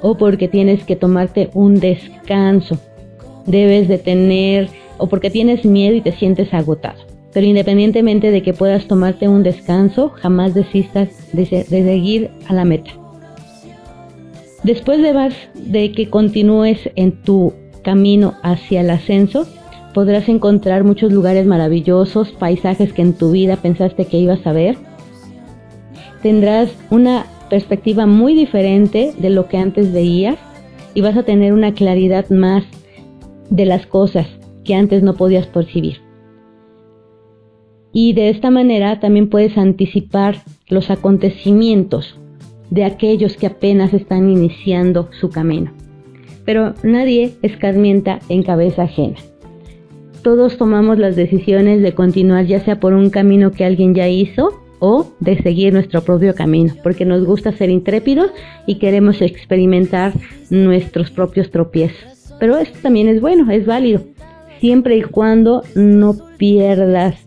o 0.00 0.16
porque 0.16 0.48
tienes 0.48 0.82
que 0.84 0.96
tomarte 0.96 1.50
un 1.52 1.80
descanso. 1.80 2.78
Debes 3.44 3.86
de 3.86 3.98
tener 3.98 4.70
o 4.96 5.08
porque 5.08 5.28
tienes 5.28 5.66
miedo 5.66 5.94
y 5.94 6.00
te 6.00 6.12
sientes 6.12 6.54
agotado. 6.54 7.03
Pero 7.34 7.46
independientemente 7.46 8.30
de 8.30 8.42
que 8.42 8.54
puedas 8.54 8.86
tomarte 8.86 9.28
un 9.28 9.42
descanso, 9.42 10.10
jamás 10.10 10.54
desistas 10.54 11.08
de, 11.32 11.42
de 11.42 11.64
seguir 11.84 12.30
a 12.48 12.54
la 12.54 12.64
meta. 12.64 12.92
Después 14.62 15.02
de, 15.02 15.12
vas- 15.12 15.48
de 15.54 15.92
que 15.92 16.08
continúes 16.08 16.88
en 16.94 17.20
tu 17.22 17.52
camino 17.82 18.34
hacia 18.42 18.80
el 18.80 18.88
ascenso, 18.90 19.46
podrás 19.92 20.28
encontrar 20.28 20.84
muchos 20.84 21.12
lugares 21.12 21.44
maravillosos, 21.44 22.30
paisajes 22.30 22.92
que 22.92 23.02
en 23.02 23.12
tu 23.12 23.32
vida 23.32 23.56
pensaste 23.56 24.06
que 24.06 24.16
ibas 24.18 24.46
a 24.46 24.52
ver. 24.52 24.76
Tendrás 26.22 26.70
una 26.90 27.26
perspectiva 27.50 28.06
muy 28.06 28.34
diferente 28.34 29.12
de 29.18 29.30
lo 29.30 29.48
que 29.48 29.58
antes 29.58 29.92
veías 29.92 30.38
y 30.94 31.00
vas 31.00 31.16
a 31.16 31.24
tener 31.24 31.52
una 31.52 31.74
claridad 31.74 32.30
más 32.30 32.64
de 33.50 33.66
las 33.66 33.86
cosas 33.86 34.26
que 34.64 34.74
antes 34.74 35.02
no 35.02 35.14
podías 35.14 35.46
percibir. 35.46 36.03
Y 37.94 38.12
de 38.12 38.28
esta 38.28 38.50
manera 38.50 38.98
también 38.98 39.30
puedes 39.30 39.56
anticipar 39.56 40.42
los 40.68 40.90
acontecimientos 40.90 42.18
de 42.68 42.84
aquellos 42.84 43.36
que 43.36 43.46
apenas 43.46 43.94
están 43.94 44.28
iniciando 44.28 45.08
su 45.20 45.30
camino. 45.30 45.70
Pero 46.44 46.74
nadie 46.82 47.34
escarmienta 47.42 48.18
en 48.28 48.42
cabeza 48.42 48.82
ajena. 48.82 49.16
Todos 50.22 50.58
tomamos 50.58 50.98
las 50.98 51.14
decisiones 51.14 51.82
de 51.82 51.94
continuar 51.94 52.46
ya 52.46 52.60
sea 52.64 52.80
por 52.80 52.94
un 52.94 53.10
camino 53.10 53.52
que 53.52 53.64
alguien 53.64 53.94
ya 53.94 54.08
hizo 54.08 54.60
o 54.80 55.12
de 55.20 55.40
seguir 55.40 55.72
nuestro 55.72 56.02
propio 56.02 56.34
camino, 56.34 56.74
porque 56.82 57.04
nos 57.04 57.24
gusta 57.24 57.52
ser 57.52 57.70
intrépidos 57.70 58.32
y 58.66 58.78
queremos 58.78 59.22
experimentar 59.22 60.12
nuestros 60.50 61.10
propios 61.10 61.50
tropiezos. 61.52 62.34
Pero 62.40 62.56
esto 62.56 62.76
también 62.82 63.06
es 63.06 63.20
bueno, 63.20 63.50
es 63.52 63.66
válido, 63.66 64.02
siempre 64.58 64.96
y 64.96 65.02
cuando 65.02 65.62
no 65.76 66.16
pierdas 66.38 67.23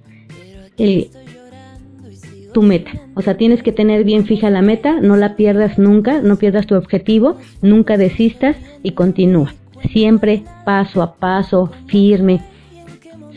tu 2.54 2.62
meta. 2.62 2.92
O 3.16 3.22
sea, 3.22 3.38
tienes 3.38 3.64
que 3.64 3.72
tener 3.72 4.04
bien 4.04 4.26
fija 4.26 4.50
la 4.50 4.62
meta, 4.62 5.00
no 5.02 5.16
la 5.16 5.36
pierdas 5.36 5.78
nunca, 5.78 6.22
no 6.22 6.38
pierdas 6.38 6.68
tu 6.68 6.76
objetivo, 6.76 7.38
nunca 7.62 7.98
desistas 7.98 8.56
y 8.84 8.92
continúa. 8.92 9.54
Siempre 9.92 10.44
paso 10.66 11.02
a 11.02 11.16
paso, 11.16 11.72
firme, 11.88 12.42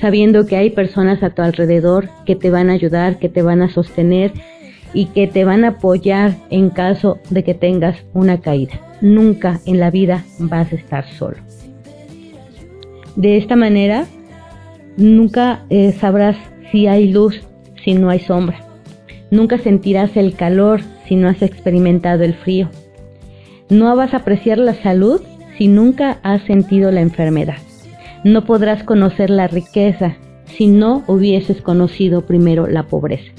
sabiendo 0.01 0.47
que 0.47 0.57
hay 0.57 0.70
personas 0.70 1.22
a 1.22 1.30
tu 1.30 1.43
alrededor 1.43 2.09
que 2.24 2.34
te 2.34 2.51
van 2.51 2.70
a 2.70 2.74
ayudar, 2.74 3.18
que 3.18 3.28
te 3.28 3.43
van 3.43 3.62
a 3.62 3.68
sostener 3.68 4.32
y 4.95 5.07
que 5.07 5.26
te 5.26 5.45
van 5.45 5.64
a 5.64 5.68
apoyar 5.68 6.36
en 6.51 6.70
caso 6.70 7.18
de 7.28 7.45
que 7.45 7.55
tengas 7.55 7.99
una 8.14 8.41
caída. 8.41 8.80
Nunca 9.01 9.61
en 9.66 9.78
la 9.78 9.91
vida 9.91 10.24
vas 10.38 10.72
a 10.72 10.76
estar 10.76 11.07
solo. 11.07 11.36
De 13.16 13.36
esta 13.36 13.57
manera, 13.57 14.07
nunca 14.97 15.64
eh, 15.68 15.93
sabrás 15.93 16.36
si 16.70 16.86
hay 16.86 17.12
luz, 17.12 17.40
si 17.84 17.94
no 17.94 18.10
hay 18.10 18.20
sombra. 18.20 18.60
Nunca 19.30 19.58
sentirás 19.58 20.16
el 20.16 20.34
calor 20.34 20.80
si 21.06 21.16
no 21.16 21.28
has 21.28 21.42
experimentado 21.42 22.24
el 22.24 22.34
frío. 22.34 22.68
No 23.68 23.94
vas 23.94 24.14
a 24.14 24.18
apreciar 24.18 24.58
la 24.58 24.74
salud 24.74 25.20
si 25.56 25.68
nunca 25.68 26.18
has 26.22 26.42
sentido 26.42 26.90
la 26.90 27.00
enfermedad. 27.00 27.58
No 28.24 28.44
podrás 28.44 28.82
conocer 28.82 29.30
la 29.30 29.46
riqueza 29.46 30.16
si 30.46 30.66
no 30.66 31.04
hubieses 31.06 31.62
conocido 31.62 32.26
primero 32.26 32.66
la 32.66 32.84
pobreza. 32.84 33.32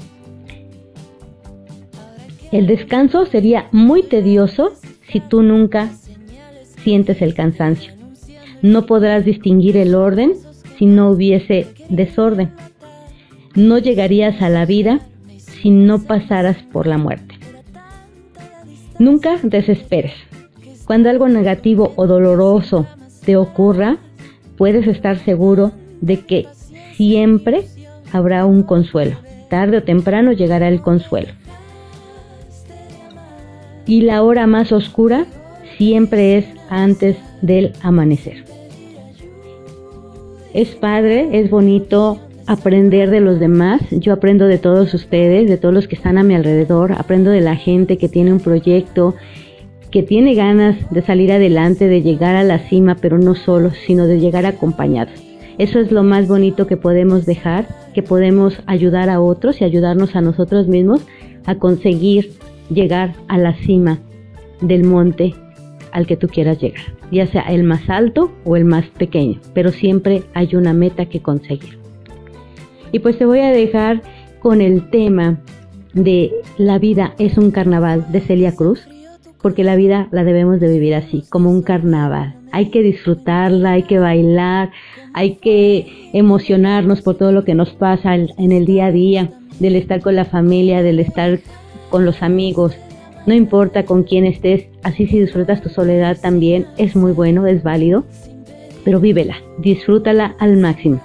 El 2.50 2.66
descanso 2.66 3.26
sería 3.26 3.68
muy 3.72 4.02
tedioso 4.02 4.72
si 5.10 5.20
tú 5.20 5.42
nunca 5.42 5.90
sientes 6.82 7.22
el 7.22 7.34
cansancio. 7.34 7.92
No 8.60 8.86
podrás 8.86 9.24
distinguir 9.24 9.76
el 9.76 9.94
orden 9.94 10.32
si 10.78 10.86
no 10.86 11.10
hubiese 11.10 11.66
desorden. 11.88 12.50
No 13.54 13.78
llegarías 13.78 14.40
a 14.40 14.48
la 14.48 14.64
vida 14.64 15.00
si 15.36 15.70
no 15.70 16.02
pasaras 16.02 16.56
por 16.72 16.86
la 16.86 16.96
muerte. 16.96 17.34
Nunca 18.98 19.38
desesperes. 19.42 20.14
Cuando 20.86 21.10
algo 21.10 21.28
negativo 21.28 21.92
o 21.96 22.06
doloroso 22.06 22.86
te 23.24 23.36
ocurra, 23.36 23.98
puedes 24.56 24.86
estar 24.86 25.18
seguro 25.18 25.72
de 26.00 26.20
que 26.20 26.46
siempre 26.96 27.64
habrá 28.12 28.46
un 28.46 28.62
consuelo. 28.62 29.16
Tarde 29.50 29.78
o 29.78 29.82
temprano 29.82 30.32
llegará 30.32 30.68
el 30.68 30.80
consuelo. 30.80 31.32
Y 33.86 34.02
la 34.02 34.22
hora 34.22 34.46
más 34.46 34.72
oscura 34.72 35.26
siempre 35.76 36.38
es 36.38 36.46
antes 36.70 37.16
del 37.42 37.72
amanecer. 37.82 38.44
Es 40.54 40.68
padre, 40.74 41.40
es 41.40 41.50
bonito 41.50 42.18
aprender 42.46 43.10
de 43.10 43.20
los 43.20 43.40
demás. 43.40 43.80
Yo 43.90 44.12
aprendo 44.12 44.46
de 44.46 44.58
todos 44.58 44.92
ustedes, 44.94 45.48
de 45.48 45.56
todos 45.56 45.74
los 45.74 45.88
que 45.88 45.96
están 45.96 46.18
a 46.18 46.22
mi 46.22 46.34
alrededor. 46.34 46.92
Aprendo 46.92 47.30
de 47.30 47.40
la 47.40 47.56
gente 47.56 47.98
que 47.98 48.08
tiene 48.08 48.32
un 48.32 48.40
proyecto, 48.40 49.14
que 49.90 50.02
tiene 50.02 50.34
ganas 50.34 50.76
de 50.90 51.02
salir 51.02 51.32
adelante, 51.32 51.88
de 51.88 52.02
llegar 52.02 52.36
a 52.36 52.44
la 52.44 52.58
cima, 52.58 52.96
pero 53.00 53.18
no 53.18 53.34
solo, 53.34 53.70
sino 53.70 54.06
de 54.06 54.20
llegar 54.20 54.46
acompañados. 54.46 55.14
Eso 55.58 55.78
es 55.80 55.92
lo 55.92 56.02
más 56.02 56.28
bonito 56.28 56.66
que 56.66 56.76
podemos 56.76 57.26
dejar, 57.26 57.66
que 57.94 58.02
podemos 58.02 58.60
ayudar 58.66 59.10
a 59.10 59.20
otros 59.20 59.60
y 59.60 59.64
ayudarnos 59.64 60.16
a 60.16 60.22
nosotros 60.22 60.66
mismos 60.66 61.06
a 61.44 61.56
conseguir 61.56 62.32
llegar 62.70 63.12
a 63.28 63.36
la 63.36 63.54
cima 63.54 63.98
del 64.60 64.84
monte 64.84 65.34
al 65.92 66.06
que 66.06 66.16
tú 66.16 66.26
quieras 66.28 66.58
llegar, 66.58 66.82
ya 67.10 67.26
sea 67.26 67.42
el 67.42 67.64
más 67.64 67.90
alto 67.90 68.32
o 68.44 68.56
el 68.56 68.64
más 68.64 68.86
pequeño, 68.86 69.40
pero 69.52 69.70
siempre 69.70 70.22
hay 70.32 70.56
una 70.56 70.72
meta 70.72 71.06
que 71.06 71.20
conseguir. 71.20 71.81
Y 72.92 72.98
pues 72.98 73.18
te 73.18 73.24
voy 73.24 73.40
a 73.40 73.50
dejar 73.50 74.02
con 74.40 74.60
el 74.60 74.88
tema 74.90 75.40
de 75.94 76.30
La 76.58 76.78
vida 76.78 77.14
es 77.18 77.38
un 77.38 77.50
carnaval 77.50 78.06
de 78.12 78.20
Celia 78.20 78.54
Cruz, 78.54 78.86
porque 79.40 79.64
la 79.64 79.76
vida 79.76 80.08
la 80.12 80.24
debemos 80.24 80.60
de 80.60 80.68
vivir 80.68 80.94
así, 80.94 81.24
como 81.30 81.50
un 81.50 81.62
carnaval. 81.62 82.34
Hay 82.52 82.66
que 82.66 82.82
disfrutarla, 82.82 83.72
hay 83.72 83.82
que 83.84 83.98
bailar, 83.98 84.70
hay 85.14 85.36
que 85.36 86.10
emocionarnos 86.12 87.00
por 87.02 87.16
todo 87.16 87.32
lo 87.32 87.44
que 87.44 87.54
nos 87.54 87.70
pasa 87.70 88.14
en 88.14 88.52
el 88.52 88.66
día 88.66 88.86
a 88.86 88.92
día, 88.92 89.30
del 89.58 89.76
estar 89.76 90.00
con 90.00 90.14
la 90.14 90.26
familia, 90.26 90.82
del 90.82 91.00
estar 91.00 91.40
con 91.90 92.04
los 92.04 92.22
amigos. 92.22 92.76
No 93.26 93.34
importa 93.34 93.84
con 93.84 94.02
quién 94.02 94.26
estés, 94.26 94.66
así 94.82 95.06
si 95.06 95.20
disfrutas 95.20 95.62
tu 95.62 95.68
soledad 95.68 96.18
también 96.20 96.66
es 96.76 96.94
muy 96.94 97.12
bueno, 97.12 97.46
es 97.46 97.62
válido, 97.62 98.04
pero 98.84 99.00
vívela, 99.00 99.36
disfrútala 99.58 100.34
al 100.38 100.56
máximo. 100.56 101.00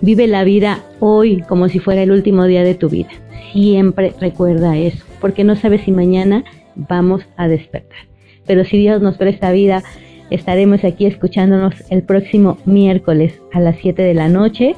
Vive 0.00 0.26
la 0.26 0.44
vida 0.44 0.80
hoy 1.00 1.42
como 1.48 1.68
si 1.68 1.78
fuera 1.78 2.02
el 2.02 2.10
último 2.10 2.44
día 2.44 2.62
de 2.62 2.74
tu 2.74 2.88
vida. 2.88 3.08
Siempre 3.52 4.12
recuerda 4.20 4.76
eso, 4.76 5.04
porque 5.20 5.44
no 5.44 5.56
sabes 5.56 5.82
si 5.82 5.92
mañana 5.92 6.44
vamos 6.74 7.22
a 7.36 7.48
despertar. 7.48 7.98
Pero 8.46 8.64
si 8.64 8.78
Dios 8.78 9.00
nos 9.02 9.16
presta 9.16 9.50
vida, 9.52 9.82
estaremos 10.30 10.84
aquí 10.84 11.06
escuchándonos 11.06 11.74
el 11.90 12.02
próximo 12.02 12.58
miércoles 12.64 13.40
a 13.52 13.60
las 13.60 13.76
7 13.76 14.02
de 14.02 14.14
la 14.14 14.28
noche 14.28 14.76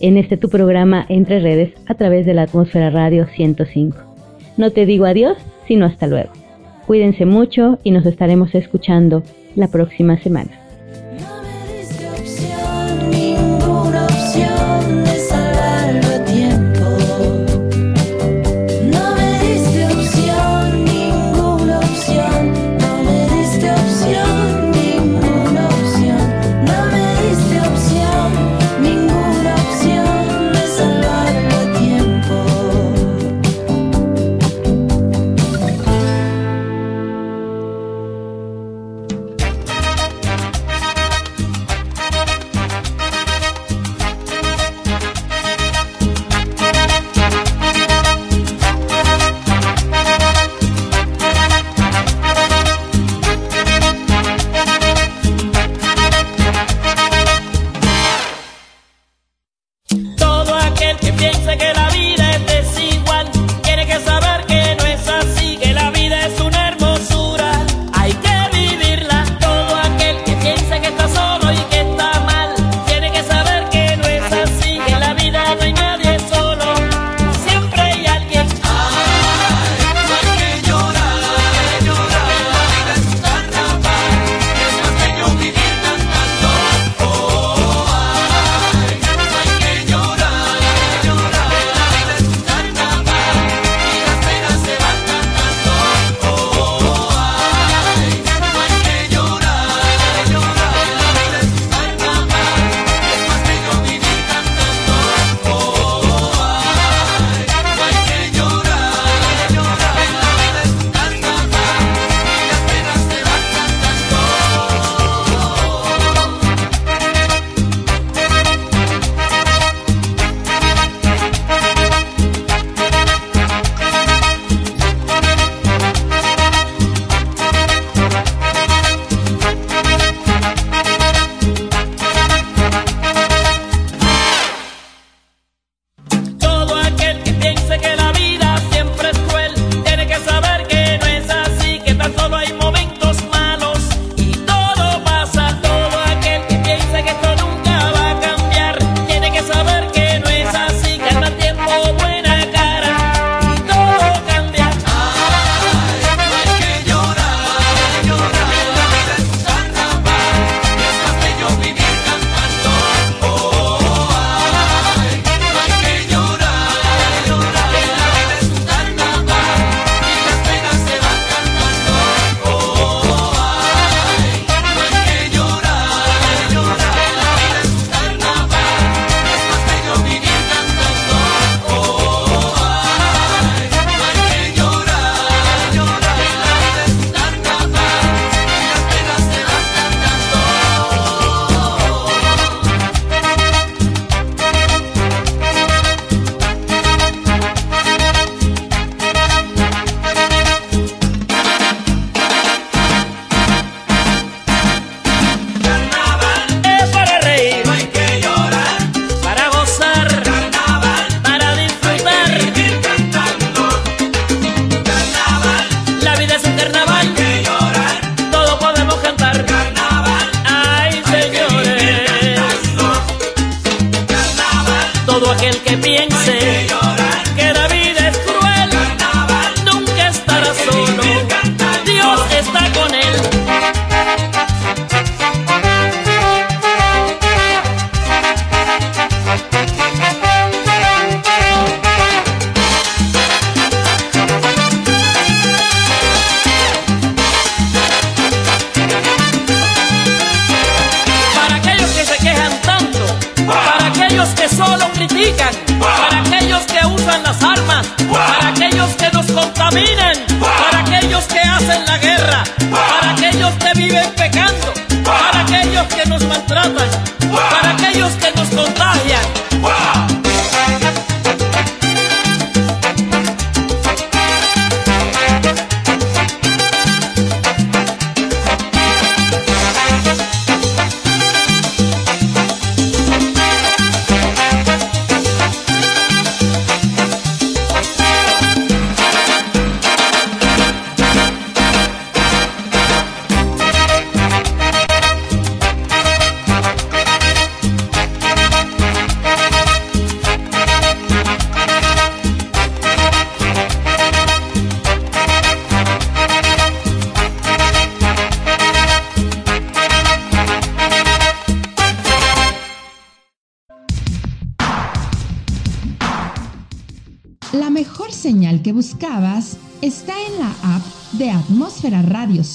en 0.00 0.16
este 0.16 0.36
tu 0.36 0.48
programa 0.48 1.04
Entre 1.08 1.40
Redes 1.40 1.72
a 1.86 1.94
través 1.94 2.24
de 2.24 2.34
la 2.34 2.42
Atmósfera 2.42 2.90
Radio 2.90 3.26
105. 3.26 3.96
No 4.56 4.70
te 4.70 4.86
digo 4.86 5.04
adiós, 5.04 5.36
sino 5.66 5.86
hasta 5.86 6.06
luego. 6.06 6.30
Cuídense 6.86 7.26
mucho 7.26 7.78
y 7.84 7.90
nos 7.90 8.06
estaremos 8.06 8.54
escuchando 8.54 9.22
la 9.56 9.68
próxima 9.68 10.18
semana. 10.18 10.59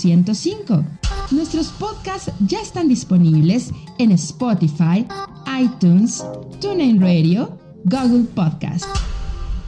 105. 0.05 0.85
Nuestros 1.31 1.69
podcasts 1.69 2.31
ya 2.47 2.61
están 2.61 2.87
disponibles 2.87 3.71
en 3.97 4.11
Spotify, 4.11 5.07
iTunes, 5.59 6.23
TuneIn 6.61 7.01
Radio, 7.01 7.57
Google 7.85 8.25
Podcast. 8.35 8.85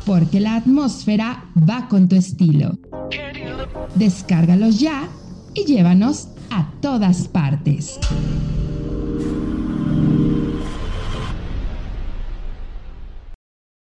Porque 0.06 0.40
la 0.40 0.58
atmósfera 0.58 1.44
va 1.68 1.88
con 1.88 2.08
tu 2.08 2.16
estilo. 2.16 2.78
Descárgalos 3.96 4.80
ya 4.80 5.10
y 5.56 5.66
llévanos 5.66 6.28
a 6.52 6.72
todas 6.82 7.28
partes. 7.28 7.97